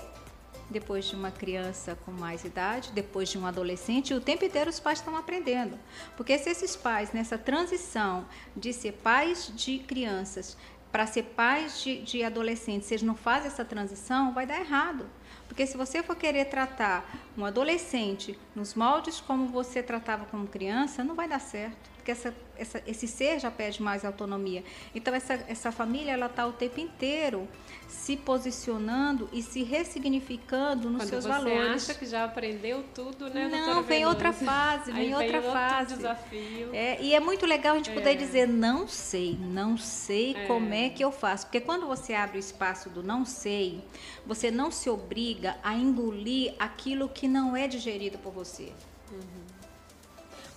depois 0.69 1.05
de 1.05 1.15
uma 1.15 1.31
criança 1.31 1.97
com 2.05 2.11
mais 2.11 2.43
idade, 2.43 2.91
depois 2.91 3.29
de 3.29 3.39
um 3.39 3.47
adolescente, 3.47 4.11
e 4.11 4.13
o 4.13 4.21
tempo 4.21 4.45
inteiro 4.45 4.69
os 4.69 4.79
pais 4.79 4.99
estão 4.99 5.17
aprendendo. 5.17 5.79
Porque 6.15 6.37
se 6.37 6.47
esses 6.47 6.75
pais, 6.75 7.11
nessa 7.11 7.39
transição 7.39 8.27
de 8.55 8.71
ser 8.71 8.91
pais 8.91 9.51
de 9.55 9.79
crianças 9.79 10.55
para 10.91 11.07
ser 11.07 11.23
pais 11.23 11.81
de, 11.81 12.03
de 12.03 12.23
adolescentes, 12.23 12.87
se 12.87 12.93
eles 12.93 13.03
não 13.03 13.15
fazem 13.15 13.47
essa 13.47 13.65
transição, 13.65 14.31
vai 14.31 14.45
dar 14.45 14.59
errado. 14.59 15.07
Porque 15.47 15.65
se 15.65 15.75
você 15.75 16.03
for 16.03 16.15
querer 16.15 16.45
tratar 16.45 17.03
um 17.35 17.43
adolescente 17.43 18.37
nos 18.55 18.75
moldes 18.75 19.19
como 19.19 19.47
você 19.47 19.81
tratava 19.81 20.25
como 20.25 20.47
criança, 20.47 21.03
não 21.03 21.15
vai 21.15 21.27
dar 21.27 21.39
certo 21.39 21.94
porque 22.05 22.11
essa, 22.11 22.35
essa, 22.55 22.83
esse 22.85 23.07
ser 23.07 23.39
já 23.39 23.49
pede 23.49 23.81
mais 23.81 24.05
autonomia. 24.05 24.63
Então 24.93 25.11
essa, 25.15 25.33
essa 25.47 25.71
família 25.71 26.11
ela 26.11 26.27
está 26.27 26.45
o 26.45 26.53
tempo 26.53 26.79
inteiro 26.79 27.47
se 27.87 28.15
posicionando 28.15 29.27
e 29.33 29.41
se 29.41 29.63
ressignificando 29.63 30.87
nos 30.87 31.01
Quando 31.01 31.09
seus 31.09 31.23
você 31.23 31.29
valores. 31.29 31.81
Você 31.81 31.91
acha 31.91 31.99
que 31.99 32.05
já 32.05 32.23
aprendeu 32.23 32.83
tudo, 32.93 33.27
né? 33.31 33.47
Não, 33.47 33.81
vem 33.81 34.05
outra 34.05 34.31
fase, 34.31 34.91
vem 34.91 35.15
outra 35.15 35.41
vem 35.41 35.51
fase. 35.51 35.95
desafio. 35.95 36.69
É, 36.75 37.01
e 37.01 37.15
é 37.15 37.19
muito 37.19 37.43
legal 37.47 37.73
a 37.73 37.77
gente 37.77 37.89
poder 37.89 38.11
é. 38.11 38.15
dizer 38.15 38.47
não 38.47 38.87
sei, 38.87 39.35
não 39.41 39.75
sei 39.75 40.35
é. 40.35 40.45
como 40.45 40.71
é 40.75 40.89
que 40.89 41.03
eu 41.03 41.11
faço, 41.11 41.47
porque 41.47 41.59
quando 41.59 41.87
você 41.87 42.13
abre 42.13 42.37
o 42.37 42.39
espaço 42.39 42.87
do 42.87 43.01
não 43.01 43.25
sei, 43.25 43.83
você 44.27 44.51
não 44.51 44.69
se 44.69 44.91
obriga 44.91 45.57
a 45.63 45.73
engolir 45.73 46.53
aquilo 46.59 47.09
que 47.09 47.27
não 47.27 47.57
é 47.57 47.67
digerido 47.67 48.19
por 48.19 48.31
você. 48.31 48.71
Uhum. 49.11 49.44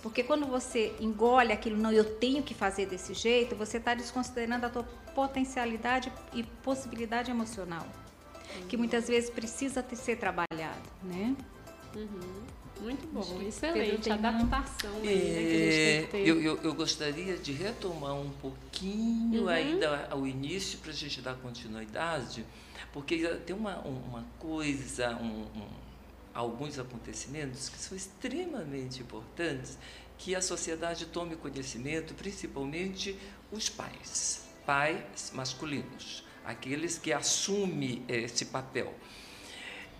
Porque 0.01 0.23
quando 0.23 0.45
você 0.45 0.95
engole 0.99 1.51
aquilo, 1.51 1.77
não, 1.77 1.91
eu 1.91 2.05
tenho 2.17 2.41
que 2.41 2.53
fazer 2.53 2.85
desse 2.85 3.13
jeito, 3.13 3.55
você 3.55 3.77
está 3.77 3.93
desconsiderando 3.93 4.65
a 4.65 4.69
tua 4.69 4.83
potencialidade 5.13 6.11
e 6.33 6.43
possibilidade 6.43 7.29
emocional, 7.29 7.85
uhum. 8.55 8.67
que 8.67 8.77
muitas 8.77 9.07
vezes 9.07 9.29
precisa 9.29 9.83
ter, 9.83 9.97
ser 9.97 10.15
trabalhado, 10.17 10.89
né? 11.03 11.35
Uhum. 11.95 12.59
Muito 12.81 13.05
bom, 13.07 13.41
excelente. 13.41 14.09
Adaptação 14.09 15.01
é, 15.03 15.09
aí, 15.09 16.07
né, 16.13 16.19
eu, 16.25 16.41
eu, 16.41 16.59
eu, 16.63 16.73
gostaria 16.73 17.35
de 17.37 17.51
retomar 17.51 18.15
um 18.15 18.29
pouquinho 18.29 19.43
uhum. 19.43 19.49
ainda 19.49 20.07
ao 20.09 20.25
início 20.25 20.79
para 20.79 20.91
a 20.91 20.93
gente 20.93 21.19
dar 21.19 21.35
continuidade, 21.35 22.45
porque 22.93 23.27
tem 23.45 23.53
uma, 23.53 23.79
uma 23.79 24.25
coisa, 24.39 25.17
um, 25.17 25.41
um 25.59 25.88
alguns 26.39 26.79
acontecimentos 26.79 27.69
que 27.69 27.77
são 27.77 27.95
extremamente 27.95 29.01
importantes 29.01 29.77
que 30.17 30.35
a 30.35 30.41
sociedade 30.41 31.05
tome 31.05 31.35
conhecimento, 31.35 32.13
principalmente 32.13 33.17
os 33.51 33.69
pais, 33.69 34.47
pais 34.65 35.31
masculinos, 35.33 36.23
aqueles 36.45 36.97
que 36.97 37.11
assumem 37.11 38.03
esse 38.07 38.45
papel. 38.45 38.93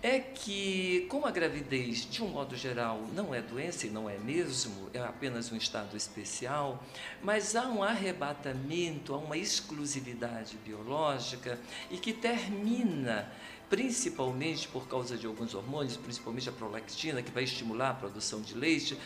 É 0.02 0.18
que, 0.18 1.06
como 1.10 1.26
a 1.26 1.32
gravidez, 1.32 2.10
de 2.10 2.24
um 2.24 2.30
modo 2.30 2.56
geral, 2.56 3.06
não 3.14 3.36
é 3.36 3.42
doença 3.42 3.86
e 3.86 3.90
não 3.90 4.10
é 4.10 4.18
mesmo, 4.18 4.90
é 4.94 5.00
apenas 5.00 5.52
um 5.52 5.58
estado 5.58 5.98
especial, 5.98 6.82
mas 7.22 7.54
há 7.54 7.68
um 7.68 7.84
arrebatamento, 7.84 9.14
há 9.14 9.18
uma 9.18 9.38
exclusividade 9.38 10.56
biológica 10.66 11.60
e 11.92 11.98
que 11.98 12.14
termina 12.14 13.30
principalmente 13.70 14.68
por 14.68 14.88
causa 14.88 15.16
de 15.16 15.28
alguns 15.28 15.54
hormônios, 15.54 15.96
principalmente 15.96 16.50
a 16.50 16.52
prolactina, 16.52 17.22
que 17.22 17.32
vai 17.32 17.44
estimular 17.44 17.92
a 17.92 17.94
produção 17.94 18.42
de 18.42 18.56
leite, 18.56 18.98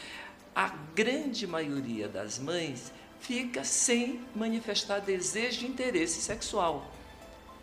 a 0.56 0.69
grande 0.95 1.45
maioria 1.45 2.08
das 2.08 2.39
mães 2.39 2.91
fica 3.19 3.63
sem 3.63 4.21
manifestar 4.36 4.99
desejo 4.99 5.65
e 5.65 5.69
interesse 5.69 6.21
sexual. 6.21 6.91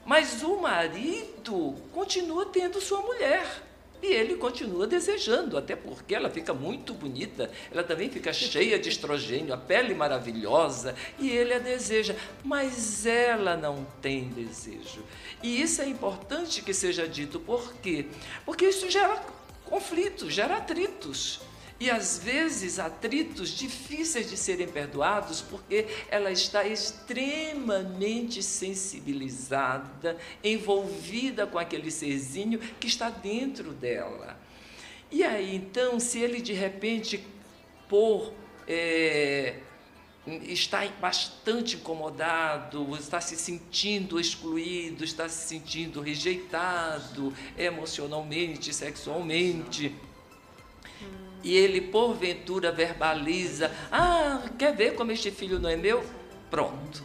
Mas 0.04 0.42
o 0.42 0.56
marido 0.56 1.76
continua 1.92 2.46
tendo 2.46 2.80
sua 2.80 3.02
mulher. 3.02 3.69
E 4.02 4.06
ele 4.06 4.36
continua 4.36 4.86
desejando, 4.86 5.58
até 5.58 5.76
porque 5.76 6.14
ela 6.14 6.30
fica 6.30 6.54
muito 6.54 6.94
bonita, 6.94 7.50
ela 7.70 7.84
também 7.84 8.08
fica 8.08 8.32
cheia 8.32 8.78
de 8.78 8.88
estrogênio, 8.88 9.52
a 9.52 9.58
pele 9.58 9.94
maravilhosa, 9.94 10.94
e 11.18 11.28
ele 11.30 11.52
a 11.52 11.58
deseja, 11.58 12.16
mas 12.42 13.04
ela 13.04 13.56
não 13.56 13.86
tem 14.00 14.28
desejo. 14.28 15.04
E 15.42 15.60
isso 15.60 15.82
é 15.82 15.86
importante 15.86 16.62
que 16.62 16.72
seja 16.72 17.06
dito, 17.06 17.38
por 17.38 17.74
quê? 17.74 18.06
Porque 18.44 18.66
isso 18.66 18.90
gera 18.90 19.22
conflitos, 19.66 20.32
gera 20.32 20.56
atritos. 20.56 21.40
E 21.80 21.90
às 21.90 22.18
vezes 22.18 22.78
atritos 22.78 23.48
difíceis 23.56 24.28
de 24.28 24.36
serem 24.36 24.68
perdoados 24.68 25.40
porque 25.40 25.86
ela 26.10 26.30
está 26.30 26.62
extremamente 26.66 28.42
sensibilizada, 28.42 30.18
envolvida 30.44 31.46
com 31.46 31.58
aquele 31.58 31.90
serzinho 31.90 32.58
que 32.78 32.86
está 32.86 33.08
dentro 33.08 33.72
dela. 33.72 34.38
E 35.10 35.24
aí 35.24 35.56
então, 35.56 35.98
se 35.98 36.18
ele 36.18 36.42
de 36.42 36.52
repente 36.52 37.24
por 37.88 38.34
é, 38.68 39.56
está 40.42 40.86
bastante 41.00 41.76
incomodado, 41.76 42.94
está 42.94 43.22
se 43.22 43.36
sentindo 43.36 44.20
excluído, 44.20 45.02
está 45.02 45.30
se 45.30 45.48
sentindo 45.48 46.02
rejeitado 46.02 47.32
emocionalmente, 47.56 48.72
sexualmente 48.74 49.94
e 51.42 51.56
ele 51.56 51.80
porventura 51.80 52.72
verbaliza: 52.72 53.70
Ah, 53.90 54.42
quer 54.58 54.74
ver 54.74 54.94
como 54.94 55.12
este 55.12 55.30
filho 55.30 55.58
não 55.58 55.68
é 55.68 55.76
meu? 55.76 56.04
Pronto. 56.50 57.04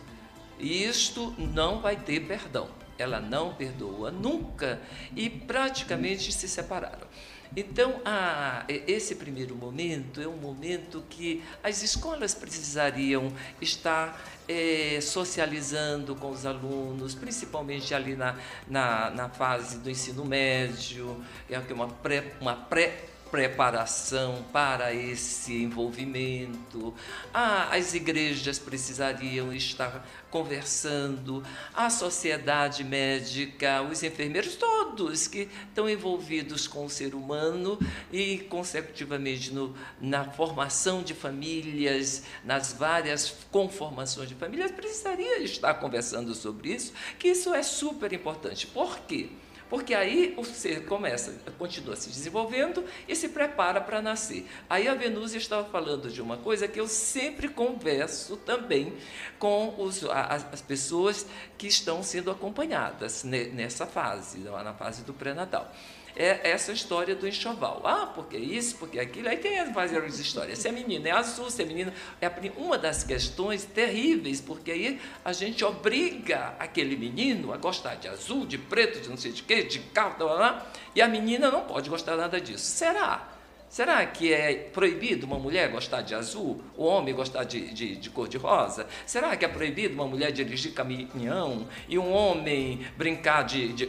Isto 0.60 1.34
não 1.38 1.82
vai 1.82 1.98
ter 1.98 2.22
perdão. 2.22 2.70
Ela 2.98 3.20
não 3.20 3.54
perdoa 3.54 4.10
nunca 4.10 4.80
e 5.16 5.30
praticamente 5.30 6.32
se 6.32 6.48
separaram. 6.48 7.08
Então, 7.56 8.02
a, 8.04 8.66
esse 8.68 9.16
primeiro 9.16 9.56
momento 9.56 10.22
é 10.22 10.28
um 10.28 10.36
momento 10.36 11.04
que 11.10 11.44
as 11.64 11.84
escolas 11.84 12.34
precisariam 12.34 13.32
estar 13.62 14.22
é, 14.48 15.00
socializando 15.02 16.16
com 16.16 16.32
os 16.32 16.46
alunos, 16.46 17.16
principalmente 17.16 17.94
ali 17.94 18.16
na, 18.16 18.38
na, 18.68 19.10
na 19.10 19.30
fase 19.30 19.78
do 19.80 19.90
ensino 19.90 20.26
médio, 20.26 21.24
é 21.50 21.58
uma 21.74 21.88
pré, 21.88 22.34
uma 22.42 22.56
pré 22.56 23.15
preparação 23.36 24.46
para 24.54 24.94
esse 24.94 25.62
envolvimento. 25.62 26.94
Ah, 27.34 27.68
as 27.76 27.94
igrejas 27.94 28.58
precisariam 28.58 29.52
estar 29.52 30.08
conversando, 30.32 31.44
a 31.74 31.90
sociedade 31.90 32.82
médica, 32.82 33.82
os 33.82 34.04
enfermeiros, 34.04 34.56
todos 34.56 35.28
que 35.28 35.50
estão 35.68 35.90
envolvidos 35.90 36.66
com 36.66 36.86
o 36.86 36.90
ser 36.90 37.14
humano 37.14 37.78
e, 38.10 38.38
consecutivamente, 38.50 39.54
no, 39.54 39.76
na 40.00 40.24
formação 40.24 41.04
de 41.04 41.14
famílias, 41.14 42.24
nas 42.42 42.72
várias 42.72 43.36
conformações 43.52 44.30
de 44.30 44.36
famílias, 44.36 44.72
precisaria 44.72 45.40
estar 45.40 45.74
conversando 45.74 46.34
sobre 46.34 46.74
isso, 46.74 46.94
que 47.20 47.28
isso 47.28 47.54
é 47.54 47.64
super 47.64 48.14
importante. 48.14 48.66
Por 48.66 48.98
quê? 49.00 49.30
Porque 49.70 49.94
aí 49.94 50.34
o 50.38 50.44
ser 50.44 50.86
começa, 50.86 51.34
continua 51.58 51.96
se 51.96 52.10
desenvolvendo 52.10 52.86
e 53.08 53.16
se 53.16 53.30
prepara 53.30 53.82
para 53.82 54.02
nascer. 54.02 54.48
Aí 54.70 54.88
a 54.88 54.94
Venúzia 54.94 55.38
estava 55.38 55.68
falando 55.68 56.10
de 56.10 56.22
uma 56.22 56.38
coisa 56.38 56.68
que 56.68 56.80
eu 56.80 56.88
sempre 56.88 57.48
converso 57.48 58.38
também 58.38 58.94
com 59.40 59.74
os, 59.78 60.04
as, 60.04 60.46
as 60.54 60.62
pessoas 60.62 61.26
que 61.58 61.68
estão 61.68 62.04
sendo 62.04 62.30
acompanhadas 62.30 63.24
nessa 63.24 63.88
fase, 63.88 64.40
na 64.40 64.74
fase 64.74 65.04
do 65.04 65.14
pré-natal 65.14 65.72
é 66.16 66.52
essa 66.52 66.72
história 66.72 67.16
do 67.16 67.28
enxoval. 67.28 67.82
Ah, 67.84 68.12
porque 68.14 68.38
isso, 68.38 68.78
porque 68.78 69.00
aquilo. 69.00 69.28
Aí 69.28 69.38
tem 69.38 69.72
várias 69.72 70.20
histórias. 70.20 70.60
Se 70.60 70.68
é 70.68 70.72
menina 70.72 71.10
é 71.10 71.12
azul, 71.12 71.50
se 71.52 71.62
é 71.62 71.66
menina. 71.66 71.94
É 72.22 72.32
uma 72.58 72.78
das 72.78 73.04
questões 73.04 73.66
terríveis, 73.66 74.40
porque 74.40 74.72
aí 74.72 75.02
a 75.24 75.34
gente 75.34 75.64
obriga 75.64 76.56
aquele 76.58 76.96
menino 76.96 77.54
a 77.54 77.58
gostar 77.58 77.96
de 77.96 78.08
azul, 78.08 78.46
de 78.46 78.58
preto, 78.58 79.02
de 79.02 79.10
não 79.10 79.18
sei 79.18 79.32
de 79.32 79.44
quê, 79.44 79.64
de 79.64 79.80
carro, 79.80 80.16
blá, 80.18 80.66
e 80.96 81.02
a 81.02 81.08
menina 81.08 81.52
não 81.52 81.64
pode 81.66 81.90
gostar 81.90 82.16
nada 82.16 82.40
disso. 82.40 82.64
Será? 82.64 83.32
Será 83.68 84.06
que 84.06 84.32
é 84.32 84.54
proibido 84.54 85.26
uma 85.26 85.38
mulher 85.38 85.70
gostar 85.70 86.02
de 86.02 86.16
azul, 86.16 86.64
o 86.78 86.86
homem 86.86 87.14
gostar 87.14 87.44
de, 87.44 87.74
de, 87.74 87.96
de 87.98 88.10
cor-de-rosa? 88.10 88.88
Será 89.06 89.36
que 89.36 89.44
é 89.44 89.48
proibido 89.50 89.96
uma 89.96 90.08
mulher 90.08 90.32
dirigir 90.32 90.72
caminhão 90.72 91.68
e 91.90 92.00
um 92.00 92.10
homem 92.14 92.88
brincar 92.96 93.44
de, 93.44 93.74
de 93.74 93.88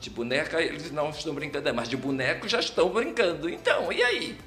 de 0.00 0.10
boneca 0.10 0.60
eles 0.62 0.90
não 0.90 1.10
estão 1.10 1.34
brincando, 1.34 1.74
mas 1.74 1.88
de 1.88 1.96
boneco 1.96 2.48
já 2.48 2.58
estão 2.60 2.88
brincando. 2.90 3.48
Então, 3.48 3.92
e 3.92 4.02
aí? 4.02 4.38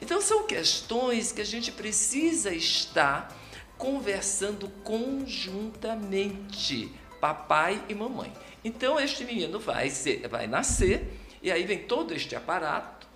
Então, 0.00 0.20
são 0.20 0.46
questões 0.46 1.32
que 1.32 1.40
a 1.40 1.44
gente 1.44 1.72
precisa 1.72 2.54
estar 2.54 3.34
conversando 3.76 4.68
conjuntamente, 4.82 6.90
papai 7.20 7.82
e 7.88 7.94
mamãe. 7.94 8.32
Então, 8.64 8.98
este 8.98 9.24
menino 9.24 9.58
vai, 9.58 9.90
ser, 9.90 10.28
vai 10.28 10.46
nascer, 10.46 11.12
e 11.42 11.50
aí 11.50 11.64
vem 11.64 11.78
todo 11.78 12.14
este 12.14 12.36
aparato. 12.36 13.08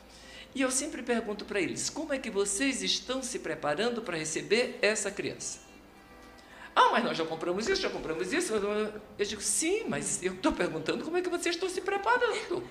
E 0.54 0.62
eu 0.62 0.70
sempre 0.70 1.02
pergunto 1.02 1.44
para 1.44 1.60
eles: 1.60 1.88
como 1.88 2.12
é 2.12 2.18
que 2.18 2.30
vocês 2.30 2.82
estão 2.82 3.22
se 3.22 3.38
preparando 3.38 4.02
para 4.02 4.16
receber 4.16 4.78
essa 4.82 5.10
criança? 5.10 5.67
Ah, 6.78 6.90
mas 6.92 7.02
nós 7.02 7.18
já 7.18 7.24
compramos 7.24 7.68
isso, 7.68 7.82
já 7.82 7.90
compramos 7.90 8.32
isso. 8.32 8.54
Eu 8.54 9.26
digo, 9.26 9.42
sim, 9.42 9.82
mas 9.88 10.22
eu 10.22 10.34
estou 10.34 10.52
perguntando 10.52 11.02
como 11.02 11.16
é 11.16 11.22
que 11.22 11.28
vocês 11.28 11.56
estão 11.56 11.68
se 11.68 11.80
preparando. 11.80 12.62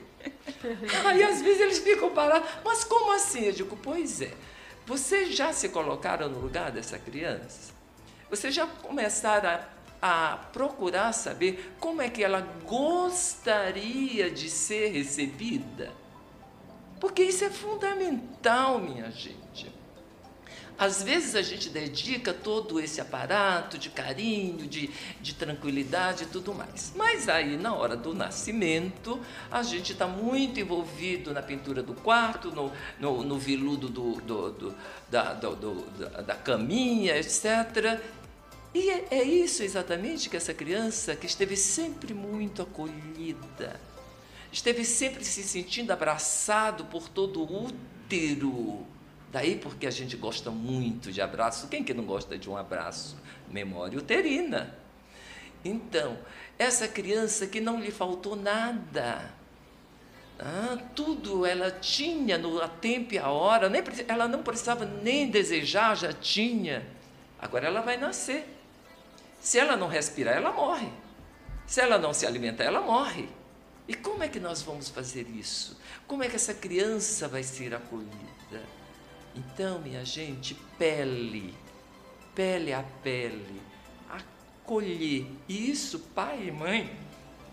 Aí 1.05 1.21
às 1.23 1.41
vezes 1.41 1.59
eles 1.59 1.79
ficam 1.79 2.09
parados, 2.11 2.49
mas 2.63 2.85
como 2.85 3.11
assim? 3.11 3.43
Eu 3.43 3.51
digo, 3.51 3.75
pois 3.75 4.21
é. 4.21 4.33
Vocês 4.85 5.35
já 5.35 5.51
se 5.51 5.67
colocaram 5.67 6.29
no 6.29 6.39
lugar 6.39 6.71
dessa 6.71 6.97
criança? 6.97 7.73
Vocês 8.29 8.55
já 8.55 8.65
começaram 8.65 9.59
a, 10.01 10.33
a 10.33 10.37
procurar 10.37 11.11
saber 11.11 11.73
como 11.77 12.01
é 12.01 12.09
que 12.09 12.23
ela 12.23 12.39
gostaria 12.63 14.31
de 14.31 14.49
ser 14.49 14.87
recebida? 14.93 15.91
Porque 17.01 17.23
isso 17.23 17.43
é 17.43 17.49
fundamental, 17.49 18.79
minha 18.79 19.11
gente. 19.11 19.69
Às 20.77 21.01
vezes 21.01 21.35
a 21.35 21.41
gente 21.41 21.69
dedica 21.69 22.31
todo 22.31 22.79
esse 22.79 23.01
aparato 23.01 23.79
de 23.79 23.89
carinho, 23.89 24.67
de, 24.67 24.91
de 25.19 25.33
tranquilidade 25.33 26.25
e 26.25 26.27
tudo 26.27 26.53
mais. 26.53 26.93
Mas 26.95 27.27
aí, 27.27 27.57
na 27.57 27.73
hora 27.73 27.95
do 27.95 28.13
nascimento, 28.13 29.19
a 29.49 29.63
gente 29.63 29.93
está 29.93 30.05
muito 30.05 30.59
envolvido 30.59 31.33
na 31.33 31.41
pintura 31.41 31.81
do 31.81 31.95
quarto, 31.95 32.51
no, 32.51 32.71
no, 32.99 33.23
no 33.23 33.39
viludo 33.39 33.89
do, 33.89 34.21
do, 34.21 34.51
do, 34.51 34.75
da, 35.09 35.33
do, 35.33 35.81
da 36.23 36.35
caminha, 36.35 37.17
etc. 37.17 37.99
E 38.71 38.91
é, 38.91 39.07
é 39.09 39.23
isso 39.23 39.63
exatamente 39.63 40.29
que 40.29 40.37
essa 40.37 40.53
criança, 40.53 41.15
que 41.15 41.25
esteve 41.25 41.57
sempre 41.57 42.13
muito 42.13 42.61
acolhida, 42.61 43.79
esteve 44.51 44.85
sempre 44.85 45.25
se 45.25 45.41
sentindo 45.41 45.89
abraçado 45.89 46.85
por 46.85 47.09
todo 47.09 47.41
o 47.41 47.65
útero 47.65 48.85
Daí 49.31 49.57
porque 49.57 49.85
a 49.85 49.91
gente 49.91 50.15
gosta 50.15 50.49
muito 50.49 51.11
de 51.11 51.21
abraço. 51.21 51.67
Quem 51.67 51.83
que 51.83 51.93
não 51.93 52.05
gosta 52.05 52.37
de 52.37 52.49
um 52.49 52.55
abraço? 52.55 53.17
Memória 53.49 53.97
uterina. 53.97 54.75
Então, 55.63 56.17
essa 56.57 56.87
criança 56.87 57.45
que 57.47 57.59
não 57.59 57.79
lhe 57.79 57.91
faltou 57.91 58.35
nada, 58.35 59.31
ah, 60.39 60.77
tudo 60.95 61.45
ela 61.45 61.71
tinha 61.71 62.37
no 62.37 62.61
a 62.61 62.67
tempo 62.67 63.13
e 63.13 63.17
a 63.17 63.29
hora, 63.29 63.69
nem, 63.69 63.83
ela 64.07 64.27
não 64.27 64.43
precisava 64.43 64.85
nem 64.85 65.29
desejar, 65.29 65.95
já 65.95 66.13
tinha. 66.13 66.87
Agora 67.39 67.67
ela 67.67 67.81
vai 67.81 67.97
nascer. 67.97 68.47
Se 69.41 69.59
ela 69.59 69.75
não 69.75 69.87
respirar, 69.87 70.35
ela 70.35 70.51
morre. 70.51 70.89
Se 71.65 71.81
ela 71.81 71.97
não 71.97 72.13
se 72.13 72.25
alimentar, 72.25 72.63
ela 72.63 72.81
morre. 72.81 73.27
E 73.87 73.93
como 73.93 74.23
é 74.23 74.27
que 74.27 74.39
nós 74.39 74.61
vamos 74.61 74.89
fazer 74.89 75.27
isso? 75.29 75.79
Como 76.07 76.23
é 76.23 76.29
que 76.29 76.35
essa 76.35 76.53
criança 76.53 77.27
vai 77.27 77.43
ser 77.43 77.73
acolhida? 77.73 78.76
Então, 79.37 79.79
minha 79.79 80.03
gente, 80.03 80.55
pele, 80.79 81.53
pele 82.33 82.73
a 82.73 82.83
pele, 83.03 83.61
acolher. 84.09 85.27
E 85.47 85.69
isso, 85.69 85.99
pai 86.15 86.47
e 86.47 86.51
mãe 86.51 86.97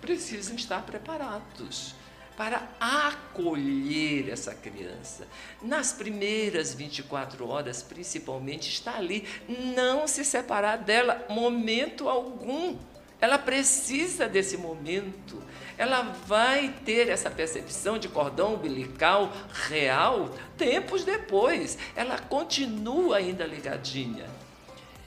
precisam 0.01 0.57
estar 0.57 0.83
preparados 0.87 1.95
para 2.39 2.67
acolher 2.81 4.31
essa 4.31 4.55
criança. 4.55 5.29
Nas 5.61 5.93
primeiras 5.93 6.75
24 6.75 7.47
horas, 7.47 7.83
principalmente, 7.83 8.71
está 8.71 8.97
ali, 8.97 9.29
não 9.47 10.09
se 10.09 10.25
separar 10.25 10.79
dela, 10.79 11.27
momento 11.29 12.09
algum. 12.09 12.79
Ela 13.21 13.39
precisa 13.39 14.27
desse 14.27 14.57
momento 14.57 15.43
ela 15.77 16.03
vai 16.27 16.75
ter 16.85 17.09
essa 17.09 17.31
percepção 17.31 17.99
de 17.99 18.09
cordão 18.09 18.55
umbilical 18.55 19.33
real 19.69 20.31
tempos 20.57 21.05
depois. 21.05 21.77
Ela 21.97 22.19
continua 22.19 23.17
ainda 23.17 23.45
ligadinha. 23.45 24.27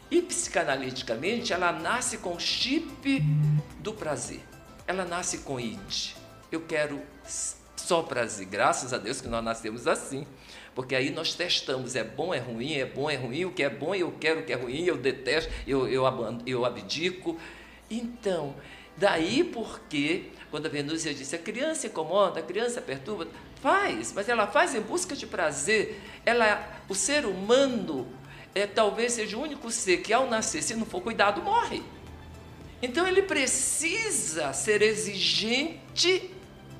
E 0.10 0.22
psicanaliticamente, 0.22 1.52
ela 1.52 1.72
nasce 1.72 2.18
com 2.20 2.40
chip 2.40 3.20
do 3.80 3.94
prazer. 3.94 4.42
Ela 4.86 5.04
nasce 5.04 5.40
com 5.40 5.58
it. 5.58 6.16
Eu 6.52 6.62
quero 6.62 7.02
só 7.76 8.02
prazer. 8.02 8.46
Graças 8.46 8.94
a 8.94 8.98
Deus 8.98 9.20
que 9.22 9.28
nós 9.28 9.44
nascemos 9.44 9.88
assim. 9.88 10.26
Porque 10.74 10.96
aí 10.96 11.10
nós 11.10 11.34
testamos, 11.34 11.96
é 11.96 12.04
bom, 12.04 12.34
é 12.34 12.38
ruim, 12.38 12.76
é 12.76 12.86
bom, 12.86 13.10
é 13.10 13.16
ruim, 13.16 13.46
o 13.46 13.52
que 13.52 13.64
é 13.64 13.70
bom 13.70 13.96
eu 13.96 14.12
quero, 14.20 14.42
o 14.42 14.44
que 14.44 14.54
é 14.54 14.56
ruim 14.56 14.84
eu 14.84 14.96
detesto, 14.96 15.52
eu, 15.66 15.88
eu, 15.88 16.04
eu 16.46 16.66
abdico. 16.66 17.36
Então, 17.90 18.56
daí 18.96 19.44
porque 19.44 20.26
quando 20.50 20.66
a 20.66 20.70
Venúcia 20.70 21.14
disse, 21.14 21.36
a 21.36 21.40
criança 21.40 21.88
incomoda, 21.88 22.40
a 22.40 22.44
criança 22.44 22.82
perturba, 22.82 23.28
Faz, 23.62 24.14
mas 24.14 24.30
ela 24.30 24.46
faz 24.46 24.76
em 24.76 24.82
busca 24.82 25.16
de 25.16 25.26
prazer. 25.26 26.00
Ela, 26.24 26.84
o 26.88 26.94
ser 26.94 27.26
humano 27.26 28.08
é 28.54 28.68
talvez 28.68 29.14
seja 29.14 29.36
o 29.36 29.42
único 29.42 29.72
ser 29.72 29.98
que 29.98 30.14
ao 30.14 30.30
nascer, 30.30 30.62
se 30.62 30.76
não 30.76 30.86
for 30.86 31.02
cuidado, 31.02 31.42
morre. 31.42 31.82
Então 32.82 33.08
ele 33.08 33.24
precisa 33.24 34.54
ser 34.54 34.84
exigente 34.84 36.32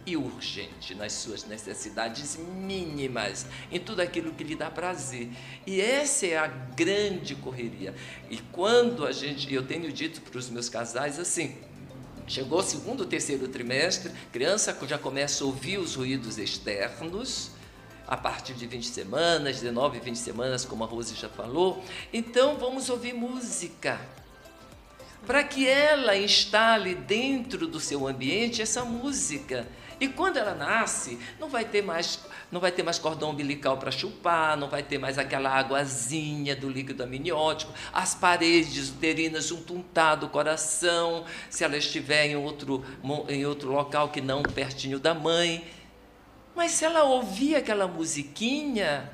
e 0.06 0.16
urgente 0.16 0.94
nas 0.94 1.14
suas 1.14 1.44
necessidades 1.46 2.38
mínimas, 2.38 3.48
em 3.72 3.80
tudo 3.80 4.00
aquilo 4.00 4.32
que 4.32 4.44
lhe 4.44 4.56
dá 4.56 4.70
prazer. 4.70 5.30
E 5.66 5.82
essa 5.82 6.28
é 6.28 6.38
a 6.38 6.48
grande 6.48 7.36
correria. 7.36 7.94
E 8.30 8.38
quando 8.38 9.06
a 9.06 9.12
gente, 9.12 9.52
eu 9.52 9.66
tenho 9.66 9.92
dito 9.92 10.22
para 10.22 10.38
os 10.38 10.50
meus 10.50 10.70
casais 10.70 11.20
assim, 11.20 11.58
chegou 12.28 12.62
segundo, 12.62 13.06
terceiro 13.06 13.48
trimestre, 13.48 14.12
criança 14.32 14.78
já 14.86 14.98
começa 14.98 15.44
a 15.44 15.48
ouvir 15.48 15.80
os 15.80 15.96
ruídos 15.96 16.38
externos, 16.38 17.52
a 18.08 18.16
partir 18.16 18.54
de 18.54 18.66
20 18.66 18.88
semanas, 18.88 19.62
19, 19.62 20.00
20 20.00 20.16
semanas, 20.18 20.64
como 20.64 20.84
a 20.84 20.88
Rose 20.88 21.16
já 21.16 21.28
falou. 21.28 21.84
Então 22.14 22.58
vamos 22.58 22.90
ouvir 22.90 23.14
música 23.14 24.00
para 25.26 25.44
que 25.44 25.68
ela 25.68 26.16
instale 26.16 26.96
dentro 26.96 27.68
do 27.68 27.80
seu 27.82 28.08
ambiente 28.08 28.62
essa 28.62 28.86
música. 28.86 29.68
E 30.00 30.08
quando 30.08 30.38
ela 30.38 30.54
nasce, 30.54 31.20
não 31.40 31.50
vai 31.50 31.66
ter 31.66 31.82
mais, 31.82 32.20
não 32.52 32.62
vai 32.62 32.72
ter 32.72 32.84
mais 32.84 32.98
cordão 32.98 33.32
umbilical 33.32 33.78
para 33.78 33.92
chupar, 33.92 34.56
não 34.56 34.70
vai 34.70 34.82
ter 34.82 34.98
mais 34.98 35.18
aquela 35.18 35.50
águazinha 35.50 36.56
do 36.56 36.70
líquido 36.70 37.04
amniótico, 37.04 37.74
as 37.92 38.16
paredes 38.16 38.90
uterinas 38.90 39.48
junto 39.48 39.74
untado 39.74 40.26
o 40.26 40.30
coração, 40.30 41.26
se 41.50 41.64
ela 41.64 41.78
estiver 41.78 42.28
em 42.28 42.36
outro, 42.36 42.84
em 43.28 43.46
outro 43.46 43.72
local 43.72 44.10
que 44.10 44.22
não 44.22 44.44
pertinho 44.44 45.00
da 45.00 45.14
mãe. 45.14 45.68
Mas 46.56 46.72
se 46.72 46.86
ela 46.86 47.04
ouvir 47.04 47.56
aquela 47.56 47.88
musiquinha, 47.88 49.12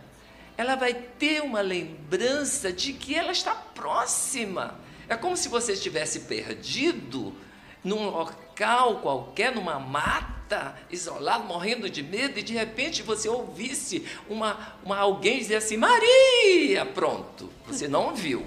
ela 0.55 0.75
vai 0.75 0.93
ter 0.93 1.41
uma 1.41 1.61
lembrança 1.61 2.71
de 2.71 2.93
que 2.93 3.15
ela 3.15 3.31
está 3.31 3.55
próxima. 3.55 4.79
É 5.09 5.15
como 5.15 5.35
se 5.35 5.49
você 5.49 5.73
estivesse 5.73 6.21
perdido 6.21 7.35
num 7.83 8.09
local 8.09 8.97
qualquer, 9.01 9.53
numa 9.53 9.79
mata, 9.79 10.75
isolado, 10.89 11.45
morrendo 11.45 11.89
de 11.89 12.01
medo, 12.01 12.39
e 12.39 12.43
de 12.43 12.53
repente 12.53 13.01
você 13.01 13.27
ouvisse 13.27 14.05
uma, 14.29 14.75
uma 14.83 14.97
alguém 14.97 15.39
dizer 15.39 15.57
assim, 15.57 15.77
Maria! 15.77 16.85
Pronto, 16.85 17.49
você 17.67 17.87
não 17.87 18.15
viu 18.15 18.45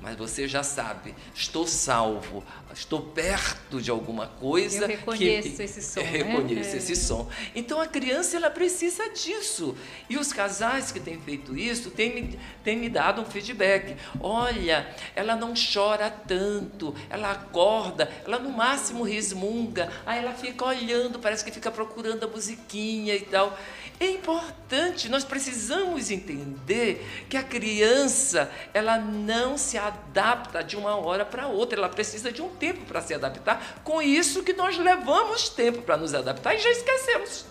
mas 0.00 0.16
você 0.16 0.48
já 0.48 0.62
sabe, 0.62 1.14
estou 1.34 1.66
salvo, 1.66 2.42
estou 2.72 3.00
perto 3.02 3.80
de 3.82 3.90
alguma 3.90 4.26
coisa. 4.26 4.84
Eu 4.84 4.88
reconheço 4.88 5.56
que, 5.56 5.62
esse 5.62 5.82
som. 5.82 6.00
Reconheço 6.02 6.70
né? 6.70 6.76
esse 6.78 6.96
som. 6.96 7.28
Então 7.54 7.80
a 7.80 7.86
criança 7.86 8.36
ela 8.36 8.50
precisa 8.50 9.10
disso. 9.10 9.76
E 10.08 10.16
os 10.16 10.32
casais 10.32 10.90
que 10.90 10.98
têm 10.98 11.20
feito 11.20 11.56
isso 11.56 11.90
têm 11.90 12.14
me, 12.14 12.40
têm 12.64 12.78
me 12.78 12.88
dado 12.88 13.20
um 13.20 13.26
feedback. 13.26 13.96
Olha, 14.20 14.88
ela 15.14 15.36
não 15.36 15.52
chora 15.54 16.10
tanto, 16.10 16.94
ela 17.10 17.32
acorda, 17.32 18.10
ela 18.24 18.38
no 18.38 18.50
máximo 18.50 19.02
resmunga, 19.02 19.92
aí 20.06 20.18
ela 20.18 20.32
fica 20.32 20.64
olhando, 20.64 21.18
parece 21.18 21.44
que 21.44 21.50
fica 21.50 21.70
procurando 21.70 22.24
a 22.24 22.28
musiquinha 22.28 23.14
e 23.14 23.20
tal. 23.20 23.56
É 24.02 24.06
importante, 24.06 25.10
nós 25.10 25.24
precisamos 25.24 26.10
entender 26.10 27.06
que 27.28 27.36
a 27.36 27.42
criança, 27.42 28.50
ela 28.72 28.96
não 28.96 29.58
se 29.58 29.76
adapta 29.76 30.64
de 30.64 30.74
uma 30.74 30.96
hora 30.96 31.22
para 31.22 31.48
outra, 31.48 31.78
ela 31.78 31.88
precisa 31.90 32.32
de 32.32 32.40
um 32.40 32.48
tempo 32.48 32.86
para 32.86 33.02
se 33.02 33.12
adaptar. 33.12 33.82
Com 33.84 34.00
isso 34.00 34.42
que 34.42 34.54
nós 34.54 34.78
levamos 34.78 35.50
tempo 35.50 35.82
para 35.82 35.98
nos 35.98 36.14
adaptar 36.14 36.54
e 36.54 36.58
já 36.58 36.70
esquecemos. 36.70 37.44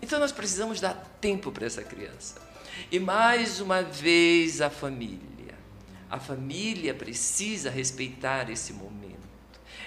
Então 0.00 0.20
nós 0.20 0.30
precisamos 0.30 0.80
dar 0.80 0.94
tempo 1.20 1.50
para 1.50 1.66
essa 1.66 1.82
criança. 1.82 2.36
E 2.88 3.00
mais 3.00 3.58
uma 3.58 3.82
vez 3.82 4.60
a 4.60 4.70
família. 4.70 5.56
A 6.08 6.20
família 6.20 6.94
precisa 6.94 7.70
respeitar 7.70 8.48
esse 8.48 8.72
momento. 8.72 9.18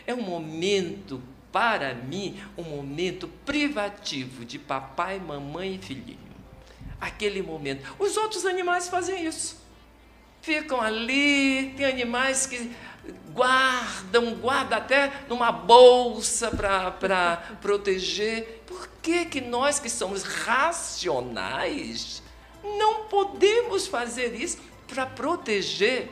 É 0.06 0.14
um 0.14 0.22
momento 0.22 1.24
para 1.56 1.94
mim, 1.94 2.38
um 2.58 2.64
momento 2.64 3.30
privativo 3.46 4.44
de 4.44 4.60
papai, 4.60 5.22
mamãe 5.22 5.76
e 5.76 5.78
filhinho. 5.78 6.36
Aquele 7.00 7.42
momento. 7.42 7.96
Os 7.98 8.18
outros 8.18 8.46
animais 8.46 8.90
fazem 8.90 9.26
isso. 9.26 9.58
Ficam 10.42 10.82
ali, 10.82 11.74
tem 11.78 11.86
animais 11.86 12.46
que 12.46 12.76
guardam, 13.34 14.36
guardam 14.36 14.78
até 14.78 15.10
numa 15.30 15.50
bolsa 15.50 16.52
para 16.52 17.38
proteger. 17.64 18.64
Por 18.68 18.90
que, 19.02 19.24
que 19.24 19.40
nós 19.40 19.80
que 19.80 19.90
somos 19.90 20.24
racionais 20.24 22.22
não 22.78 23.06
podemos 23.06 23.88
fazer 23.88 24.36
isso 24.36 24.58
para 24.90 25.06
proteger? 25.06 26.12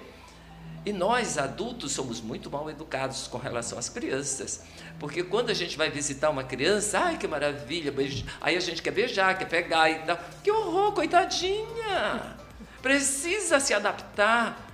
E 0.86 0.92
nós, 0.92 1.38
adultos, 1.38 1.94
somos 1.94 2.20
muito 2.20 2.52
mal 2.52 2.70
educados 2.70 3.28
com 3.28 3.38
relação 3.38 3.80
às 3.80 3.88
crianças. 3.88 4.64
Porque 5.00 5.24
quando 5.24 5.50
a 5.50 5.54
gente 5.54 5.78
vai 5.78 5.90
visitar 5.90 6.30
uma 6.30 6.44
criança, 6.44 7.00
ai 7.00 7.18
que 7.18 7.28
maravilha, 7.28 7.94
aí 8.42 8.58
a 8.58 8.60
gente 8.60 8.82
quer 8.82 8.92
beijar, 8.92 9.38
quer 9.38 9.48
pegar 9.48 9.90
e 9.90 10.00
tal. 10.00 10.20
Que 10.44 10.52
horror, 10.52 10.92
coitadinha! 10.92 12.38
Precisa 12.82 13.62
se 13.62 13.74
adaptar. 13.74 14.72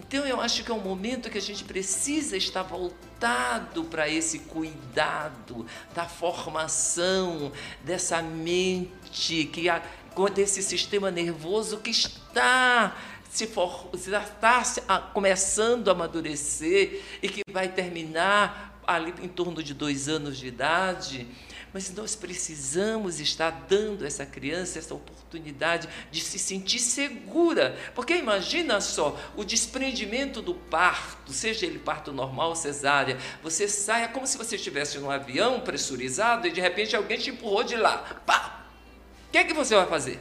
Então 0.00 0.26
eu 0.26 0.40
acho 0.40 0.64
que 0.64 0.70
é 0.70 0.74
um 0.74 0.80
momento 0.80 1.30
que 1.30 1.38
a 1.38 1.42
gente 1.42 1.62
precisa 1.62 2.36
estar 2.36 2.62
voltado 2.62 3.84
para 3.84 4.08
esse 4.08 4.40
cuidado 4.40 5.64
da 5.94 6.06
formação 6.06 7.52
dessa 7.84 8.20
mente, 8.20 9.44
que 9.52 9.68
desse 10.34 10.62
sistema 10.62 11.10
nervoso 11.10 11.78
que 11.78 11.90
está 11.90 12.96
se, 13.32 13.46
for, 13.46 13.88
se 13.96 14.10
está 14.10 14.98
começando 15.14 15.88
a 15.88 15.92
amadurecer 15.92 17.00
e 17.22 17.28
que 17.30 17.40
vai 17.50 17.66
terminar 17.66 18.78
ali 18.86 19.14
em 19.22 19.28
torno 19.28 19.62
de 19.62 19.72
dois 19.72 20.06
anos 20.06 20.36
de 20.36 20.48
idade, 20.48 21.26
mas 21.72 21.90
nós 21.94 22.14
precisamos 22.14 23.20
estar 23.20 23.64
dando 23.66 24.04
essa 24.04 24.26
criança 24.26 24.78
essa 24.78 24.94
oportunidade 24.94 25.88
de 26.10 26.20
se 26.20 26.38
sentir 26.38 26.78
segura. 26.78 27.74
Porque 27.94 28.14
imagina 28.14 28.82
só, 28.82 29.18
o 29.34 29.44
desprendimento 29.44 30.42
do 30.42 30.54
parto, 30.54 31.32
seja 31.32 31.64
ele 31.64 31.78
parto 31.78 32.12
normal 32.12 32.50
ou 32.50 32.54
cesárea, 32.54 33.16
você 33.42 33.66
sai, 33.66 34.04
é 34.04 34.08
como 34.08 34.26
se 34.26 34.36
você 34.36 34.56
estivesse 34.56 34.98
num 34.98 35.10
avião 35.10 35.60
pressurizado 35.60 36.46
e 36.46 36.52
de 36.52 36.60
repente 36.60 36.94
alguém 36.94 37.16
te 37.16 37.30
empurrou 37.30 37.64
de 37.64 37.76
lá. 37.76 37.96
Pá! 38.26 38.66
O 39.28 39.32
que 39.32 39.38
é 39.38 39.44
que 39.44 39.54
você 39.54 39.74
vai 39.74 39.86
fazer? 39.86 40.20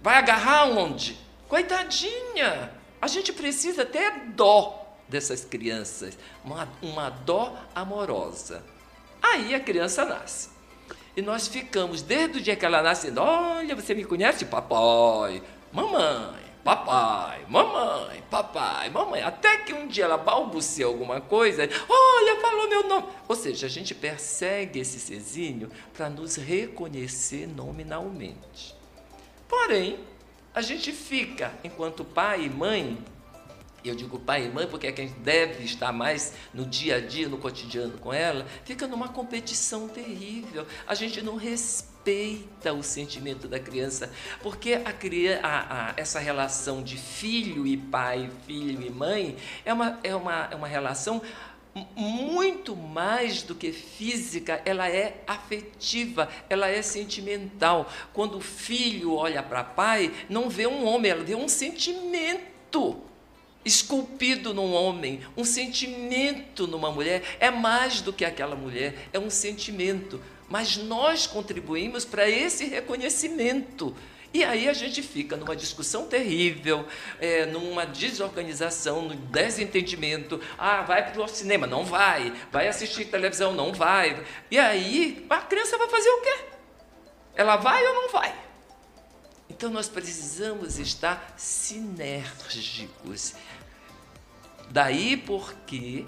Vai 0.00 0.14
agarrar 0.14 0.66
onde? 0.66 1.31
Coitadinha! 1.52 2.72
A 2.98 3.06
gente 3.06 3.30
precisa 3.30 3.84
ter 3.84 4.10
dó 4.28 4.96
dessas 5.06 5.44
crianças, 5.44 6.16
uma, 6.42 6.66
uma 6.80 7.10
dó 7.10 7.54
amorosa. 7.74 8.64
Aí 9.22 9.54
a 9.54 9.60
criança 9.60 10.02
nasce. 10.02 10.48
E 11.14 11.20
nós 11.20 11.48
ficamos, 11.48 12.00
desde 12.00 12.38
o 12.38 12.40
dia 12.40 12.56
que 12.56 12.64
ela 12.64 12.80
nasce, 12.80 13.12
olha, 13.18 13.76
você 13.76 13.94
me 13.94 14.02
conhece? 14.02 14.46
Papai, 14.46 15.42
mamãe, 15.70 16.40
papai, 16.64 17.44
mamãe, 17.46 18.24
papai, 18.30 18.88
mamãe. 18.88 19.20
Até 19.20 19.58
que 19.58 19.74
um 19.74 19.86
dia 19.86 20.04
ela 20.04 20.16
balbucia 20.16 20.86
alguma 20.86 21.20
coisa, 21.20 21.68
olha, 21.86 22.40
falou 22.40 22.66
meu 22.66 22.88
nome. 22.88 23.08
Ou 23.28 23.36
seja, 23.36 23.66
a 23.66 23.68
gente 23.68 23.94
persegue 23.94 24.80
esse 24.80 24.98
Cezinho 24.98 25.70
para 25.92 26.08
nos 26.08 26.36
reconhecer 26.36 27.46
nominalmente. 27.46 28.74
Porém, 29.46 29.98
a 30.54 30.60
gente 30.60 30.92
fica, 30.92 31.52
enquanto 31.64 32.04
pai 32.04 32.44
e 32.44 32.50
mãe, 32.50 32.98
eu 33.84 33.94
digo 33.94 34.18
pai 34.18 34.46
e 34.46 34.50
mãe 34.50 34.66
porque 34.66 34.86
é 34.86 34.92
quem 34.92 35.08
deve 35.08 35.64
estar 35.64 35.92
mais 35.92 36.34
no 36.54 36.64
dia 36.64 36.96
a 36.96 37.00
dia, 37.00 37.28
no 37.28 37.38
cotidiano 37.38 37.98
com 37.98 38.12
ela, 38.12 38.46
fica 38.64 38.86
numa 38.86 39.08
competição 39.08 39.88
terrível. 39.88 40.66
A 40.86 40.94
gente 40.94 41.20
não 41.20 41.36
respeita 41.36 42.72
o 42.72 42.82
sentimento 42.82 43.48
da 43.48 43.58
criança, 43.58 44.12
porque 44.42 44.74
a, 44.74 44.94
a, 45.42 45.90
a, 45.90 45.94
essa 45.96 46.20
relação 46.20 46.82
de 46.82 46.96
filho 46.96 47.66
e 47.66 47.76
pai, 47.76 48.30
filho 48.46 48.82
e 48.82 48.90
mãe, 48.90 49.36
é 49.64 49.72
uma, 49.72 49.98
é 50.04 50.14
uma, 50.14 50.48
é 50.50 50.54
uma 50.54 50.68
relação 50.68 51.22
muito 51.96 52.76
mais 52.76 53.42
do 53.42 53.54
que 53.54 53.72
física, 53.72 54.60
ela 54.64 54.88
é 54.88 55.22
afetiva, 55.26 56.28
ela 56.48 56.68
é 56.68 56.82
sentimental. 56.82 57.90
Quando 58.12 58.38
o 58.38 58.40
filho 58.40 59.14
olha 59.14 59.42
para 59.42 59.64
pai, 59.64 60.12
não 60.28 60.50
vê 60.50 60.66
um 60.66 60.84
homem, 60.86 61.10
ela 61.10 61.24
vê 61.24 61.34
um 61.34 61.48
sentimento 61.48 63.00
esculpido 63.64 64.52
num 64.52 64.72
homem, 64.72 65.20
um 65.36 65.44
sentimento 65.44 66.66
numa 66.66 66.90
mulher. 66.90 67.22
É 67.40 67.50
mais 67.50 68.00
do 68.00 68.12
que 68.12 68.24
aquela 68.24 68.56
mulher, 68.56 69.08
é 69.12 69.18
um 69.18 69.30
sentimento. 69.30 70.20
Mas 70.48 70.76
nós 70.76 71.26
contribuímos 71.26 72.04
para 72.04 72.28
esse 72.28 72.66
reconhecimento. 72.66 73.96
E 74.34 74.42
aí 74.42 74.66
a 74.68 74.72
gente 74.72 75.02
fica 75.02 75.36
numa 75.36 75.54
discussão 75.54 76.06
terrível, 76.06 76.86
é, 77.20 77.44
numa 77.44 77.84
desorganização, 77.84 79.02
no 79.02 79.14
desentendimento. 79.14 80.40
Ah, 80.56 80.82
vai 80.82 81.10
para 81.10 81.22
o 81.22 81.28
cinema? 81.28 81.66
Não 81.66 81.84
vai. 81.84 82.32
Vai 82.50 82.66
assistir 82.66 83.04
televisão? 83.06 83.52
Não 83.52 83.74
vai. 83.74 84.24
E 84.50 84.58
aí 84.58 85.26
a 85.28 85.38
criança 85.38 85.76
vai 85.76 85.88
fazer 85.88 86.08
o 86.08 86.22
quê? 86.22 86.38
Ela 87.34 87.56
vai 87.56 87.86
ou 87.86 87.94
não 87.94 88.08
vai? 88.08 88.34
Então 89.50 89.70
nós 89.70 89.88
precisamos 89.88 90.78
estar 90.78 91.34
sinérgicos. 91.36 93.34
Daí 94.70 95.18
porque 95.18 96.06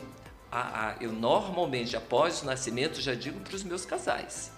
a, 0.50 0.88
a, 0.88 0.96
eu 0.98 1.12
normalmente, 1.12 1.94
após 1.94 2.40
o 2.40 2.46
nascimento, 2.46 3.02
já 3.02 3.14
digo 3.14 3.38
para 3.40 3.54
os 3.54 3.62
meus 3.62 3.84
casais: 3.84 4.50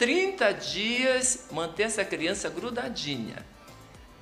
30 0.00 0.52
dias 0.52 1.48
manter 1.52 1.82
essa 1.82 2.02
criança 2.02 2.48
grudadinha, 2.48 3.44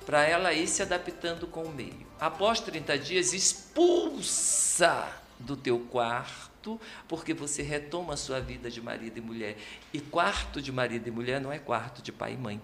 para 0.05 0.25
ela 0.25 0.51
ir 0.51 0.67
se 0.67 0.81
adaptando 0.81 1.47
com 1.47 1.63
o 1.63 1.71
meio. 1.71 2.05
Após 2.19 2.59
30 2.59 2.99
dias, 2.99 3.31
expulsa 3.31 5.07
do 5.39 5.55
teu 5.55 5.79
quarto, 5.79 6.77
porque 7.07 7.33
você 7.33 7.61
retoma 7.61 8.15
a 8.15 8.17
sua 8.17 8.41
vida 8.41 8.69
de 8.69 8.81
marido 8.81 9.19
e 9.19 9.21
mulher. 9.21 9.57
E 9.93 10.01
quarto 10.01 10.61
de 10.61 10.69
marido 10.69 11.07
e 11.07 11.11
mulher 11.11 11.39
não 11.39 11.49
é 11.49 11.57
quarto 11.57 12.01
de 12.01 12.11
pai 12.11 12.33
e 12.33 12.37
mãe. 12.37 12.61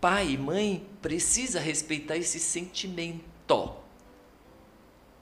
Pai 0.00 0.30
e 0.30 0.36
mãe 0.36 0.84
precisa 1.00 1.60
respeitar 1.60 2.16
esse 2.16 2.40
sentimento 2.40 3.81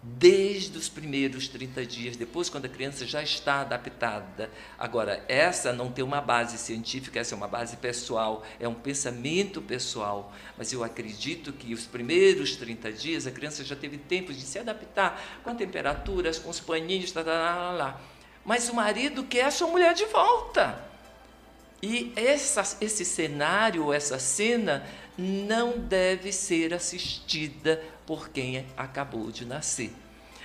desde 0.02 0.78
os 0.78 0.88
primeiros 0.88 1.46
30 1.48 1.84
dias, 1.84 2.16
depois, 2.16 2.48
quando 2.48 2.64
a 2.64 2.68
criança 2.68 3.06
já 3.06 3.22
está 3.22 3.60
adaptada. 3.60 4.50
Agora, 4.78 5.22
essa 5.28 5.72
não 5.72 5.92
tem 5.92 6.02
uma 6.02 6.22
base 6.22 6.56
científica, 6.56 7.20
essa 7.20 7.34
é 7.34 7.36
uma 7.36 7.48
base 7.48 7.76
pessoal, 7.76 8.42
é 8.58 8.66
um 8.66 8.74
pensamento 8.74 9.60
pessoal. 9.60 10.32
Mas 10.56 10.72
eu 10.72 10.82
acredito 10.82 11.52
que 11.52 11.74
os 11.74 11.84
primeiros 11.86 12.56
30 12.56 12.92
dias 12.92 13.26
a 13.26 13.30
criança 13.30 13.62
já 13.62 13.76
teve 13.76 13.98
tempo 13.98 14.32
de 14.32 14.40
se 14.40 14.58
adaptar 14.58 15.40
com 15.44 15.54
temperaturas, 15.54 16.38
com 16.38 16.48
os 16.48 16.60
paninhos, 16.60 17.12
tá, 17.12 17.22
tá, 17.22 17.30
tá, 17.32 17.70
lá. 17.72 18.00
Mas 18.42 18.70
o 18.70 18.74
marido 18.74 19.24
quer 19.24 19.44
a 19.44 19.50
sua 19.50 19.68
mulher 19.68 19.92
de 19.92 20.06
volta. 20.06 20.82
E 21.82 22.12
essa, 22.16 22.76
esse 22.80 23.04
cenário, 23.04 23.92
essa 23.92 24.18
cena, 24.18 24.86
não 25.16 25.78
deve 25.78 26.32
ser 26.32 26.72
assistida 26.72 27.82
por 28.10 28.28
quem 28.30 28.66
acabou 28.76 29.30
de 29.30 29.44
nascer. 29.44 29.92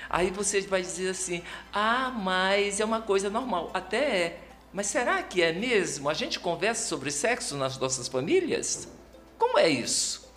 Aí 0.08 0.30
você 0.30 0.62
vai 0.62 0.84
dizer 0.84 1.10
assim: 1.10 1.42
ah, 1.74 2.12
mas 2.12 2.80
é 2.80 2.86
uma 2.86 3.02
coisa 3.02 3.28
normal. 3.28 3.72
Até 3.74 3.98
é. 3.98 4.42
Mas 4.72 4.86
será 4.86 5.24
que 5.24 5.42
é 5.42 5.52
mesmo? 5.52 6.08
A 6.08 6.14
gente 6.14 6.40
conversa 6.40 6.88
sobre 6.88 7.10
sexo 7.10 7.58
nas 7.58 7.76
nossas 7.80 8.08
famílias? 8.08 8.88
Como 9.40 9.58
é 9.58 9.68
isso? 9.68 10.32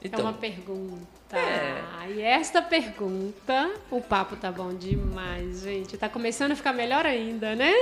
Então, 0.00 0.20
é 0.20 0.22
uma 0.22 0.32
pergunta. 0.32 1.13
É. 1.38 1.94
E 2.14 2.20
esta 2.20 2.60
pergunta, 2.60 3.70
o 3.90 4.00
papo 4.00 4.36
tá 4.36 4.52
bom 4.52 4.74
demais, 4.74 5.62
gente. 5.62 5.96
Tá 5.96 6.08
começando 6.08 6.52
a 6.52 6.56
ficar 6.56 6.72
melhor 6.72 7.06
ainda, 7.06 7.56
né? 7.56 7.72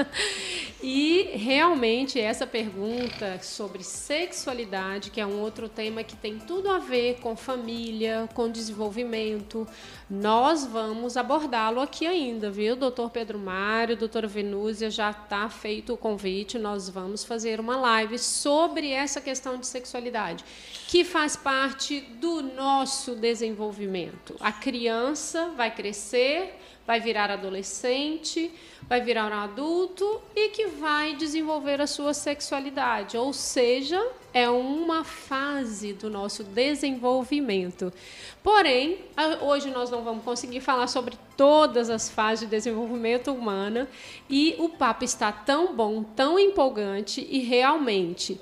e 0.82 1.30
realmente 1.34 2.18
essa 2.18 2.46
pergunta 2.46 3.38
sobre 3.42 3.82
sexualidade, 3.82 5.10
que 5.10 5.20
é 5.20 5.26
um 5.26 5.40
outro 5.40 5.68
tema 5.68 6.04
que 6.04 6.16
tem 6.16 6.38
tudo 6.38 6.70
a 6.70 6.78
ver 6.78 7.18
com 7.20 7.36
família, 7.36 8.28
com 8.34 8.48
desenvolvimento, 8.48 9.66
nós 10.08 10.64
vamos 10.64 11.16
abordá-lo 11.16 11.80
aqui 11.80 12.06
ainda, 12.06 12.50
viu? 12.50 12.74
Doutor 12.74 13.10
Pedro 13.10 13.38
Mário, 13.38 13.96
doutora 13.96 14.26
Venúzia, 14.26 14.90
já 14.90 15.10
está 15.10 15.48
feito 15.48 15.92
o 15.92 15.96
convite. 15.96 16.58
Nós 16.58 16.88
vamos 16.88 17.24
fazer 17.24 17.60
uma 17.60 17.76
live 17.76 18.18
sobre 18.18 18.90
essa 18.90 19.20
questão 19.20 19.58
de 19.58 19.66
sexualidade, 19.66 20.44
que 20.88 21.04
faz 21.04 21.36
parte 21.36 22.00
do 22.00 22.42
nosso 22.70 23.16
desenvolvimento. 23.16 24.36
A 24.38 24.52
criança 24.52 25.50
vai 25.56 25.74
crescer, 25.74 26.54
vai 26.86 27.00
virar 27.00 27.28
adolescente, 27.28 28.48
vai 28.88 29.00
virar 29.00 29.30
um 29.30 29.40
adulto 29.40 30.20
e 30.36 30.50
que 30.50 30.66
vai 30.66 31.16
desenvolver 31.16 31.80
a 31.80 31.86
sua 31.86 32.14
sexualidade, 32.14 33.16
ou 33.16 33.32
seja, 33.32 34.00
é 34.32 34.48
uma 34.48 35.02
fase 35.02 35.92
do 35.92 36.08
nosso 36.08 36.44
desenvolvimento. 36.44 37.92
Porém, 38.40 38.98
hoje 39.42 39.68
nós 39.70 39.90
não 39.90 40.04
vamos 40.04 40.24
conseguir 40.24 40.60
falar 40.60 40.86
sobre 40.86 41.14
todas 41.36 41.90
as 41.90 42.08
fases 42.08 42.48
de 42.48 42.54
desenvolvimento 42.54 43.32
humana 43.32 43.88
e 44.28 44.54
o 44.58 44.68
papo 44.68 45.04
está 45.04 45.32
tão 45.32 45.74
bom, 45.74 46.04
tão 46.04 46.38
empolgante 46.38 47.26
e 47.28 47.40
realmente 47.40 48.40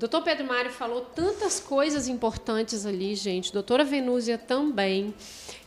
Doutor 0.00 0.22
Pedro 0.22 0.46
Mário 0.46 0.70
falou 0.70 1.02
tantas 1.02 1.60
coisas 1.60 2.08
importantes 2.08 2.86
ali, 2.86 3.14
gente. 3.14 3.52
Doutora 3.52 3.84
Venúzia 3.84 4.38
também. 4.38 5.14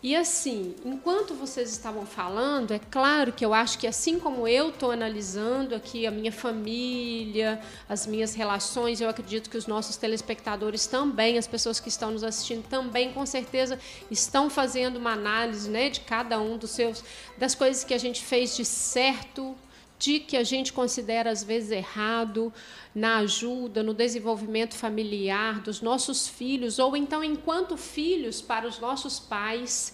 E 0.01 0.15
assim, 0.15 0.73
enquanto 0.83 1.35
vocês 1.35 1.71
estavam 1.71 2.03
falando, 2.03 2.73
é 2.73 2.79
claro 2.79 3.31
que 3.31 3.45
eu 3.45 3.53
acho 3.53 3.77
que 3.77 3.85
assim 3.85 4.17
como 4.17 4.47
eu 4.47 4.69
estou 4.69 4.89
analisando 4.89 5.75
aqui 5.75 6.07
a 6.07 6.11
minha 6.11 6.31
família, 6.31 7.61
as 7.87 8.07
minhas 8.07 8.33
relações, 8.33 8.99
eu 8.99 9.07
acredito 9.07 9.51
que 9.51 9.55
os 9.55 9.67
nossos 9.67 9.97
telespectadores 9.97 10.87
também, 10.87 11.37
as 11.37 11.45
pessoas 11.45 11.79
que 11.79 11.89
estão 11.89 12.09
nos 12.09 12.23
assistindo 12.23 12.67
também, 12.67 13.13
com 13.13 13.27
certeza 13.27 13.79
estão 14.09 14.49
fazendo 14.49 14.97
uma 14.97 15.11
análise, 15.11 15.69
né, 15.69 15.91
de 15.91 15.99
cada 15.99 16.39
um 16.39 16.57
dos 16.57 16.71
seus, 16.71 17.03
das 17.37 17.53
coisas 17.53 17.83
que 17.83 17.93
a 17.93 17.99
gente 17.99 18.19
fez 18.19 18.57
de 18.57 18.65
certo, 18.65 19.55
de 20.03 20.19
que 20.19 20.35
a 20.35 20.43
gente 20.43 20.73
considera 20.73 21.31
às 21.31 21.45
vezes 21.45 21.71
errado 21.71 22.51
na 22.93 23.19
ajuda, 23.19 23.81
no 23.81 23.93
desenvolvimento 23.93 24.75
familiar 24.75 25.61
dos 25.61 25.79
nossos 25.79 26.27
filhos, 26.27 26.77
ou 26.77 26.97
então 26.97 27.23
enquanto 27.23 27.77
filhos 27.77 28.41
para 28.41 28.67
os 28.67 28.79
nossos 28.79 29.17
pais. 29.17 29.93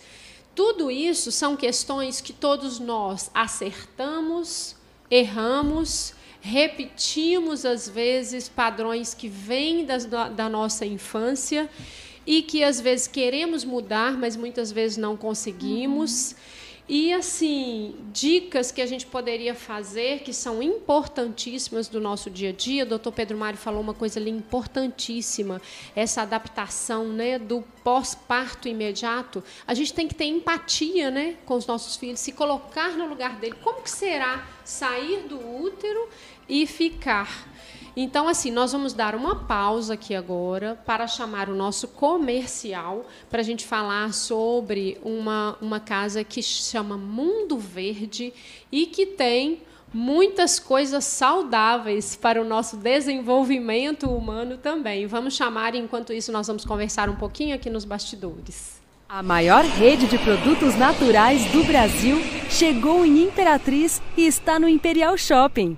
Tudo 0.55 0.89
isso 0.89 1.31
são 1.31 1.55
questões 1.55 2.21
que 2.21 2.33
todos 2.33 2.79
nós 2.79 3.29
acertamos, 3.35 4.75
erramos, 5.11 6.15
repetimos 6.41 7.63
às 7.63 7.87
vezes 7.87 8.49
padrões 8.49 9.13
que 9.13 9.27
vêm 9.27 9.85
das, 9.85 10.05
da 10.05 10.49
nossa 10.49 10.87
infância 10.87 11.69
e 12.25 12.41
que 12.41 12.63
às 12.63 12.81
vezes 12.81 13.07
queremos 13.07 13.63
mudar, 13.63 14.17
mas 14.17 14.35
muitas 14.35 14.71
vezes 14.71 14.97
não 14.97 15.15
conseguimos. 15.15 16.31
Uhum. 16.31 16.58
E 16.91 17.13
assim, 17.13 17.93
dicas 18.11 18.71
que 18.71 18.81
a 18.81 18.85
gente 18.87 19.05
poderia 19.05 19.53
fazer 19.53 20.21
que 20.21 20.33
são 20.33 20.59
importantíssimas 20.59 21.87
do 21.87 22.01
nosso 22.01 22.31
dia 22.31 22.49
a 22.49 22.51
dia. 22.51 22.83
O 22.83 22.87
doutor 22.87 23.11
Pedro 23.11 23.37
Mário 23.37 23.59
falou 23.59 23.79
uma 23.79 23.93
coisa 23.93 24.19
ali 24.19 24.31
importantíssima, 24.31 25.61
essa 25.95 26.23
adaptação 26.23 27.07
né, 27.07 27.37
do 27.37 27.63
pós-parto 27.83 28.67
imediato. 28.67 29.43
A 29.67 29.75
gente 29.75 29.93
tem 29.93 30.07
que 30.07 30.15
ter 30.15 30.25
empatia 30.25 31.11
né, 31.11 31.37
com 31.45 31.53
os 31.53 31.67
nossos 31.67 31.95
filhos, 31.95 32.21
se 32.21 32.31
colocar 32.31 32.97
no 32.97 33.05
lugar 33.05 33.35
dele. 33.35 33.55
Como 33.61 33.83
que 33.83 33.91
será 33.91 34.47
sair 34.65 35.27
do 35.27 35.37
útero 35.37 36.09
e 36.49 36.65
ficar? 36.65 37.48
Então, 38.01 38.29
assim, 38.29 38.49
nós 38.49 38.71
vamos 38.71 38.93
dar 38.93 39.13
uma 39.13 39.35
pausa 39.35 39.95
aqui 39.95 40.15
agora 40.15 40.79
para 40.85 41.05
chamar 41.05 41.49
o 41.49 41.53
nosso 41.53 41.85
comercial 41.85 43.05
para 43.29 43.41
a 43.41 43.43
gente 43.43 43.67
falar 43.67 44.13
sobre 44.13 44.97
uma, 45.03 45.57
uma 45.61 45.81
casa 45.81 46.23
que 46.23 46.41
chama 46.41 46.97
Mundo 46.97 47.57
Verde 47.57 48.31
e 48.71 48.85
que 48.85 49.05
tem 49.05 49.63
muitas 49.93 50.59
coisas 50.59 51.03
saudáveis 51.03 52.15
para 52.15 52.41
o 52.41 52.45
nosso 52.45 52.77
desenvolvimento 52.77 54.09
humano 54.09 54.55
também. 54.55 55.05
Vamos 55.05 55.33
chamar, 55.33 55.75
enquanto 55.75 56.13
isso, 56.13 56.31
nós 56.31 56.47
vamos 56.47 56.63
conversar 56.63 57.09
um 57.09 57.17
pouquinho 57.17 57.53
aqui 57.53 57.69
nos 57.69 57.83
bastidores. 57.83 58.79
A 59.09 59.21
maior 59.21 59.65
rede 59.65 60.07
de 60.07 60.17
produtos 60.19 60.73
naturais 60.77 61.43
do 61.51 61.65
Brasil 61.65 62.21
chegou 62.49 63.05
em 63.05 63.23
Imperatriz 63.23 64.01
e 64.15 64.25
está 64.25 64.57
no 64.57 64.69
Imperial 64.69 65.17
Shopping. 65.17 65.77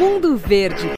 Mundo 0.00 0.34
Verde. 0.34 0.92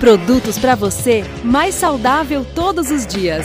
Produtos 0.00 0.58
para 0.58 0.74
você 0.74 1.22
mais 1.44 1.74
saudável 1.74 2.46
todos 2.54 2.90
os 2.90 3.06
dias. 3.06 3.44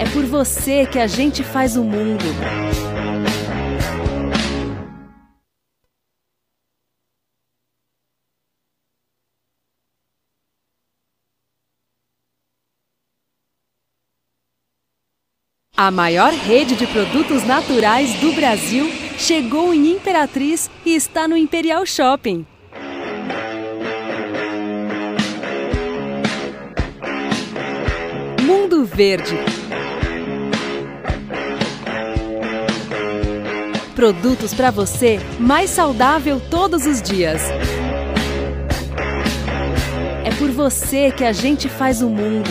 É 0.00 0.04
por 0.12 0.24
você 0.24 0.84
que 0.84 0.98
a 0.98 1.06
gente 1.06 1.44
faz 1.44 1.76
o 1.76 1.84
mundo. 1.84 2.24
A 15.80 15.92
maior 15.92 16.32
rede 16.32 16.74
de 16.74 16.88
produtos 16.88 17.44
naturais 17.44 18.12
do 18.14 18.32
Brasil 18.32 18.90
chegou 19.16 19.72
em 19.72 19.92
Imperatriz 19.92 20.68
e 20.84 20.96
está 20.96 21.28
no 21.28 21.36
Imperial 21.36 21.86
Shopping. 21.86 22.44
Mundo 28.42 28.84
Verde. 28.84 29.36
Produtos 33.94 34.52
para 34.52 34.72
você 34.72 35.20
mais 35.38 35.70
saudável 35.70 36.42
todos 36.50 36.86
os 36.86 37.00
dias. 37.00 37.40
É 40.24 40.30
por 40.40 40.50
você 40.50 41.12
que 41.12 41.22
a 41.22 41.30
gente 41.30 41.68
faz 41.68 42.02
o 42.02 42.08
mundo. 42.08 42.50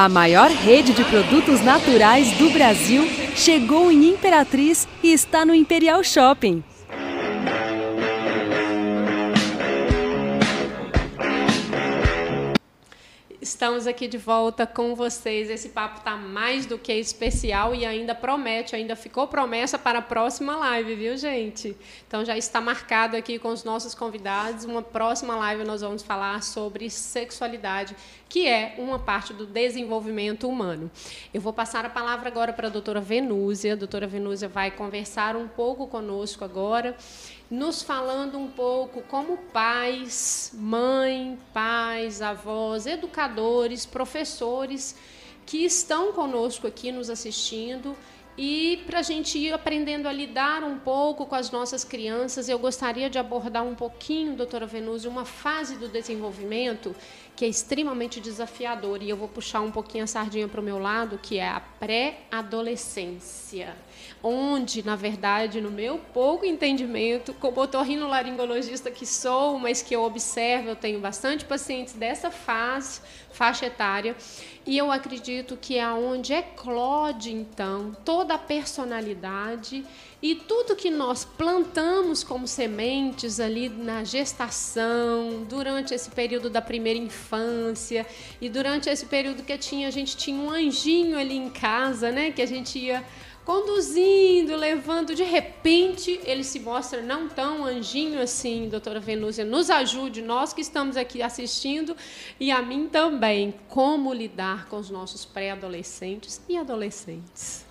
A 0.00 0.08
maior 0.08 0.48
rede 0.48 0.92
de 0.92 1.02
produtos 1.02 1.60
naturais 1.60 2.30
do 2.38 2.50
Brasil 2.50 3.04
chegou 3.34 3.90
em 3.90 4.10
Imperatriz 4.10 4.86
e 5.02 5.12
está 5.12 5.44
no 5.44 5.52
Imperial 5.52 6.04
Shopping. 6.04 6.62
Estamos 13.58 13.88
aqui 13.88 14.06
de 14.06 14.16
volta 14.16 14.68
com 14.68 14.94
vocês. 14.94 15.50
Esse 15.50 15.70
papo 15.70 15.98
está 15.98 16.16
mais 16.16 16.64
do 16.64 16.78
que 16.78 16.92
especial 16.92 17.74
e 17.74 17.84
ainda 17.84 18.14
promete, 18.14 18.76
ainda 18.76 18.94
ficou 18.94 19.26
promessa 19.26 19.76
para 19.76 19.98
a 19.98 20.02
próxima 20.02 20.54
live, 20.54 20.94
viu, 20.94 21.16
gente? 21.16 21.76
Então 22.06 22.24
já 22.24 22.38
está 22.38 22.60
marcado 22.60 23.16
aqui 23.16 23.36
com 23.36 23.48
os 23.48 23.64
nossos 23.64 23.96
convidados. 23.96 24.64
Uma 24.64 24.80
próxima 24.80 25.34
live 25.34 25.64
nós 25.64 25.80
vamos 25.80 26.04
falar 26.04 26.40
sobre 26.44 26.88
sexualidade, 26.88 27.96
que 28.28 28.46
é 28.46 28.76
uma 28.78 29.00
parte 29.00 29.32
do 29.32 29.44
desenvolvimento 29.44 30.48
humano. 30.48 30.88
Eu 31.34 31.40
vou 31.40 31.52
passar 31.52 31.84
a 31.84 31.90
palavra 31.90 32.28
agora 32.28 32.52
para 32.52 32.68
a 32.68 32.70
doutora 32.70 33.00
Venúzia. 33.00 33.72
A 33.72 33.76
doutora 33.76 34.06
Venúzia 34.06 34.48
vai 34.48 34.70
conversar 34.70 35.34
um 35.34 35.48
pouco 35.48 35.88
conosco 35.88 36.44
agora 36.44 36.96
nos 37.50 37.82
falando 37.82 38.38
um 38.38 38.48
pouco 38.48 39.00
como 39.02 39.38
pais, 39.52 40.52
mãe, 40.54 41.38
pais, 41.52 42.20
avós, 42.20 42.86
educadores, 42.86 43.86
professores 43.86 44.94
que 45.46 45.64
estão 45.64 46.12
conosco 46.12 46.66
aqui 46.66 46.92
nos 46.92 47.08
assistindo. 47.08 47.96
E 48.36 48.84
para 48.86 49.00
a 49.00 49.02
gente 49.02 49.36
ir 49.36 49.52
aprendendo 49.52 50.06
a 50.06 50.12
lidar 50.12 50.62
um 50.62 50.78
pouco 50.78 51.26
com 51.26 51.34
as 51.34 51.50
nossas 51.50 51.82
crianças, 51.82 52.48
eu 52.48 52.58
gostaria 52.58 53.10
de 53.10 53.18
abordar 53.18 53.64
um 53.64 53.74
pouquinho, 53.74 54.36
doutora 54.36 54.64
Venúzio, 54.64 55.10
uma 55.10 55.24
fase 55.24 55.76
do 55.76 55.88
desenvolvimento 55.88 56.94
que 57.38 57.44
é 57.44 57.48
extremamente 57.48 58.18
desafiadora. 58.18 59.04
E 59.04 59.10
eu 59.10 59.16
vou 59.16 59.28
puxar 59.28 59.60
um 59.60 59.70
pouquinho 59.70 60.02
a 60.02 60.08
sardinha 60.08 60.48
para 60.48 60.60
o 60.60 60.64
meu 60.64 60.76
lado, 60.76 61.20
que 61.22 61.38
é 61.38 61.48
a 61.48 61.60
pré-adolescência 61.60 63.76
onde, 64.22 64.84
na 64.84 64.96
verdade, 64.96 65.60
no 65.60 65.70
meu 65.70 65.98
pouco 65.98 66.44
entendimento, 66.44 67.32
como 67.34 67.60
otorrinolaringologista 67.60 68.90
que 68.90 69.06
sou, 69.06 69.58
mas 69.58 69.82
que 69.82 69.94
eu 69.94 70.02
observo, 70.02 70.70
eu 70.70 70.76
tenho 70.76 71.00
bastante 71.00 71.44
pacientes 71.44 71.94
dessa 71.94 72.30
fase, 72.30 73.00
faixa 73.30 73.66
etária, 73.66 74.16
e 74.66 74.76
eu 74.76 74.90
acredito 74.90 75.56
que 75.56 75.78
é 75.78 75.88
onde 75.88 76.32
eclode, 76.32 77.32
então, 77.32 77.96
toda 78.04 78.34
a 78.34 78.38
personalidade 78.38 79.84
e 80.20 80.34
tudo 80.34 80.74
que 80.74 80.90
nós 80.90 81.24
plantamos 81.24 82.24
como 82.24 82.46
sementes 82.46 83.38
ali 83.38 83.68
na 83.68 84.02
gestação, 84.02 85.44
durante 85.48 85.94
esse 85.94 86.10
período 86.10 86.50
da 86.50 86.60
primeira 86.60 86.98
infância 86.98 88.04
e 88.40 88.48
durante 88.48 88.88
esse 88.88 89.06
período 89.06 89.44
que 89.44 89.56
tinha, 89.56 89.86
a 89.86 89.92
gente 89.92 90.16
tinha 90.16 90.40
um 90.40 90.50
anjinho 90.50 91.16
ali 91.16 91.36
em 91.36 91.48
casa, 91.48 92.10
né, 92.10 92.32
que 92.32 92.42
a 92.42 92.46
gente 92.46 92.78
ia 92.78 93.04
conduzindo, 93.44 94.56
levando, 94.56 95.14
de 95.14 95.22
repente 95.22 96.20
ele 96.24 96.44
se 96.44 96.60
mostra 96.60 97.00
não 97.00 97.28
tão 97.28 97.64
anjinho 97.64 98.20
assim, 98.20 98.68
doutora 98.68 99.00
Venúzia, 99.00 99.44
nos 99.44 99.70
ajude, 99.70 100.20
nós 100.20 100.52
que 100.52 100.60
estamos 100.60 100.98
aqui 100.98 101.22
assistindo 101.22 101.96
e 102.38 102.50
a 102.50 102.60
mim 102.60 102.88
também, 102.88 103.54
como 103.68 104.12
lidar 104.12 104.66
com 104.66 104.76
os 104.76 104.90
nossos 104.90 105.24
pré-adolescentes 105.24 106.42
e 106.46 106.58
adolescentes. 106.58 107.67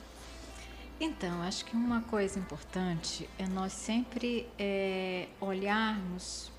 Então, 0.99 1.43
acho 1.43 1.63
que 1.63 1.75
uma 1.75 2.01
coisa 2.01 2.39
importante 2.39 3.29
é 3.37 3.45
nós 3.45 3.71
sempre 3.71 4.47
é, 4.57 5.27
olharmos 5.39 6.51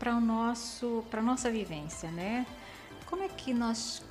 para 0.00 0.16
o 0.16 0.20
nosso, 0.20 1.04
para 1.08 1.22
nossa 1.22 1.48
vivência, 1.48 2.10
né? 2.10 2.44
Como 3.06 3.22
é 3.22 3.28
que 3.28 3.54
nós 3.54 4.02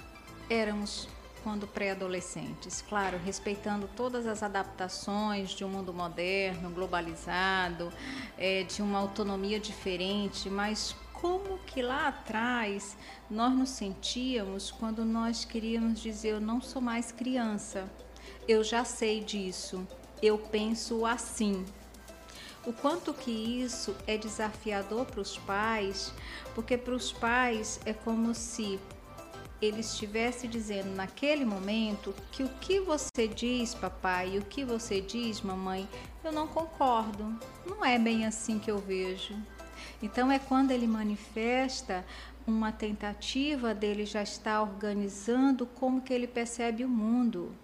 éramos 0.49 1.09
quando 1.43 1.67
pré-adolescentes, 1.67 2.81
claro, 2.81 3.17
respeitando 3.17 3.89
todas 3.93 4.25
as 4.25 4.41
adaptações 4.41 5.49
de 5.49 5.65
um 5.65 5.69
mundo 5.69 5.93
moderno, 5.93 6.69
globalizado, 6.69 7.91
é, 8.37 8.63
de 8.63 8.81
uma 8.81 8.99
autonomia 8.99 9.59
diferente, 9.59 10.49
mas 10.49 10.95
como 11.11 11.57
que 11.59 11.81
lá 11.81 12.07
atrás 12.07 12.97
nós 13.29 13.53
nos 13.53 13.69
sentíamos 13.71 14.71
quando 14.71 15.03
nós 15.03 15.43
queríamos 15.43 16.01
dizer 16.01 16.29
eu 16.29 16.41
não 16.41 16.61
sou 16.61 16.81
mais 16.81 17.11
criança, 17.11 17.89
eu 18.47 18.63
já 18.63 18.83
sei 18.83 19.21
disso, 19.21 19.87
eu 20.21 20.37
penso 20.37 21.05
assim. 21.05 21.65
O 22.65 22.71
quanto 22.71 23.13
que 23.13 23.31
isso 23.31 23.95
é 24.07 24.17
desafiador 24.17 25.05
para 25.05 25.19
os 25.19 25.37
pais, 25.37 26.13
porque 26.55 26.77
para 26.77 26.93
os 26.93 27.11
pais 27.11 27.79
é 27.85 27.93
como 27.93 28.33
se 28.33 28.79
ele 29.61 29.81
estivesse 29.81 30.47
dizendo 30.47 30.93
naquele 30.95 31.45
momento 31.45 32.13
que 32.31 32.43
o 32.43 32.49
que 32.49 32.79
você 32.79 33.27
diz, 33.27 33.73
papai, 33.73 34.35
e 34.35 34.39
o 34.39 34.45
que 34.45 34.63
você 34.63 34.99
diz, 34.99 35.41
mamãe, 35.41 35.87
eu 36.23 36.31
não 36.31 36.47
concordo. 36.47 37.37
Não 37.65 37.83
é 37.83 37.97
bem 37.97 38.25
assim 38.25 38.59
que 38.59 38.71
eu 38.71 38.77
vejo. 38.77 39.35
Então 40.01 40.31
é 40.31 40.39
quando 40.39 40.71
ele 40.71 40.87
manifesta 40.87 42.05
uma 42.45 42.71
tentativa 42.73 43.73
dele 43.73 44.05
já 44.05 44.21
estar 44.21 44.61
organizando 44.61 45.65
como 45.65 46.01
que 46.01 46.13
ele 46.13 46.27
percebe 46.27 46.83
o 46.83 46.89
mundo 46.89 47.55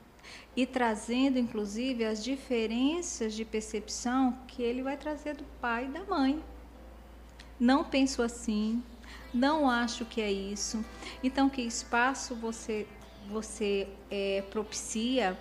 e 0.62 0.66
trazendo 0.66 1.40
inclusive 1.40 2.04
as 2.04 2.22
diferenças 2.22 3.34
de 3.34 3.46
percepção 3.46 4.38
que 4.46 4.62
ele 4.62 4.84
vai 4.84 4.98
trazer 4.98 5.36
do 5.36 5.46
pai 5.62 5.86
e 5.86 5.88
da 5.88 6.04
mãe. 6.04 6.44
Não 7.58 7.82
penso 7.86 8.22
assim, 8.22 8.84
não 9.34 9.70
acho 9.70 10.04
que 10.04 10.20
é 10.20 10.30
isso. 10.30 10.84
Então, 11.24 11.50
que 11.50 11.62
espaço 11.62 12.36
você 12.36 12.86
você 13.30 13.88
é, 14.12 14.44
propicia 14.50 15.38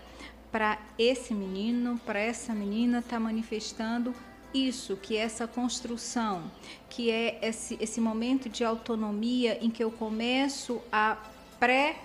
para 0.53 0.79
esse 0.97 1.35
menino, 1.35 1.99
para 2.07 2.21
essa 2.21 2.55
menina 2.55 2.99
estar 3.01 3.17
tá 3.17 3.21
manifestando 3.21 4.15
isso, 4.55 4.97
que 4.97 5.17
é 5.17 5.21
essa 5.21 5.49
construção, 5.49 6.49
que 6.89 7.11
é 7.11 7.41
esse, 7.43 7.77
esse 7.81 8.01
momento 8.01 8.49
de 8.49 8.63
autonomia 8.63 9.59
em 9.61 9.69
que 9.69 9.83
eu 9.83 9.91
começo 9.91 10.81
a 10.93 11.17
pré 11.59 11.97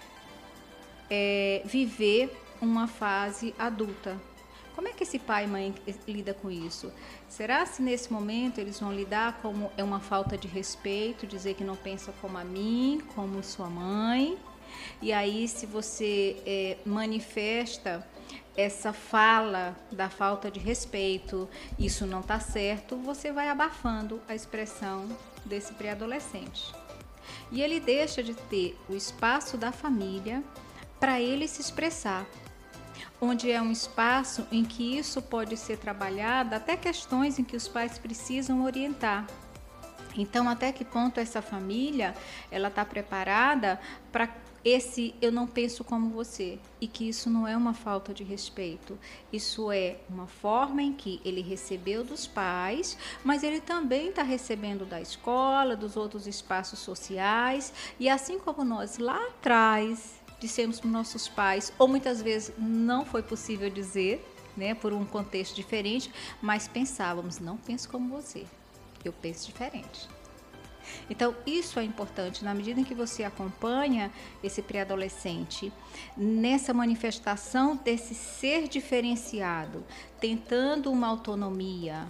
é, 1.11 1.61
viver 1.63 2.42
uma 2.63 2.87
fase 2.87 3.53
adulta. 3.57 4.19
Como 4.75 4.87
é 4.87 4.91
que 4.91 5.03
esse 5.03 5.19
pai 5.19 5.43
e 5.43 5.47
mãe 5.47 5.75
lida 6.07 6.33
com 6.33 6.49
isso? 6.49 6.91
Será 7.29 7.65
se 7.65 7.81
nesse 7.81 8.11
momento 8.11 8.59
eles 8.59 8.79
vão 8.79 8.91
lidar 8.91 9.39
como 9.41 9.71
é 9.77 9.83
uma 9.83 9.99
falta 9.99 10.35
de 10.35 10.47
respeito, 10.47 11.27
dizer 11.27 11.53
que 11.53 11.63
não 11.63 11.75
pensa 11.75 12.13
como 12.19 12.37
a 12.37 12.43
mim, 12.43 13.01
como 13.13 13.43
sua 13.43 13.69
mãe? 13.69 14.37
E 15.01 15.13
aí, 15.13 15.47
se 15.47 15.67
você 15.67 16.41
é, 16.45 16.77
manifesta 16.85 18.05
essa 18.57 18.91
fala 18.93 19.75
da 19.91 20.09
falta 20.09 20.49
de 20.49 20.59
respeito, 20.59 21.47
isso 21.77 22.07
não 22.07 22.21
está 22.21 22.39
certo, 22.39 22.95
você 22.97 23.31
vai 23.31 23.49
abafando 23.49 24.19
a 24.27 24.33
expressão 24.33 25.07
desse 25.45 25.73
pré-adolescente. 25.73 26.73
E 27.51 27.61
ele 27.61 27.79
deixa 27.79 28.23
de 28.23 28.33
ter 28.33 28.75
o 28.89 28.95
espaço 28.95 29.57
da 29.57 29.71
família 29.71 30.43
para 30.99 31.21
ele 31.21 31.47
se 31.47 31.61
expressar 31.61 32.25
onde 33.23 33.49
é 33.49 33.61
um 33.61 33.71
espaço 33.71 34.45
em 34.51 34.65
que 34.65 34.97
isso 34.97 35.21
pode 35.21 35.55
ser 35.55 35.77
trabalhado, 35.77 36.55
até 36.55 36.75
questões 36.75 37.39
em 37.39 37.43
que 37.43 37.55
os 37.55 37.69
pais 37.69 37.97
precisam 37.97 38.65
orientar. 38.65 39.25
Então, 40.17 40.49
até 40.49 40.71
que 40.73 40.83
ponto 40.83 41.19
essa 41.19 41.41
família 41.41 42.13
ela 42.51 42.67
está 42.67 42.83
preparada 42.83 43.79
para 44.11 44.29
esse 44.63 45.13
eu 45.21 45.29
não 45.29 45.45
penso 45.45 45.83
como 45.83 46.09
você 46.09 46.57
e 46.79 46.87
que 46.87 47.07
isso 47.09 47.29
não 47.29 47.45
é 47.47 47.55
uma 47.55 47.73
falta 47.73 48.13
de 48.13 48.23
respeito. 48.23 48.97
Isso 49.31 49.71
é 49.71 49.97
uma 50.09 50.27
forma 50.27 50.81
em 50.81 50.93
que 50.93 51.21
ele 51.25 51.41
recebeu 51.41 52.03
dos 52.03 52.27
pais, 52.27 52.97
mas 53.23 53.43
ele 53.43 53.59
também 53.59 54.09
está 54.09 54.23
recebendo 54.23 54.85
da 54.85 55.01
escola, 55.01 55.75
dos 55.75 55.97
outros 55.97 56.27
espaços 56.27 56.79
sociais 56.79 57.73
e 57.99 58.07
assim 58.07 58.37
como 58.39 58.63
nós 58.63 58.97
lá 58.97 59.21
atrás 59.27 60.22
dissemos 60.43 60.77
para 60.77 60.89
nossos 60.89 61.29
pais, 61.29 61.71
ou 61.79 61.87
muitas 61.87 62.21
vezes 62.21 62.53
não 62.57 63.05
foi 63.05 63.23
possível 63.23 63.69
dizer, 63.69 64.21
né, 64.57 64.75
por 64.75 64.91
um 64.91 65.05
contexto 65.05 65.55
diferente, 65.55 66.11
mas 66.41 66.67
pensávamos, 66.67 67.39
não 67.39 67.55
penso 67.55 67.87
como 67.89 68.09
você, 68.09 68.45
eu 69.05 69.13
penso 69.13 69.47
diferente. 69.47 70.09
Então, 71.09 71.33
isso 71.45 71.79
é 71.79 71.83
importante 71.83 72.43
na 72.43 72.53
medida 72.53 72.81
em 72.81 72.83
que 72.83 72.93
você 72.93 73.23
acompanha 73.23 74.11
esse 74.43 74.61
pré-adolescente 74.61 75.71
nessa 76.17 76.73
manifestação 76.73 77.77
desse 77.77 78.13
ser 78.13 78.67
diferenciado, 78.67 79.85
tentando 80.19 80.91
uma 80.91 81.07
autonomia, 81.07 82.05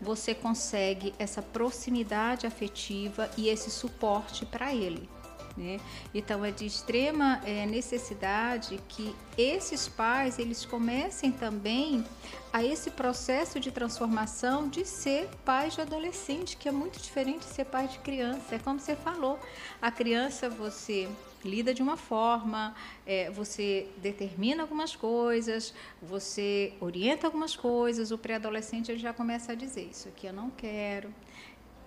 você 0.00 0.34
consegue 0.34 1.12
essa 1.18 1.42
proximidade 1.42 2.46
afetiva 2.46 3.30
e 3.36 3.48
esse 3.48 3.70
suporte 3.70 4.46
para 4.46 4.74
ele. 4.74 5.06
Né? 5.56 5.78
Então 6.12 6.44
é 6.44 6.50
de 6.50 6.66
extrema 6.66 7.40
é, 7.44 7.64
necessidade 7.64 8.80
que 8.88 9.14
esses 9.38 9.86
pais 9.86 10.38
eles 10.38 10.66
comecem 10.66 11.30
também 11.30 12.04
a 12.52 12.64
esse 12.64 12.90
processo 12.90 13.60
de 13.60 13.70
transformação 13.70 14.68
de 14.68 14.84
ser 14.84 15.28
pai 15.44 15.70
de 15.70 15.80
adolescente, 15.80 16.56
que 16.56 16.68
é 16.68 16.72
muito 16.72 17.00
diferente 17.00 17.40
de 17.40 17.54
ser 17.54 17.66
pai 17.66 17.86
de 17.86 17.98
criança. 17.98 18.56
É 18.56 18.58
como 18.58 18.80
você 18.80 18.96
falou, 18.96 19.38
a 19.80 19.90
criança 19.90 20.48
você 20.48 21.08
lida 21.44 21.74
de 21.74 21.82
uma 21.82 21.96
forma, 21.96 22.74
é, 23.06 23.30
você 23.30 23.86
determina 23.98 24.62
algumas 24.62 24.96
coisas, 24.96 25.74
você 26.02 26.72
orienta 26.80 27.26
algumas 27.26 27.54
coisas. 27.54 28.10
O 28.10 28.18
pré-adolescente 28.18 28.96
já 28.96 29.12
começa 29.12 29.52
a 29.52 29.54
dizer 29.54 29.88
isso 29.90 30.08
aqui 30.08 30.26
eu 30.26 30.32
não 30.32 30.50
quero, 30.50 31.12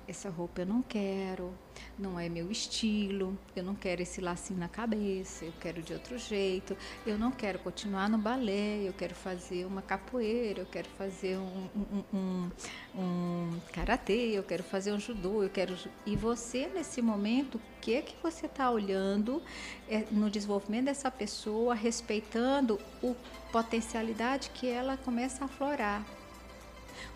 essa 0.07 0.29
roupa 0.29 0.61
eu 0.61 0.65
não 0.65 0.81
quero, 0.81 1.53
não 1.99 2.19
é 2.19 2.29
meu 2.29 2.49
estilo, 2.49 3.37
eu 3.55 3.63
não 3.63 3.75
quero 3.75 4.01
esse 4.01 4.21
lacinho 4.21 4.59
na 4.59 4.69
cabeça, 4.69 5.43
eu 5.43 5.53
quero 5.59 5.81
de 5.81 5.93
outro 5.93 6.17
jeito, 6.17 6.77
eu 7.05 7.17
não 7.17 7.31
quero 7.31 7.59
continuar 7.59 8.09
no 8.09 8.17
balé, 8.17 8.81
eu 8.83 8.93
quero 8.93 9.13
fazer 9.13 9.65
uma 9.65 9.81
capoeira, 9.81 10.61
eu 10.61 10.65
quero 10.65 10.87
fazer 10.97 11.37
um, 11.37 11.69
um, 11.75 12.03
um, 12.17 12.51
um 12.95 13.59
karatê, 13.73 14.31
eu 14.31 14.43
quero 14.43 14.63
fazer 14.63 14.93
um 14.93 14.99
judô, 14.99 15.43
eu 15.43 15.49
quero. 15.49 15.77
E 16.05 16.15
você, 16.15 16.67
nesse 16.67 17.01
momento, 17.01 17.55
o 17.55 17.61
que 17.81 17.95
é 17.95 18.01
que 18.01 18.15
você 18.23 18.45
está 18.45 18.71
olhando 18.71 19.41
é, 19.89 20.05
no 20.09 20.29
desenvolvimento 20.29 20.85
dessa 20.85 21.11
pessoa, 21.11 21.75
respeitando 21.75 22.79
a 23.03 23.51
potencialidade 23.51 24.51
que 24.51 24.67
ela 24.67 24.95
começa 24.95 25.43
a 25.43 25.45
aflorar? 25.45 26.16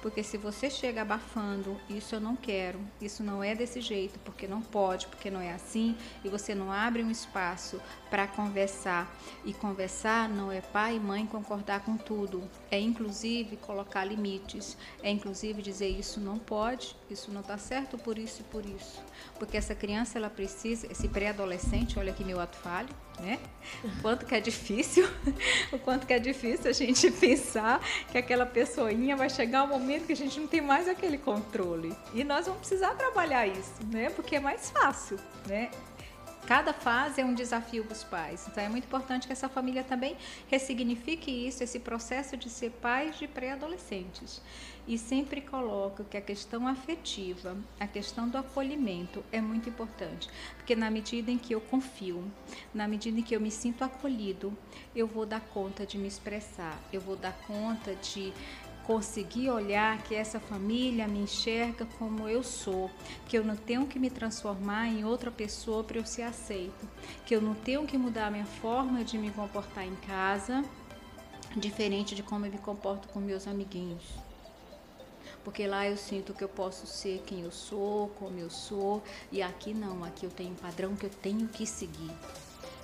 Porque 0.02 0.24
se 0.24 0.36
você 0.36 0.70
chega 0.70 1.04
abafando, 1.04 1.80
isso 1.90 2.16
eu 2.16 2.20
não 2.20 2.36
quero, 2.36 2.80
isso 3.00 3.24
não 3.24 3.44
é 3.44 3.54
desse 3.54 3.82
jeito, 3.82 4.18
porque 4.20 4.48
não 4.48 4.62
pode, 4.62 5.08
porque 5.08 5.30
não 5.30 5.40
é 5.40 5.54
assim, 5.54 5.96
e 6.24 6.30
você 6.30 6.56
não 6.56 6.72
abre 6.72 7.04
um 7.04 7.12
espaço 7.12 7.80
para 8.12 8.28
conversar. 8.28 9.10
E 9.46 9.54
conversar 9.54 10.28
não 10.28 10.52
é 10.52 10.60
pai 10.60 10.98
e 10.98 11.00
mãe 11.00 11.26
concordar 11.26 11.80
com 11.86 11.96
tudo, 11.96 12.44
é 12.70 12.78
inclusive 12.78 13.56
colocar 13.56 14.04
limites, 14.04 14.78
é 15.02 15.10
inclusive 15.10 15.62
dizer 15.62 15.88
isso 15.88 16.20
não 16.20 16.38
pode, 16.38 16.96
isso 17.10 17.32
não 17.32 17.40
está 17.40 17.58
certo 17.58 17.98
por 17.98 18.20
isso 18.20 18.42
e 18.42 18.44
por 18.44 18.66
isso. 18.66 19.02
Porque 19.40 19.56
essa 19.56 19.74
criança 19.74 20.20
ela 20.20 20.30
precisa, 20.30 20.92
esse 20.92 21.08
pré-adolescente, 21.08 21.98
olha 21.98 22.12
aqui 22.12 22.24
meu 22.24 22.40
ato 22.40 22.58
falho, 22.58 22.90
né? 23.20 23.40
O 23.84 24.02
quanto 24.02 24.26
que 24.26 24.36
é 24.36 24.42
difícil, 24.42 25.08
o 25.72 25.80
quanto 25.80 26.06
que 26.06 26.14
é 26.14 26.20
difícil 26.20 26.70
a 26.70 26.74
gente 26.74 27.10
pensar 27.12 27.80
que 28.12 28.18
aquela 28.18 28.46
pessoinha 28.46 29.16
vai 29.16 29.30
chegar 29.30 29.64
um 29.64 29.68
momento 29.68 30.06
que 30.06 30.14
a 30.14 30.16
gente 30.16 30.40
não 30.40 30.48
tem 30.48 30.62
mais 30.62 30.88
aquele 30.88 31.18
controle. 31.18 31.96
E 32.14 32.24
nós 32.24 32.46
vamos 32.46 32.60
precisar 32.60 32.96
trabalhar 32.96 33.48
isso, 33.48 33.74
né? 33.92 34.10
Porque 34.10 34.36
é 34.36 34.40
mais 34.40 34.70
fácil, 34.70 35.18
né? 35.48 35.72
Cada 36.48 36.74
fase 36.74 37.22
é 37.22 37.26
um 37.26 37.34
desafio 37.34 37.84
para 37.86 37.94
os 37.94 38.04
pais. 38.04 38.48
Então 38.48 38.64
é 38.64 38.68
muito 38.68 38.86
importante 38.86 39.28
que 39.28 39.34
essa 39.34 39.48
família 39.48 39.84
também 39.84 40.18
ressignifique 40.50 41.32
isso, 41.32 41.64
esse 41.64 41.80
processo 41.80 42.36
de 42.36 42.50
ser 42.50 42.72
pais 42.72 43.18
de 43.18 43.28
pré-adolescentes. 43.28 44.42
E 44.88 44.98
sempre 44.98 45.42
coloco 45.42 46.04
que 46.04 46.18
a 46.18 46.22
questão 46.22 46.68
afetiva, 46.68 47.56
a 47.80 47.86
questão 47.86 48.28
do 48.28 48.38
acolhimento 48.38 49.24
é 49.32 49.40
muito 49.40 49.70
importante. 49.70 50.28
Porque 50.58 50.76
na 50.76 50.90
medida 50.90 51.30
em 51.32 51.38
que 51.38 51.54
eu 51.54 51.62
confio, 51.62 52.30
na 52.74 52.88
medida 52.88 53.20
em 53.20 53.24
que 53.24 53.36
eu 53.36 53.40
me 53.40 53.52
sinto 53.52 53.84
acolhido, 53.84 54.58
eu 54.96 55.06
vou 55.06 55.26
dar 55.26 55.42
conta 55.42 55.86
de 55.86 55.98
me 55.98 56.08
expressar, 56.08 56.78
eu 56.92 57.00
vou 57.00 57.16
dar 57.16 57.34
conta 57.48 57.96
de 57.96 58.34
conseguir 58.86 59.50
olhar 59.50 60.02
que 60.04 60.16
essa 60.16 60.40
família 60.40 61.08
me 61.08 61.20
enxerga 61.20 61.86
como 61.98 62.28
eu 62.28 62.44
sou, 62.44 62.90
que 63.28 63.38
eu 63.38 63.44
não 63.44 63.56
tenho 63.56 63.86
que 63.88 64.00
me 64.00 64.10
transformar 64.10 64.88
em 64.88 65.06
outra 65.06 65.32
pessoa 65.32 65.84
para 65.84 65.98
eu 65.98 66.06
ser 66.06 66.24
aceito, 66.24 66.88
que 67.26 67.36
eu 67.36 67.42
não 67.42 67.54
tenho 67.54 67.86
que 67.86 67.98
mudar 67.98 68.28
a 68.28 68.32
minha 68.32 68.46
forma 68.46 69.04
de 69.04 69.18
me 69.18 69.32
comportar 69.32 69.86
em 69.86 69.96
casa, 70.08 70.64
diferente 71.56 72.16
de 72.16 72.24
como 72.24 72.46
eu 72.46 72.52
me 72.52 72.58
comporto 72.58 73.08
com 73.10 73.20
meus 73.20 73.48
amiguinhos. 73.48 74.04
Porque 75.44 75.66
lá 75.66 75.88
eu 75.88 75.98
sinto 75.98 76.34
que 76.34 76.44
eu 76.44 76.50
posso 76.50 76.86
ser 76.86 77.24
quem 77.26 77.42
eu 77.42 77.52
sou, 77.52 78.10
como 78.20 78.38
eu 78.38 78.50
sou, 78.50 79.02
e 79.32 79.42
aqui 79.42 79.74
não, 79.74 80.04
aqui 80.04 80.26
eu 80.26 80.30
tenho 80.30 80.52
um 80.52 80.56
padrão 80.56 80.96
que 80.96 81.06
eu 81.06 81.10
tenho 81.10 81.48
que 81.48 81.66
seguir. 81.66 82.12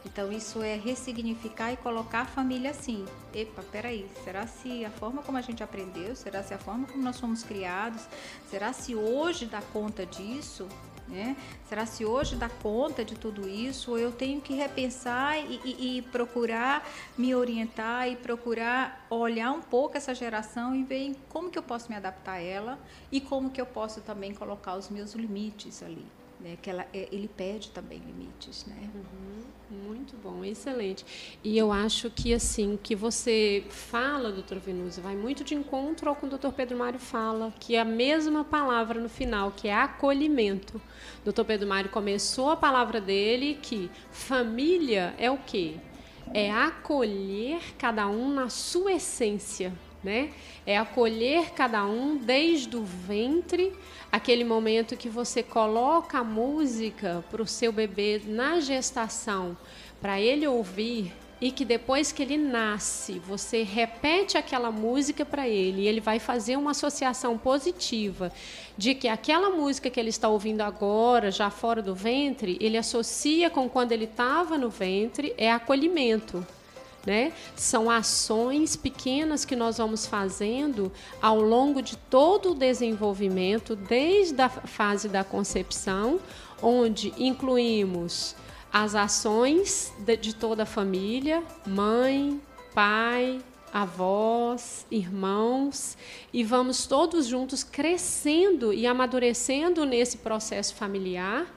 Então 0.06 0.32
isso 0.32 0.62
é 0.62 0.76
ressignificar 0.76 1.72
e 1.72 1.78
colocar 1.78 2.22
a 2.22 2.26
família 2.26 2.72
assim. 2.72 3.06
Epa, 3.34 3.64
peraí, 3.72 4.10
será 4.24 4.48
se 4.48 4.86
a 4.86 4.89
forma 4.89 5.22
como 5.22 5.38
a 5.38 5.41
gente 5.41 5.64
aprendeu, 5.64 6.16
será 6.16 6.43
se 6.43 6.54
a 6.54 6.58
forma 6.58 6.88
como 6.88 7.04
nós 7.04 7.20
fomos 7.20 7.43
criados, 7.43 8.08
será 8.50 8.74
se 8.74 8.95
hoje 8.95 9.45
dá 9.45 9.62
conta 9.62 10.06
disso? 10.06 10.68
Né? 11.08 11.38
Será 11.70 11.86
se 11.86 12.04
hoje 12.04 12.36
dá 12.36 12.50
conta 12.50 13.04
de 13.06 13.16
tudo 13.16 13.48
isso? 13.48 13.91
Ou 13.91 13.98
eu 13.98 14.12
tenho 14.12 14.41
que 14.41 14.54
repensar 14.54 15.39
e, 15.39 15.62
e, 15.64 15.98
e, 15.98 16.02
procurar 16.02 16.86
me 17.18 17.34
orientar 17.34 18.10
e 18.10 18.18
procurar 18.18 19.06
olhar 19.10 19.54
um 19.54 19.62
pouco 19.62 19.95
essa 19.95 20.14
geração 20.14 20.76
e 20.76 20.84
ver 20.84 21.16
como 21.30 21.50
que 21.50 21.58
eu 21.58 21.64
posso 21.64 21.89
me 21.89 21.95
adaptar 21.95 22.34
a 22.34 22.41
ela 22.41 22.78
e 23.10 23.22
como 23.22 23.50
que 23.50 23.62
eu 23.62 23.66
posso 23.66 24.02
também 24.02 24.34
colocar 24.34 24.76
os 24.76 24.89
meus 24.89 25.14
limites 25.14 25.82
ali 25.82 26.06
né? 26.39 26.57
Que 26.61 26.69
ela, 26.69 26.85
é, 26.93 27.07
ele 27.11 27.27
pede 27.27 27.69
também 27.69 27.99
limites, 27.99 28.65
né? 28.65 28.89
Uhum, 28.93 29.88
muito 29.89 30.15
bom, 30.17 30.43
excelente. 30.43 31.05
E 31.43 31.57
eu 31.57 31.71
acho 31.71 32.09
que 32.09 32.33
assim 32.33 32.77
que 32.81 32.95
você 32.95 33.65
fala, 33.69 34.31
doutor 34.31 34.59
Venusa, 34.59 35.01
vai 35.01 35.15
muito 35.15 35.43
de 35.43 35.55
encontro 35.55 36.09
ao 36.09 36.15
que 36.15 36.25
o 36.25 36.29
doutor 36.29 36.53
Pedro 36.53 36.77
Mário 36.77 36.99
fala, 36.99 37.53
que 37.59 37.75
é 37.75 37.81
a 37.81 37.85
mesma 37.85 38.43
palavra 38.43 38.99
no 38.99 39.09
final, 39.09 39.51
que 39.51 39.67
é 39.67 39.73
acolhimento. 39.73 40.77
O 41.21 41.25
doutor 41.25 41.45
Pedro 41.45 41.67
Mário 41.67 41.89
começou 41.89 42.49
a 42.49 42.55
palavra 42.55 43.01
dele 43.01 43.59
que 43.61 43.89
família 44.11 45.15
é 45.17 45.29
o 45.31 45.38
quê? 45.38 45.75
É 46.33 46.51
acolher 46.51 47.61
cada 47.77 48.07
um 48.07 48.33
na 48.33 48.49
sua 48.49 48.93
essência, 48.93 49.73
né? 50.04 50.32
É 50.66 50.78
acolher 50.78 51.52
cada 51.52 51.86
um 51.86 52.18
desde 52.18 52.76
o 52.76 52.84
ventre 52.84 53.74
aquele 54.12 54.43
momento 54.43 54.95
que 54.95 55.10
você 55.10 55.43
coloca 55.43 56.20
a 56.20 56.24
música 56.24 57.24
para 57.30 57.41
o 57.41 57.48
seu 57.48 57.72
bebê 57.72 58.22
na 58.26 58.60
gestação, 58.60 59.58
para 60.02 60.20
ele 60.20 60.48
ouvir 60.48 61.14
e 61.39 61.52
que 61.52 61.64
depois 61.64 62.12
que 62.12 62.24
ele 62.24 62.38
nasce, 62.38 63.20
você 63.20 63.62
repete 63.62 64.38
aquela 64.38 64.72
música 64.72 65.24
para 65.24 65.48
ele 65.48 65.84
e 65.84 65.88
ele 65.88 66.02
vai 66.02 66.18
fazer 66.18 66.58
uma 66.58 66.72
associação 66.72 67.38
positiva 67.38 68.32
de 68.76 68.95
que 68.95 69.08
aquela 69.08 69.52
música 69.52 69.89
que 69.89 70.00
ele 70.00 70.10
está 70.10 70.28
ouvindo 70.28 70.62
agora, 70.62 71.30
já 71.30 71.50
fora 71.50 71.82
do 71.82 71.93
ventre, 71.93 72.58
ele 72.60 72.78
associa 72.78 73.50
com 73.50 73.70
quando 73.70 73.91
ele 73.91 74.06
estava 74.06 74.58
no 74.58 74.70
ventre, 74.70 75.34
é 75.38 75.52
acolhimento. 75.52 76.45
Né? 77.08 77.32
São 77.55 77.89
ações 77.89 78.76
pequenas 78.76 79.45
que 79.45 79.55
nós 79.55 79.78
vamos 79.78 80.05
fazendo 80.05 80.91
ao 81.22 81.39
longo 81.39 81.82
de 81.82 81.95
todo 81.95 82.51
o 82.51 82.53
desenvolvimento, 82.53 83.78
desde 83.78 84.41
a 84.41 84.49
fase 84.49 85.08
da 85.08 85.24
concepção, 85.24 86.20
onde 86.62 87.14
incluímos 87.18 88.36
as 88.74 88.93
ações 88.93 89.93
de, 89.99 90.18
de 90.18 90.36
toda 90.36 90.64
a 90.64 90.66
família, 90.66 91.41
mãe, 91.66 92.41
pai, 92.74 93.39
avós, 93.72 94.86
irmãos, 94.91 95.97
e 96.34 96.43
vamos 96.43 96.88
todos 96.88 97.26
juntos 97.26 97.64
crescendo 97.64 98.74
e 98.74 98.86
amadurecendo 98.86 99.86
nesse 99.86 100.18
processo 100.18 100.76
familiar, 100.76 101.47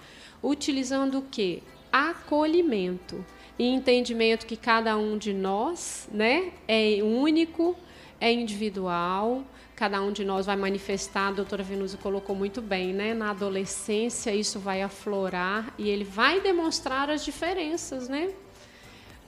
utilizando 0.40 1.18
o 1.18 1.22
que? 1.22 1.60
Acolhimento 1.90 3.24
e 3.60 3.66
entendimento 3.66 4.46
que 4.46 4.56
cada 4.56 4.96
um 4.96 5.18
de 5.18 5.34
nós 5.34 6.08
né, 6.10 6.50
é 6.66 7.00
único, 7.02 7.76
é 8.18 8.32
individual, 8.32 9.44
cada 9.76 10.00
um 10.00 10.10
de 10.10 10.24
nós 10.24 10.46
vai 10.46 10.56
manifestar, 10.56 11.28
a 11.28 11.32
doutora 11.32 11.62
Venusa 11.62 11.98
colocou 11.98 12.34
muito 12.34 12.62
bem, 12.62 12.94
né? 12.94 13.12
Na 13.12 13.32
adolescência 13.32 14.34
isso 14.34 14.58
vai 14.58 14.80
aflorar 14.80 15.74
e 15.76 15.90
ele 15.90 16.04
vai 16.04 16.40
demonstrar 16.40 17.10
as 17.10 17.22
diferenças, 17.22 18.08
né? 18.08 18.30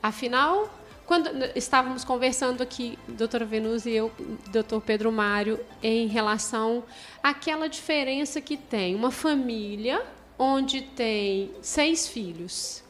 Afinal, 0.03 0.81
quando 1.05 1.29
estávamos 1.55 2.03
conversando 2.03 2.63
aqui, 2.63 2.99
doutora 3.07 3.45
Venusa 3.45 3.91
e 3.91 3.97
eu, 3.97 4.11
doutor 4.51 4.81
Pedro 4.81 5.13
Mário, 5.13 5.61
em 5.83 6.07
relação 6.07 6.83
àquela 7.23 7.69
diferença 7.69 8.41
que 8.41 8.57
tem 8.57 8.95
uma 8.95 9.11
família 9.11 10.03
onde 10.39 10.81
tem 10.81 11.51
seis 11.61 12.09
filhos 12.09 12.82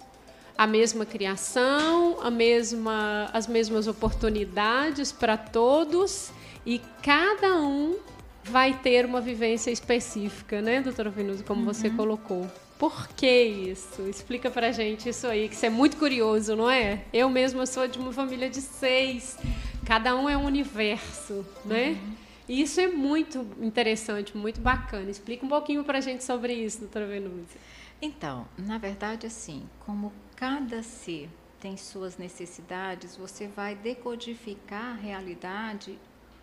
a 0.62 0.66
mesma 0.66 1.04
criação, 1.04 2.18
a 2.22 2.30
mesma, 2.30 3.28
as 3.32 3.48
mesmas 3.48 3.88
oportunidades 3.88 5.10
para 5.10 5.36
todos 5.36 6.30
e 6.64 6.80
cada 7.02 7.60
um 7.60 7.96
vai 8.44 8.72
ter 8.72 9.04
uma 9.04 9.20
vivência 9.20 9.72
específica, 9.72 10.62
né, 10.62 10.80
doutora 10.80 11.10
Venusa, 11.10 11.42
como 11.42 11.62
uhum. 11.62 11.66
você 11.66 11.90
colocou. 11.90 12.48
Por 12.78 13.08
que 13.08 13.42
isso? 13.42 14.02
Explica 14.08 14.52
pra 14.52 14.70
gente 14.70 15.08
isso 15.08 15.26
aí, 15.26 15.48
que 15.48 15.56
isso 15.56 15.66
é 15.66 15.70
muito 15.70 15.96
curioso, 15.96 16.54
não 16.54 16.70
é? 16.70 17.06
Eu 17.12 17.28
mesma 17.28 17.66
sou 17.66 17.88
de 17.88 17.98
uma 17.98 18.12
família 18.12 18.48
de 18.48 18.60
seis, 18.60 19.36
cada 19.84 20.14
um 20.14 20.28
é 20.28 20.36
um 20.36 20.44
universo, 20.44 21.44
né? 21.64 21.88
Uhum. 21.88 22.12
E 22.48 22.62
isso 22.62 22.80
é 22.80 22.86
muito 22.86 23.44
interessante, 23.60 24.36
muito 24.36 24.60
bacana. 24.60 25.10
Explica 25.10 25.44
um 25.44 25.48
pouquinho 25.48 25.82
pra 25.82 26.00
gente 26.00 26.22
sobre 26.22 26.52
isso, 26.52 26.78
doutora 26.78 27.08
Venusa. 27.08 27.58
Então, 28.04 28.48
na 28.58 28.78
verdade, 28.78 29.28
assim, 29.28 29.62
como 29.86 30.12
cada 30.34 30.82
ser 30.82 31.30
tem 31.60 31.76
suas 31.76 32.16
necessidades, 32.16 33.16
você 33.16 33.46
vai 33.46 33.76
decodificar 33.76 34.86
a 34.86 34.94
realidade 34.94 35.96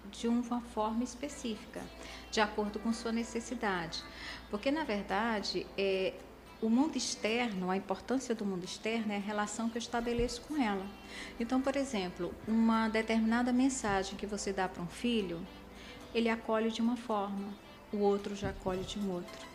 de 0.10 0.30
uma 0.30 0.62
forma 0.62 1.04
específica, 1.04 1.82
de 2.32 2.40
acordo 2.40 2.80
com 2.80 2.94
sua 2.94 3.12
necessidade. 3.12 4.02
Porque, 4.50 4.72
na 4.72 4.86
verdade, 4.86 5.68
é, 5.78 6.14
o 6.62 6.70
mundo 6.70 6.96
externo, 6.96 7.70
a 7.70 7.76
importância 7.76 8.34
do 8.34 8.46
mundo 8.46 8.64
externo 8.64 9.12
é 9.12 9.18
a 9.18 9.20
relação 9.20 9.70
que 9.70 9.78
eu 9.78 9.82
estabeleço 9.82 10.40
com 10.44 10.56
ela. 10.56 10.86
Então, 11.38 11.62
por 11.62 11.76
exemplo, 11.76 12.34
uma 12.48 12.88
determinada 12.88 13.52
mensagem 13.52 14.16
que 14.16 14.26
você 14.26 14.54
dá 14.54 14.70
para 14.70 14.82
um 14.82 14.88
filho, 14.88 15.46
ele 16.16 16.30
acolhe 16.30 16.72
de 16.72 16.80
uma 16.80 16.96
forma, 16.96 17.54
o 17.92 17.98
outro 17.98 18.34
já 18.34 18.52
acolhe 18.52 18.86
de 18.86 18.98
um 18.98 19.12
outro. 19.12 19.49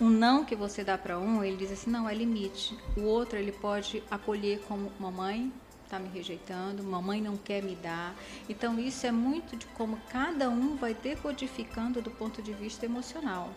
Um 0.00 0.08
não 0.08 0.44
que 0.44 0.54
você 0.54 0.82
dá 0.82 0.96
para 0.96 1.18
um, 1.18 1.44
ele 1.44 1.56
diz 1.56 1.72
assim, 1.72 1.90
não, 1.90 2.08
é 2.08 2.14
limite. 2.14 2.76
O 2.96 3.02
outro 3.02 3.38
ele 3.38 3.52
pode 3.52 4.02
acolher 4.10 4.60
como 4.66 4.92
mamãe 4.98 5.52
está 5.90 5.98
me 5.98 6.08
rejeitando, 6.08 6.84
mamãe 6.84 7.20
não 7.20 7.36
quer 7.36 7.62
me 7.62 7.74
dar. 7.74 8.14
Então 8.48 8.78
isso 8.78 9.06
é 9.06 9.10
muito 9.10 9.56
de 9.56 9.66
como 9.66 9.98
cada 10.08 10.48
um 10.48 10.76
vai 10.76 10.94
decodificando 10.94 12.00
do 12.00 12.10
ponto 12.12 12.40
de 12.40 12.52
vista 12.52 12.86
emocional. 12.86 13.50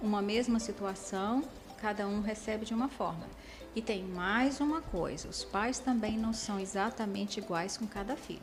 Uma 0.00 0.20
mesma 0.20 0.60
situação, 0.60 1.42
cada 1.80 2.06
um 2.06 2.20
recebe 2.20 2.66
de 2.66 2.74
uma 2.74 2.88
forma. 2.88 3.26
E 3.74 3.80
tem 3.80 4.04
mais 4.04 4.60
uma 4.60 4.82
coisa: 4.82 5.28
os 5.28 5.42
pais 5.42 5.78
também 5.78 6.18
não 6.18 6.34
são 6.34 6.60
exatamente 6.60 7.40
iguais 7.40 7.78
com 7.78 7.86
cada 7.86 8.14
filho. 8.14 8.40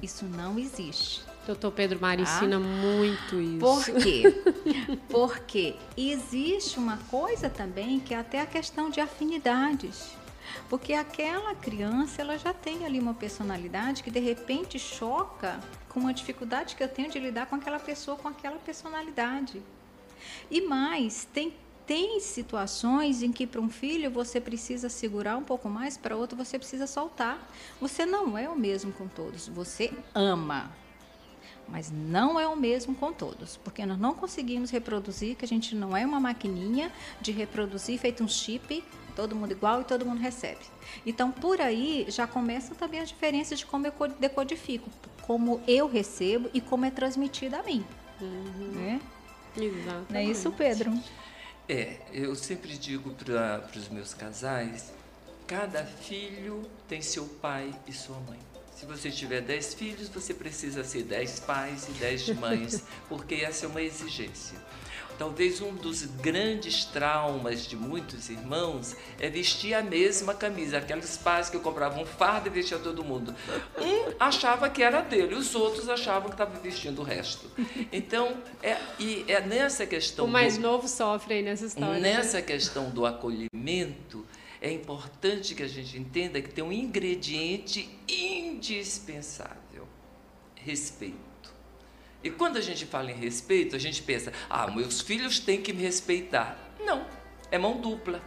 Isso 0.00 0.24
não 0.24 0.58
existe. 0.58 1.24
Doutor 1.48 1.72
Pedro 1.72 1.98
Mari 1.98 2.24
tá? 2.24 2.30
ensina 2.30 2.60
muito 2.60 3.40
isso. 3.40 3.58
Por 3.58 3.82
quê? 4.02 4.22
Porque 5.08 5.76
existe 5.96 6.78
uma 6.78 6.98
coisa 7.10 7.48
também 7.48 7.98
que 8.00 8.12
é 8.12 8.18
até 8.18 8.42
a 8.42 8.44
questão 8.44 8.90
de 8.90 9.00
afinidades. 9.00 10.10
Porque 10.68 10.92
aquela 10.92 11.54
criança, 11.54 12.20
ela 12.20 12.36
já 12.36 12.52
tem 12.52 12.84
ali 12.84 13.00
uma 13.00 13.14
personalidade 13.14 14.02
que 14.02 14.10
de 14.10 14.20
repente 14.20 14.78
choca 14.78 15.58
com 15.88 16.00
uma 16.00 16.12
dificuldade 16.12 16.76
que 16.76 16.82
eu 16.82 16.88
tenho 16.88 17.10
de 17.10 17.18
lidar 17.18 17.46
com 17.46 17.56
aquela 17.56 17.78
pessoa 17.78 18.18
com 18.18 18.28
aquela 18.28 18.58
personalidade. 18.58 19.62
E 20.50 20.60
mais, 20.60 21.26
tem 21.32 21.54
tem 21.86 22.20
situações 22.20 23.22
em 23.22 23.32
que 23.32 23.46
para 23.46 23.62
um 23.62 23.70
filho 23.70 24.10
você 24.10 24.38
precisa 24.38 24.90
segurar 24.90 25.38
um 25.38 25.42
pouco 25.42 25.70
mais, 25.70 25.96
para 25.96 26.14
outro 26.14 26.36
você 26.36 26.58
precisa 26.58 26.86
soltar. 26.86 27.50
Você 27.80 28.04
não 28.04 28.36
é 28.36 28.46
o 28.50 28.54
mesmo 28.54 28.92
com 28.92 29.08
todos, 29.08 29.48
você 29.48 29.90
ama. 30.14 30.70
Mas 31.70 31.90
não 31.90 32.40
é 32.40 32.48
o 32.48 32.56
mesmo 32.56 32.94
com 32.94 33.12
todos, 33.12 33.58
porque 33.58 33.84
nós 33.84 33.98
não 33.98 34.14
conseguimos 34.14 34.70
reproduzir, 34.70 35.36
que 35.36 35.44
a 35.44 35.48
gente 35.48 35.74
não 35.74 35.96
é 35.96 36.04
uma 36.04 36.18
maquininha 36.18 36.90
de 37.20 37.30
reproduzir 37.30 37.98
feito 37.98 38.24
um 38.24 38.28
chip, 38.28 38.82
todo 39.14 39.36
mundo 39.36 39.52
igual 39.52 39.82
e 39.82 39.84
todo 39.84 40.06
mundo 40.06 40.20
recebe. 40.20 40.60
Então, 41.04 41.30
por 41.30 41.60
aí 41.60 42.06
já 42.08 42.26
começam 42.26 42.74
também 42.74 43.00
as 43.00 43.08
diferenças 43.08 43.58
de 43.58 43.66
como 43.66 43.86
eu 43.86 43.92
decodifico, 44.18 44.88
como 45.22 45.60
eu 45.66 45.88
recebo 45.88 46.48
e 46.54 46.60
como 46.60 46.84
é 46.84 46.90
transmitido 46.90 47.56
a 47.56 47.62
mim. 47.62 47.84
Uhum. 48.20 48.72
Né? 48.72 49.00
Exatamente. 49.56 50.12
Não 50.12 50.20
é 50.20 50.24
isso, 50.24 50.50
Pedro? 50.52 50.92
É, 51.68 51.98
eu 52.12 52.34
sempre 52.34 52.78
digo 52.78 53.10
para 53.10 53.68
os 53.76 53.88
meus 53.88 54.14
casais, 54.14 54.92
cada 55.46 55.84
filho 55.84 56.62
tem 56.88 57.02
seu 57.02 57.26
pai 57.26 57.74
e 57.86 57.92
sua 57.92 58.18
mãe. 58.20 58.38
Se 58.78 58.86
você 58.86 59.10
tiver 59.10 59.40
dez 59.40 59.74
filhos, 59.74 60.08
você 60.08 60.32
precisa 60.32 60.84
ser 60.84 61.02
dez 61.02 61.40
pais 61.40 61.88
e 61.88 61.92
dez 61.98 62.28
mães, 62.38 62.84
porque 63.08 63.34
essa 63.34 63.66
é 63.66 63.68
uma 63.68 63.82
exigência. 63.82 64.56
Talvez 65.18 65.60
um 65.60 65.74
dos 65.74 66.04
grandes 66.04 66.84
traumas 66.84 67.66
de 67.66 67.74
muitos 67.74 68.30
irmãos 68.30 68.94
é 69.18 69.28
vestir 69.28 69.74
a 69.74 69.82
mesma 69.82 70.32
camisa. 70.32 70.78
Aqueles 70.78 71.16
pais 71.16 71.50
que 71.50 71.58
compravam 71.58 72.04
um 72.04 72.06
fardo 72.06 72.46
e 72.46 72.50
vestiam 72.50 72.80
todo 72.80 73.02
mundo. 73.02 73.34
Um 73.80 74.14
achava 74.20 74.70
que 74.70 74.80
era 74.80 75.00
dele, 75.00 75.34
os 75.34 75.56
outros 75.56 75.88
achavam 75.88 76.28
que 76.28 76.34
estava 76.34 76.56
vestindo 76.60 77.00
o 77.00 77.02
resto. 77.02 77.50
Então, 77.90 78.36
é, 78.62 78.76
e 79.00 79.24
é 79.26 79.40
nessa 79.40 79.84
questão. 79.86 80.24
O 80.24 80.28
mais 80.28 80.56
do, 80.56 80.62
novo 80.62 80.86
sofre 80.86 81.34
aí 81.34 81.42
nessa 81.42 81.66
história. 81.66 81.94
Né? 81.94 82.16
Nessa 82.16 82.36
né? 82.36 82.42
questão 82.44 82.90
do 82.90 83.04
acolhimento, 83.04 84.24
é 84.60 84.70
importante 84.72 85.54
que 85.54 85.62
a 85.62 85.68
gente 85.68 85.96
entenda 85.96 86.42
que 86.42 86.52
tem 86.52 86.64
um 86.64 86.72
ingrediente 86.72 87.88
indispensável: 88.08 89.86
respeito. 90.56 91.18
E 92.22 92.30
quando 92.30 92.56
a 92.56 92.60
gente 92.60 92.84
fala 92.84 93.12
em 93.12 93.14
respeito, 93.14 93.76
a 93.76 93.78
gente 93.78 94.02
pensa, 94.02 94.32
ah, 94.50 94.68
meus 94.68 95.00
filhos 95.00 95.38
têm 95.38 95.62
que 95.62 95.72
me 95.72 95.82
respeitar. 95.82 96.58
Não, 96.84 97.06
é 97.50 97.56
mão 97.56 97.80
dupla. 97.80 98.20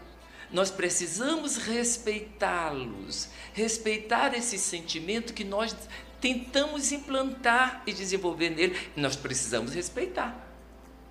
Nós 0.49 0.71
precisamos 0.71 1.57
respeitá-los, 1.57 3.29
respeitar 3.53 4.33
esse 4.33 4.57
sentimento 4.57 5.33
que 5.33 5.43
nós 5.43 5.75
tentamos 6.19 6.91
implantar 6.91 7.83
e 7.85 7.93
desenvolver 7.93 8.49
nele. 8.49 8.77
Nós 8.95 9.15
precisamos 9.15 9.73
respeitar. 9.73 10.47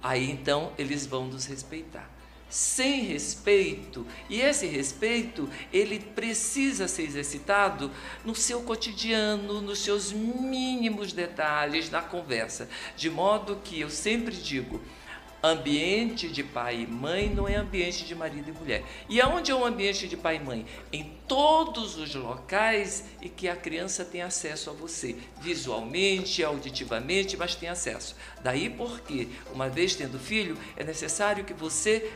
Aí 0.03 0.31
então 0.31 0.73
eles 0.79 1.07
vão 1.07 1.27
nos 1.27 1.45
respeitar 1.47 2.10
sem 2.51 3.05
respeito, 3.05 4.07
e 4.29 4.41
esse 4.41 4.67
respeito, 4.67 5.49
ele 5.73 6.01
precisa 6.01 6.89
ser 6.89 7.05
exercitado 7.05 7.91
no 8.25 8.35
seu 8.35 8.63
cotidiano, 8.63 9.63
nos 9.63 9.79
seus 9.79 10.13
mínimos 10.13 11.13
detalhes 11.13 11.89
na 11.89 12.03
conversa, 12.03 12.69
de 12.97 13.09
modo 13.09 13.61
que 13.63 13.81
eu 13.81 13.89
sempre 13.89 14.35
digo, 14.35 14.83
ambiente 15.43 16.29
de 16.29 16.43
pai 16.43 16.83
e 16.83 16.87
mãe 16.87 17.29
não 17.29 17.49
é 17.49 17.57
ambiente 17.57 18.05
de 18.05 18.15
marido 18.15 18.51
e 18.51 18.53
mulher. 18.53 18.85
E 19.09 19.21
aonde 19.21 19.51
é 19.51 19.55
um 19.55 19.65
ambiente 19.65 20.07
de 20.07 20.17
pai 20.17 20.37
e 20.37 20.41
mãe? 20.41 20.67
Em 20.93 21.15
todos 21.27 21.97
os 21.97 22.15
locais 22.15 23.05
em 23.23 23.29
que 23.29 23.49
a 23.49 23.57
criança 23.57 24.05
tem 24.05 24.21
acesso 24.23 24.71
a 24.71 24.73
você, 24.73 25.17
visualmente, 25.41 26.45
auditivamente, 26.45 27.37
mas 27.37 27.55
tem 27.55 27.69
acesso. 27.69 28.15
Daí 28.43 28.69
porque, 28.69 29.29
uma 29.53 29.69
vez 29.69 29.95
tendo 29.95 30.19
filho, 30.19 30.59
é 30.77 30.85
necessário 30.85 31.45
que 31.45 31.55
você 31.55 32.13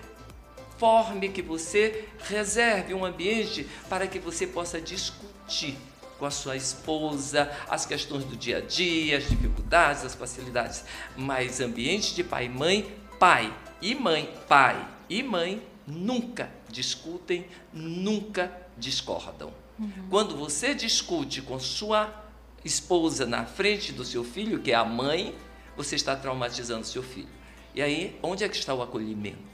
forme, 0.79 1.29
que 1.29 1.43
você 1.43 2.09
reserve 2.29 2.95
um 2.95 3.05
ambiente 3.05 3.69
para 3.89 4.07
que 4.07 4.19
você 4.19 4.47
possa 4.47 4.81
discutir 4.81 5.77
com 6.19 6.27
a 6.27 6.31
sua 6.31 6.57
esposa 6.57 7.51
as 7.69 7.85
questões 7.85 8.25
do 8.25 8.37
dia 8.37 8.59
a 8.59 8.61
dia, 8.61 9.19
as 9.19 9.29
dificuldades, 9.29 10.05
as 10.05 10.15
facilidades. 10.15 10.85
Mas 11.17 11.61
ambiente 11.61 12.15
de 12.15 12.23
pai 12.23 12.47
e 12.47 12.49
mãe, 12.49 12.95
pai 13.19 13.53
e 13.81 13.95
mãe, 13.95 14.33
pai 14.49 14.89
e 15.09 15.23
mãe 15.23 15.63
nunca 15.87 16.51
discutem, 16.69 17.47
nunca 17.73 18.51
discordam. 18.77 19.53
Uhum. 19.79 19.91
Quando 20.09 20.37
você 20.37 20.75
discute 20.75 21.43
com 21.43 21.59
sua 21.59 22.25
esposa 22.65 23.27
na 23.27 23.45
frente 23.45 23.93
do 23.93 24.05
seu 24.05 24.25
filho, 24.25 24.61
que 24.61 24.73
é 24.73 24.75
a 24.75 24.85
mãe, 24.85 25.35
você 25.77 25.97
está 25.97 26.17
traumatizando 26.17 26.87
seu 26.87 27.03
filho. 27.03 27.29
E 27.75 27.83
aí, 27.83 28.19
onde 28.23 28.45
é 28.45 28.49
que 28.49 28.57
está 28.57 28.73
o 28.73 28.81
acolhimento? 28.81 29.54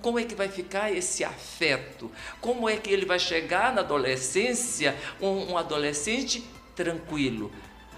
Como 0.00 0.18
é 0.18 0.24
que 0.24 0.34
vai 0.34 0.48
ficar 0.48 0.90
esse 0.90 1.22
afeto? 1.22 2.10
Como 2.40 2.66
é 2.66 2.78
que 2.78 2.90
ele 2.90 3.04
vai 3.04 3.18
chegar 3.18 3.74
na 3.74 3.82
adolescência, 3.82 4.96
um, 5.20 5.52
um 5.52 5.58
adolescente 5.58 6.42
tranquilo? 6.74 7.52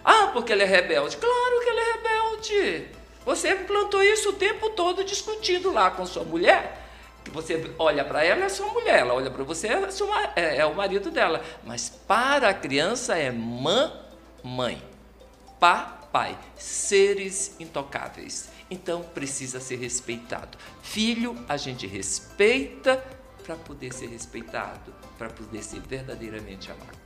Ah, 0.05 0.31
porque 0.33 0.53
ele 0.53 0.65
é 0.65 0.67
rebelde. 0.67 1.17
Claro 1.17 1.61
que 1.63 1.71
ele 1.71 1.79
é 1.79 1.93
rebelde. 1.93 2.89
Você 3.25 3.55
plantou 3.55 4.03
isso 4.03 4.31
o 4.31 4.33
tempo 4.33 4.71
todo 4.71 5.05
discutindo 5.05 5.71
lá 5.71 5.93
com 5.93 6.05
sua 6.05 6.25
mulher. 6.25 6.81
Que 7.25 7.31
você 7.31 7.73
olha 7.79 8.05
para 8.05 8.25
ela 8.25 8.45
é 8.45 8.49
sua 8.49 8.67
mulher, 8.67 8.99
ela 8.99 9.15
olha 9.15 9.31
para 9.31 9.45
você 9.45 9.69
é, 9.69 9.79
é, 10.35 10.57
é 10.57 10.67
o 10.67 10.75
marido 10.75 11.13
dela. 11.13 11.41
Mas 11.63 11.89
para 11.89 12.49
a 12.49 12.55
criança 12.55 13.17
é 13.17 13.31
mãe, 13.31 13.93
mãe, 14.43 14.83
pá, 15.61 16.01
pai, 16.11 16.37
seres 16.57 17.55
intocáveis 17.61 18.52
então 18.73 19.03
precisa 19.03 19.61
ser 19.61 19.77
respeitado. 19.77 20.57
Filho, 20.83 21.37
a 21.49 21.57
gente 21.57 21.87
respeita 21.87 23.03
para 23.43 23.55
poder 23.57 23.93
ser 23.93 24.09
respeitado, 24.09 24.95
para 25.18 25.29
poder 25.29 25.62
ser 25.62 25.81
verdadeiramente 25.81 26.70
amado. 26.70 26.99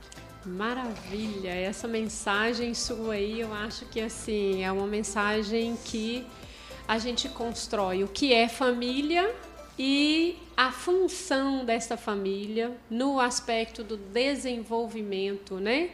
Maravilha, 0.45 1.49
essa 1.49 1.87
mensagem 1.87 2.73
sua 2.73 3.15
aí, 3.15 3.41
eu 3.41 3.53
acho 3.53 3.85
que 3.87 3.99
assim, 3.99 4.63
é 4.63 4.71
uma 4.71 4.87
mensagem 4.87 5.77
que 5.83 6.25
a 6.87 6.97
gente 6.97 7.27
constrói 7.27 8.03
o 8.03 8.07
que 8.07 8.33
é 8.33 8.47
família 8.47 9.35
e 9.77 10.37
a 10.55 10.71
função 10.71 11.65
dessa 11.65 11.97
família 11.97 12.75
no 12.89 13.19
aspecto 13.19 13.83
do 13.83 13.97
desenvolvimento, 13.97 15.55
né, 15.55 15.89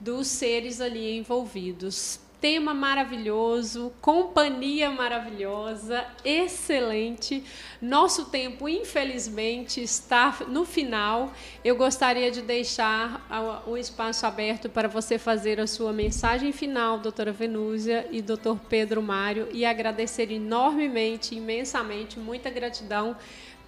dos 0.00 0.28
seres 0.28 0.80
ali 0.80 1.18
envolvidos 1.18 2.20
tema 2.40 2.72
maravilhoso, 2.72 3.92
companhia 4.00 4.90
maravilhosa, 4.90 6.04
excelente. 6.24 7.42
Nosso 7.82 8.26
tempo, 8.26 8.68
infelizmente, 8.68 9.82
está 9.82 10.36
no 10.46 10.64
final. 10.64 11.32
Eu 11.64 11.76
gostaria 11.76 12.30
de 12.30 12.42
deixar 12.42 13.26
o 13.66 13.76
espaço 13.76 14.24
aberto 14.24 14.68
para 14.68 14.88
você 14.88 15.18
fazer 15.18 15.60
a 15.60 15.66
sua 15.66 15.92
mensagem 15.92 16.52
final, 16.52 16.98
doutora 16.98 17.32
Venúzia 17.32 18.06
e 18.10 18.22
doutor 18.22 18.58
Pedro 18.68 19.02
Mário, 19.02 19.48
e 19.52 19.64
agradecer 19.64 20.30
enormemente, 20.30 21.34
imensamente, 21.34 22.18
muita 22.18 22.50
gratidão 22.50 23.16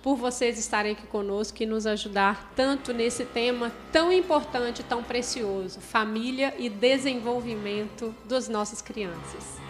por 0.03 0.17
vocês 0.17 0.59
estarem 0.59 0.93
aqui 0.93 1.07
conosco 1.07 1.63
e 1.63 1.67
nos 1.67 1.87
ajudar 1.87 2.53
tanto 2.57 2.93
nesse 2.93 3.25
tema 3.25 3.71
tão 3.93 4.13
importante, 4.13 4.83
tão 4.83 5.03
precioso, 5.03 5.81
família 5.81 6.55
e 6.59 6.69
desenvolvimento 6.69 8.15
das 8.25 8.49
nossas 8.49 8.81
crianças. 8.81 9.61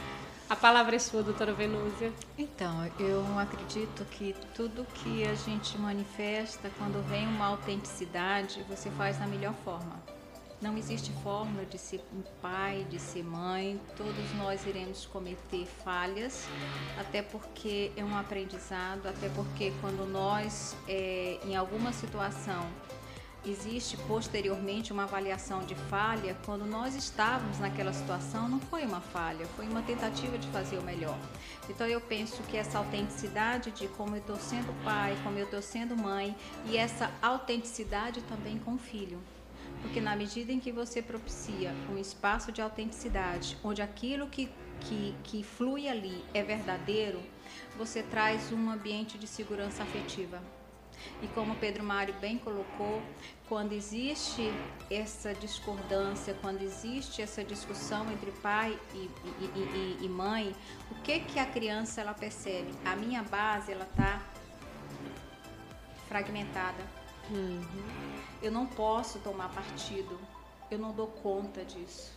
A 0.49 0.57
palavra 0.57 0.97
é 0.97 0.99
sua, 0.99 1.23
doutora 1.23 1.53
Venúzia. 1.53 2.13
Então, 2.37 2.91
eu 2.99 3.25
acredito 3.39 4.05
que 4.11 4.35
tudo 4.53 4.85
que 4.95 5.25
a 5.25 5.35
gente 5.35 5.79
manifesta, 5.79 6.69
quando 6.77 7.01
vem 7.09 7.25
uma 7.29 7.47
autenticidade, 7.47 8.65
você 8.69 8.91
faz 8.91 9.17
da 9.17 9.29
melhor 9.29 9.55
forma. 9.65 10.20
Não 10.61 10.77
existe 10.77 11.11
fórmula 11.23 11.65
de 11.65 11.79
ser 11.79 12.05
pai, 12.43 12.87
de 12.91 12.99
ser 12.99 13.25
mãe. 13.25 13.81
Todos 13.97 14.35
nós 14.37 14.67
iremos 14.67 15.07
cometer 15.07 15.65
falhas, 15.65 16.47
até 16.99 17.23
porque 17.23 17.91
é 17.97 18.05
um 18.05 18.15
aprendizado, 18.15 19.07
até 19.07 19.31
porque 19.31 19.73
quando 19.81 20.07
nós, 20.07 20.77
é, 20.87 21.41
em 21.47 21.57
alguma 21.57 21.95
situação, 21.95 22.69
existe 23.43 23.97
posteriormente 24.07 24.93
uma 24.93 25.05
avaliação 25.05 25.65
de 25.65 25.75
falha, 25.75 26.37
quando 26.45 26.67
nós 26.67 26.95
estávamos 26.95 27.59
naquela 27.59 27.95
situação, 27.95 28.47
não 28.47 28.61
foi 28.61 28.85
uma 28.85 29.01
falha, 29.01 29.47
foi 29.57 29.67
uma 29.67 29.81
tentativa 29.81 30.37
de 30.37 30.47
fazer 30.49 30.77
o 30.77 30.83
melhor. 30.83 31.19
Então 31.71 31.87
eu 31.87 32.03
penso 32.03 32.43
que 32.43 32.59
essa 32.59 32.77
autenticidade 32.77 33.71
de 33.71 33.89
como 33.89 34.15
eu 34.15 34.21
estou 34.21 34.37
sendo 34.37 34.75
pai, 34.85 35.17
como 35.25 35.39
eu 35.39 35.47
estou 35.47 35.63
sendo 35.63 35.97
mãe, 35.97 36.37
e 36.67 36.77
essa 36.77 37.11
autenticidade 37.23 38.21
também 38.23 38.59
com 38.59 38.75
o 38.75 38.79
filho. 38.79 39.19
Porque 39.83 40.01
na 40.01 40.15
medida 40.15 40.53
em 40.53 40.61
que 40.61 40.71
você 40.71 41.01
propicia 41.01 41.73
um 41.91 41.99
espaço 41.99 42.53
de 42.53 42.61
autenticidade, 42.61 43.57
onde 43.65 43.81
aquilo 43.83 44.29
que, 44.29 44.51
que, 44.81 45.15
que 45.25 45.43
flui 45.43 45.89
ali 45.89 46.25
é 46.35 46.43
verdadeiro, 46.43 47.23
você 47.77 48.03
traz 48.03 48.53
um 48.53 48.71
ambiente 48.71 49.19
de 49.19 49.27
segurança 49.27 49.83
afetiva. 49.83 50.43
E 51.23 51.29
como 51.29 51.55
Pedro 51.57 51.83
Mário 51.83 52.15
bem 52.21 52.39
colocou, 52.39 53.03
quando 53.49 53.73
existe 53.73 54.53
essa 54.91 55.35
discordância, 55.35 56.35
quando 56.41 56.63
existe 56.63 57.23
essa 57.23 57.43
discussão 57.43 58.11
entre 58.13 58.31
pai 58.31 58.79
e, 58.95 58.99
e, 58.99 59.99
e, 60.03 60.05
e 60.05 60.09
mãe, 60.09 60.55
o 60.91 60.95
que 61.03 61.21
que 61.21 61.39
a 61.39 61.47
criança 61.47 62.01
ela 62.01 62.15
percebe? 62.15 62.71
A 62.85 62.95
minha 62.97 63.23
base 63.23 63.73
ela 63.73 63.85
está 63.85 64.23
fragmentada. 66.09 66.83
Uhum. 67.31 68.20
Eu 68.43 68.51
não 68.51 68.67
posso 68.67 69.19
tomar 69.21 69.49
partido. 69.51 70.19
Eu 70.71 70.79
não 70.79 70.93
dou 70.93 71.09
conta 71.09 71.65
disso. 71.65 72.13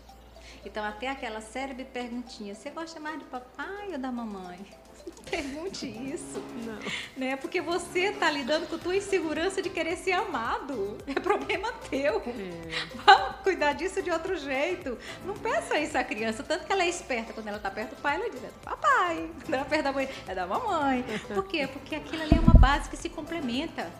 Então 0.65 0.83
até 0.83 1.09
aquela 1.09 1.41
célebre 1.41 1.85
perguntinha: 1.85 2.55
você 2.55 2.69
gosta 2.69 2.99
mais 2.99 3.19
do 3.19 3.25
papai 3.25 3.91
ou 3.91 3.97
da 3.97 4.11
mamãe? 4.11 4.59
pergunte 5.29 5.85
isso. 5.85 6.41
Não. 6.65 6.79
Né? 7.17 7.35
Porque 7.35 7.61
você 7.61 8.11
está 8.11 8.29
lidando 8.29 8.67
com 8.67 8.77
tua 8.77 8.95
insegurança 8.95 9.61
de 9.61 9.69
querer 9.69 9.97
ser 9.97 10.13
amado. 10.13 10.97
É 11.07 11.13
problema 11.13 11.71
teu. 11.89 12.21
É. 12.21 12.85
Vamos 13.05 13.35
cuidar 13.43 13.73
disso 13.73 14.01
de 14.01 14.11
outro 14.11 14.37
jeito. 14.37 14.97
Não 15.25 15.33
peça 15.33 15.77
isso 15.79 15.97
à 15.97 16.03
criança. 16.03 16.43
Tanto 16.43 16.65
que 16.65 16.71
ela 16.71 16.83
é 16.83 16.89
esperta. 16.89 17.33
Quando 17.33 17.47
ela 17.47 17.57
está 17.57 17.71
perto 17.71 17.95
do 17.95 18.01
pai, 18.01 18.15
ela 18.15 18.29
diz 18.29 18.43
é 18.43 18.47
do 18.47 18.59
papai. 18.63 19.29
Quando 19.41 19.53
ela 19.53 19.63
é 19.63 19.69
perto 19.69 19.83
da 19.83 19.91
mãe, 19.91 20.09
é 20.27 20.35
da 20.35 20.47
mamãe. 20.47 21.05
Por 21.33 21.45
quê? 21.47 21.67
Porque 21.67 21.95
aquilo 21.95 22.21
ali 22.21 22.35
é 22.35 22.39
uma 22.39 22.53
base 22.53 22.89
que 22.89 22.97
se 22.97 23.09
complementa. 23.09 23.91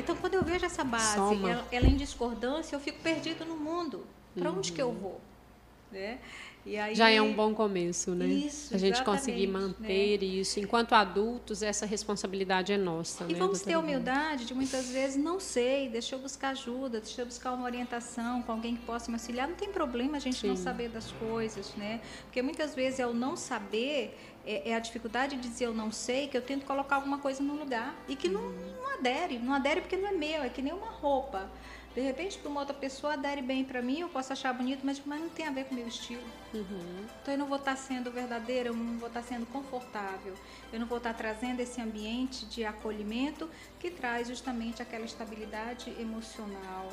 Então, 0.00 0.16
quando 0.16 0.34
eu 0.34 0.42
vejo 0.42 0.64
essa 0.64 0.82
base, 0.82 1.16
ela, 1.16 1.66
ela, 1.70 1.86
em 1.86 1.96
discordância, 1.96 2.74
eu 2.74 2.80
fico 2.80 2.98
perdido 3.00 3.44
no 3.44 3.56
mundo. 3.56 4.04
Para 4.34 4.50
onde 4.50 4.72
que 4.72 4.80
eu 4.80 4.88
uhum. 4.88 4.94
vou? 4.94 5.20
Né? 5.90 6.18
Aí, 6.66 6.94
Já 6.94 7.08
é 7.08 7.22
um 7.22 7.32
bom 7.32 7.54
começo, 7.54 8.14
né? 8.14 8.26
Isso, 8.26 8.74
a 8.74 8.78
gente 8.78 9.02
conseguir 9.02 9.46
né? 9.46 9.58
manter 9.58 10.20
né? 10.20 10.26
isso. 10.26 10.60
Enquanto 10.60 10.92
adultos, 10.92 11.62
essa 11.62 11.86
responsabilidade 11.86 12.70
é 12.70 12.76
nossa. 12.76 13.24
E 13.24 13.32
né, 13.32 13.38
vamos 13.38 13.62
ter 13.62 13.76
humildade 13.76 14.44
de 14.44 14.52
muitas 14.52 14.90
vezes, 14.90 15.16
não 15.16 15.40
sei, 15.40 15.88
deixa 15.88 16.14
eu 16.14 16.18
buscar 16.18 16.50
ajuda, 16.50 17.00
deixa 17.00 17.22
eu 17.22 17.26
buscar 17.26 17.52
uma 17.52 17.64
orientação 17.64 18.42
com 18.42 18.52
alguém 18.52 18.76
que 18.76 18.84
possa 18.84 19.10
me 19.10 19.14
auxiliar. 19.14 19.48
Não 19.48 19.54
tem 19.54 19.70
problema 19.70 20.18
a 20.18 20.20
gente 20.20 20.36
Sim. 20.36 20.48
não 20.48 20.56
saber 20.56 20.90
das 20.90 21.10
coisas, 21.12 21.74
né? 21.76 22.02
Porque 22.24 22.42
muitas 22.42 22.74
vezes 22.74 23.00
é 23.00 23.06
o 23.06 23.14
não 23.14 23.36
saber, 23.36 24.16
é, 24.46 24.70
é, 24.70 24.74
a 24.74 24.78
dificuldade 24.78 25.36
de 25.36 25.48
dizer 25.48 25.66
eu 25.66 25.74
não 25.74 25.90
sei, 25.92 26.28
que 26.28 26.36
eu 26.36 26.42
tento 26.42 26.64
colocar 26.64 26.96
alguma 26.96 27.18
coisa 27.18 27.42
no 27.42 27.54
lugar. 27.54 27.94
E 28.08 28.16
que 28.16 28.28
não, 28.28 28.42
não 28.50 28.94
adere. 28.94 29.38
Não 29.38 29.52
adere 29.52 29.80
porque 29.80 29.96
não 29.96 30.08
é 30.08 30.12
meu, 30.12 30.42
é 30.42 30.48
que 30.48 30.62
nem 30.62 30.72
uma 30.72 30.90
roupa. 30.90 31.48
De 31.94 32.00
repente, 32.00 32.38
para 32.38 32.48
uma 32.48 32.60
outra 32.60 32.74
pessoa 32.74 33.14
adere 33.14 33.42
bem 33.42 33.64
para 33.64 33.82
mim, 33.82 34.00
eu 34.00 34.08
posso 34.08 34.32
achar 34.32 34.52
bonito, 34.52 34.82
mas, 34.84 35.02
mas 35.04 35.20
não 35.20 35.28
tem 35.28 35.46
a 35.46 35.50
ver 35.50 35.64
com 35.64 35.74
o 35.74 35.78
meu 35.78 35.88
estilo. 35.88 36.22
Uhum. 36.54 37.06
Então, 37.20 37.34
eu 37.34 37.38
não 37.38 37.46
vou 37.46 37.58
estar 37.58 37.72
tá 37.72 37.76
sendo 37.76 38.12
verdadeira, 38.12 38.68
eu 38.68 38.74
não 38.74 38.96
vou 38.96 39.08
estar 39.08 39.22
tá 39.22 39.26
sendo 39.26 39.44
confortável, 39.46 40.34
eu 40.72 40.78
não 40.78 40.86
vou 40.86 40.98
estar 40.98 41.12
tá 41.12 41.18
trazendo 41.18 41.58
esse 41.58 41.80
ambiente 41.80 42.46
de 42.46 42.64
acolhimento 42.64 43.50
que 43.80 43.90
traz 43.90 44.28
justamente 44.28 44.80
aquela 44.80 45.04
estabilidade 45.04 45.90
emocional 46.00 46.92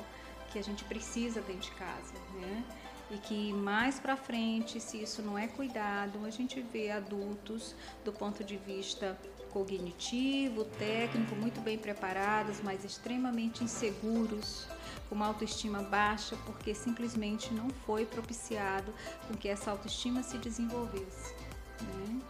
que 0.51 0.57
a 0.57 0.63
gente 0.63 0.83
precisa 0.83 1.41
dentro 1.41 1.69
de 1.69 1.71
casa, 1.71 2.13
né? 2.33 2.63
E 3.09 3.17
que 3.17 3.53
mais 3.53 3.99
para 3.99 4.17
frente, 4.17 4.79
se 4.81 5.01
isso 5.01 5.21
não 5.21 5.37
é 5.37 5.47
cuidado, 5.47 6.25
a 6.25 6.29
gente 6.29 6.59
vê 6.61 6.91
adultos 6.91 7.73
do 8.03 8.11
ponto 8.11 8.43
de 8.43 8.57
vista 8.57 9.17
cognitivo, 9.51 10.65
técnico, 10.77 11.35
muito 11.35 11.61
bem 11.61 11.77
preparados, 11.77 12.59
mas 12.61 12.83
extremamente 12.83 13.63
inseguros 13.63 14.67
com 15.07 15.15
uma 15.15 15.27
autoestima 15.27 15.81
baixa 15.81 16.35
porque 16.45 16.75
simplesmente 16.75 17.53
não 17.53 17.69
foi 17.85 18.05
propiciado 18.05 18.93
com 19.27 19.35
que 19.35 19.47
essa 19.47 19.71
autoestima 19.71 20.21
se 20.21 20.37
desenvolvesse. 20.37 21.33
Né? 21.81 22.21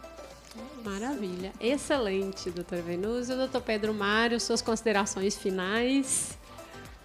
É 0.84 0.90
Maravilha, 0.90 1.54
excelente, 1.60 2.50
doutor 2.50 2.82
Venúzio. 2.82 3.36
Doutor 3.36 3.62
Pedro 3.62 3.94
Mário, 3.94 4.40
suas 4.40 4.62
considerações 4.62 5.36
finais. 5.36 6.37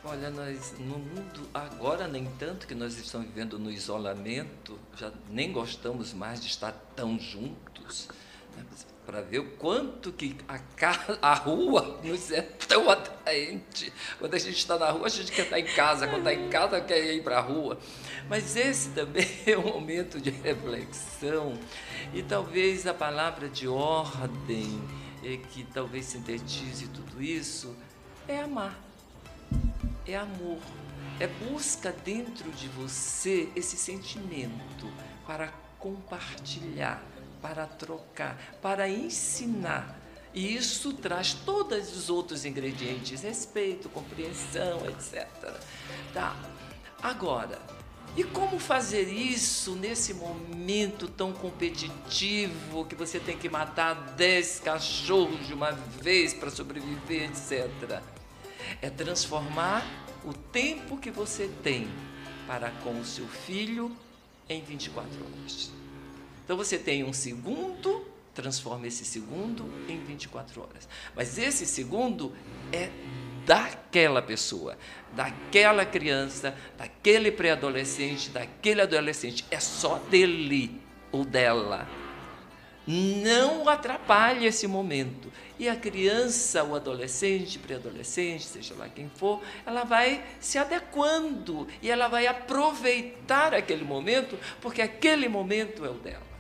Olha, 0.05 0.30
nós 0.30 0.74
no 0.78 0.98
mundo 0.98 1.48
agora 1.55 2.09
nem 2.09 2.26
tanto 2.38 2.66
que 2.66 2.74
nós 2.74 2.96
estamos 2.98 3.28
vivendo 3.28 3.59
no 3.59 3.70
isolamento, 3.70 4.78
já 4.96 5.12
nem 5.30 5.53
gostamos 5.53 6.12
mais 6.12 6.40
de 6.40 6.48
estar 6.48 6.72
tão 6.96 7.18
juntos. 7.18 8.09
Né? 8.57 8.64
para 9.05 9.20
ver 9.20 9.40
o 9.40 9.50
quanto 9.57 10.12
que 10.12 10.36
a, 10.46 10.59
casa, 10.59 11.18
a 11.20 11.34
rua 11.34 12.00
nos 12.05 12.30
é 12.30 12.40
tão 12.42 12.88
atraente. 12.88 13.92
Quando 14.18 14.34
a 14.34 14.38
gente 14.38 14.57
está 14.57 14.78
na 14.78 14.90
rua, 14.90 15.07
a 15.07 15.11
gente 15.11 15.32
quer 15.32 15.42
estar 15.42 15.59
em 15.59 15.64
casa, 15.64 16.07
quando 16.07 16.28
está 16.28 16.34
em 16.34 16.48
casa, 16.48 16.80
quer 16.80 17.12
ir 17.12 17.22
para 17.22 17.38
a 17.38 17.40
rua. 17.40 17.78
Mas 18.28 18.57
esse 18.57 18.90
também 18.90 19.26
é 19.46 19.59
um 19.59 19.72
momento 19.72 20.20
de 20.20 20.30
reflexão 20.30 21.59
e 22.14 22.22
talvez 22.22 22.86
a 22.86 22.94
palavra 22.94 23.48
de 23.48 23.66
ordem, 23.66 24.80
é, 25.24 25.36
que 25.36 25.64
talvez 25.64 26.07
sintetize 26.07 26.86
tudo 26.88 27.20
isso, 27.20 27.74
é 28.28 28.38
amar, 28.38 28.78
é 30.07 30.16
amor, 30.16 30.59
é 31.20 31.26
busca 31.26 31.92
dentro 31.92 32.50
de 32.53 32.68
você 32.68 33.48
esse 33.55 33.76
sentimento 33.76 34.90
para 35.26 35.48
compartilhar 35.78 37.03
para 37.42 37.66
trocar, 37.66 38.38
para 38.62 38.88
ensinar. 38.88 39.98
E 40.32 40.55
isso 40.57 40.94
traz 40.94 41.34
todos 41.34 41.94
os 41.94 42.09
outros 42.09 42.46
ingredientes, 42.46 43.20
respeito, 43.20 43.90
compreensão, 43.90 44.86
etc. 44.88 45.26
Tá. 46.14 46.34
Agora, 47.03 47.61
e 48.16 48.24
como 48.24 48.59
fazer 48.59 49.12
isso 49.12 49.74
nesse 49.74 50.14
momento 50.14 51.09
tão 51.09 51.32
competitivo 51.32 52.86
que 52.86 52.94
você 52.94 53.18
tem 53.18 53.36
que 53.36 53.48
matar 53.48 53.94
10 54.16 54.61
cachorros 54.61 55.46
de 55.46 55.53
uma 55.53 55.72
vez 55.72 56.32
para 56.32 56.50
sobreviver, 56.50 57.30
etc. 57.30 58.00
É 58.80 58.90
transformar 58.90 59.84
o 60.24 60.32
tempo 60.32 60.96
que 60.96 61.10
você 61.10 61.50
tem 61.62 61.88
para 62.46 62.70
com 62.82 62.98
o 62.98 63.04
seu 63.04 63.26
filho 63.26 63.96
em 64.48 64.62
24 64.62 65.10
horas. 65.24 65.70
Então 66.44 66.56
você 66.56 66.78
tem 66.78 67.04
um 67.04 67.12
segundo, 67.12 68.06
transforma 68.34 68.86
esse 68.86 69.04
segundo 69.04 69.72
em 69.88 69.98
24 70.04 70.60
horas. 70.60 70.88
Mas 71.14 71.38
esse 71.38 71.66
segundo 71.66 72.34
é 72.72 72.90
daquela 73.46 74.22
pessoa, 74.22 74.76
daquela 75.12 75.84
criança, 75.84 76.56
daquele 76.76 77.30
pré-adolescente, 77.32 78.30
daquele 78.30 78.82
adolescente. 78.82 79.44
É 79.50 79.60
só 79.60 79.98
dele 79.98 80.80
ou 81.10 81.24
dela. 81.24 81.88
Não 82.87 83.68
atrapalhe 83.68 84.47
esse 84.47 84.66
momento. 84.66 85.33
E 85.59 85.68
a 85.68 85.76
criança, 85.76 86.64
o 86.64 86.74
adolescente, 86.74 87.59
pré-adolescente, 87.59 88.45
seja 88.45 88.74
lá 88.74 88.89
quem 88.89 89.09
for, 89.14 89.41
ela 89.64 89.85
vai 89.85 90.24
se 90.41 90.59
adequando 90.59 91.68
e 91.80 91.91
ela 91.91 92.09
vai 92.09 92.26
aproveitar 92.26 93.55
aquele 93.55 93.85
momento, 93.85 94.37
porque 94.61 94.83
aquele 94.83 95.28
momento 95.28 95.85
é 95.85 95.91
o 95.91 95.95
dela. 95.95 96.33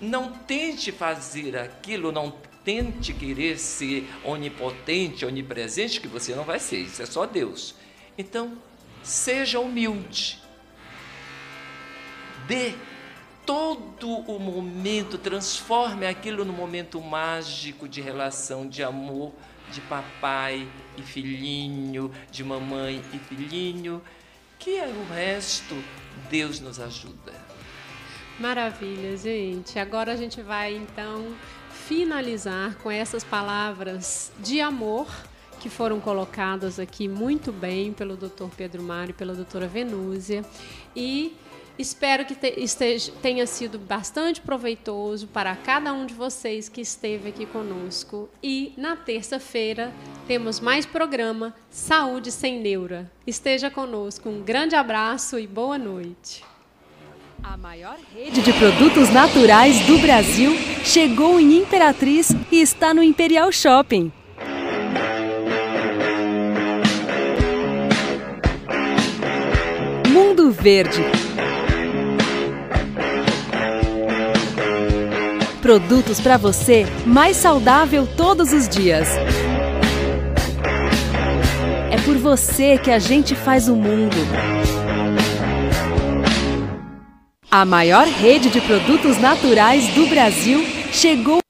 Não 0.00 0.30
tente 0.32 0.92
fazer 0.92 1.56
aquilo, 1.56 2.12
não 2.12 2.30
tente 2.64 3.12
querer 3.12 3.58
ser 3.58 4.08
onipotente, 4.24 5.24
onipresente, 5.24 6.00
que 6.00 6.08
você 6.08 6.34
não 6.34 6.44
vai 6.44 6.60
ser, 6.60 6.78
isso 6.78 7.02
é 7.02 7.06
só 7.06 7.26
Deus. 7.26 7.74
Então, 8.16 8.56
seja 9.02 9.58
humilde. 9.58 10.40
Dê 12.46 12.74
todo 13.46 14.08
o 14.08 14.38
momento, 14.38 15.16
transforme 15.16 16.04
aquilo 16.04 16.44
no 16.44 16.52
momento 16.52 17.00
mágico 17.00 17.88
de 17.88 18.00
relação 18.00 18.68
de 18.68 18.82
amor 18.82 19.32
de 19.70 19.80
papai 19.82 20.68
e 20.96 21.02
filhinho, 21.02 22.12
de 22.30 22.44
mamãe 22.44 23.02
e 23.12 23.18
filhinho, 23.18 24.02
que 24.58 24.78
é 24.78 24.86
o 24.86 25.12
resto, 25.12 25.74
Deus 26.30 26.60
nos 26.60 26.80
ajuda. 26.80 27.32
Maravilha, 28.38 29.16
gente. 29.16 29.78
Agora 29.78 30.12
a 30.12 30.16
gente 30.16 30.42
vai 30.42 30.74
então 30.74 31.34
finalizar 31.70 32.74
com 32.76 32.90
essas 32.90 33.24
palavras 33.24 34.32
de 34.38 34.60
amor 34.60 35.06
que 35.60 35.70
foram 35.70 36.00
colocadas 36.00 36.78
aqui 36.78 37.08
muito 37.08 37.50
bem 37.50 37.92
pelo 37.92 38.16
Dr. 38.16 38.48
Pedro 38.56 38.82
Mário 38.82 39.10
e 39.10 39.14
pela 39.14 39.34
doutora 39.34 39.66
Venúzia. 39.66 40.44
E 40.94 41.34
espero 41.78 42.24
que 42.24 42.34
te, 42.34 42.54
esteja, 42.56 43.12
tenha 43.22 43.46
sido 43.46 43.78
bastante 43.78 44.40
proveitoso 44.40 45.26
para 45.26 45.54
cada 45.54 45.92
um 45.92 46.06
de 46.06 46.14
vocês 46.14 46.68
que 46.68 46.80
esteve 46.80 47.28
aqui 47.28 47.46
conosco. 47.46 48.28
E 48.42 48.72
na 48.76 48.96
terça-feira 48.96 49.92
temos 50.26 50.60
mais 50.60 50.86
programa 50.86 51.54
Saúde 51.70 52.32
Sem 52.32 52.60
Neura. 52.60 53.10
Esteja 53.26 53.70
conosco. 53.70 54.28
Um 54.28 54.42
grande 54.42 54.74
abraço 54.74 55.38
e 55.38 55.46
boa 55.46 55.78
noite. 55.78 56.44
A 57.42 57.56
maior 57.56 57.96
rede 58.14 58.42
de 58.42 58.52
produtos 58.52 59.10
naturais 59.10 59.78
do 59.86 59.98
Brasil 59.98 60.56
chegou 60.84 61.38
em 61.38 61.58
Imperatriz 61.58 62.30
e 62.50 62.60
está 62.60 62.92
no 62.92 63.02
Imperial 63.02 63.52
Shopping. 63.52 64.10
Mundo 70.08 70.50
Verde. 70.50 71.25
Produtos 75.66 76.20
para 76.20 76.36
você 76.36 76.86
mais 77.04 77.36
saudável 77.36 78.06
todos 78.16 78.52
os 78.52 78.68
dias. 78.68 79.08
É 81.90 82.00
por 82.04 82.16
você 82.18 82.78
que 82.78 82.88
a 82.88 83.00
gente 83.00 83.34
faz 83.34 83.66
o 83.66 83.74
mundo. 83.74 84.16
A 87.50 87.64
maior 87.64 88.06
rede 88.06 88.48
de 88.48 88.60
produtos 88.60 89.18
naturais 89.18 89.92
do 89.92 90.06
Brasil 90.06 90.64
chegou 90.92 91.40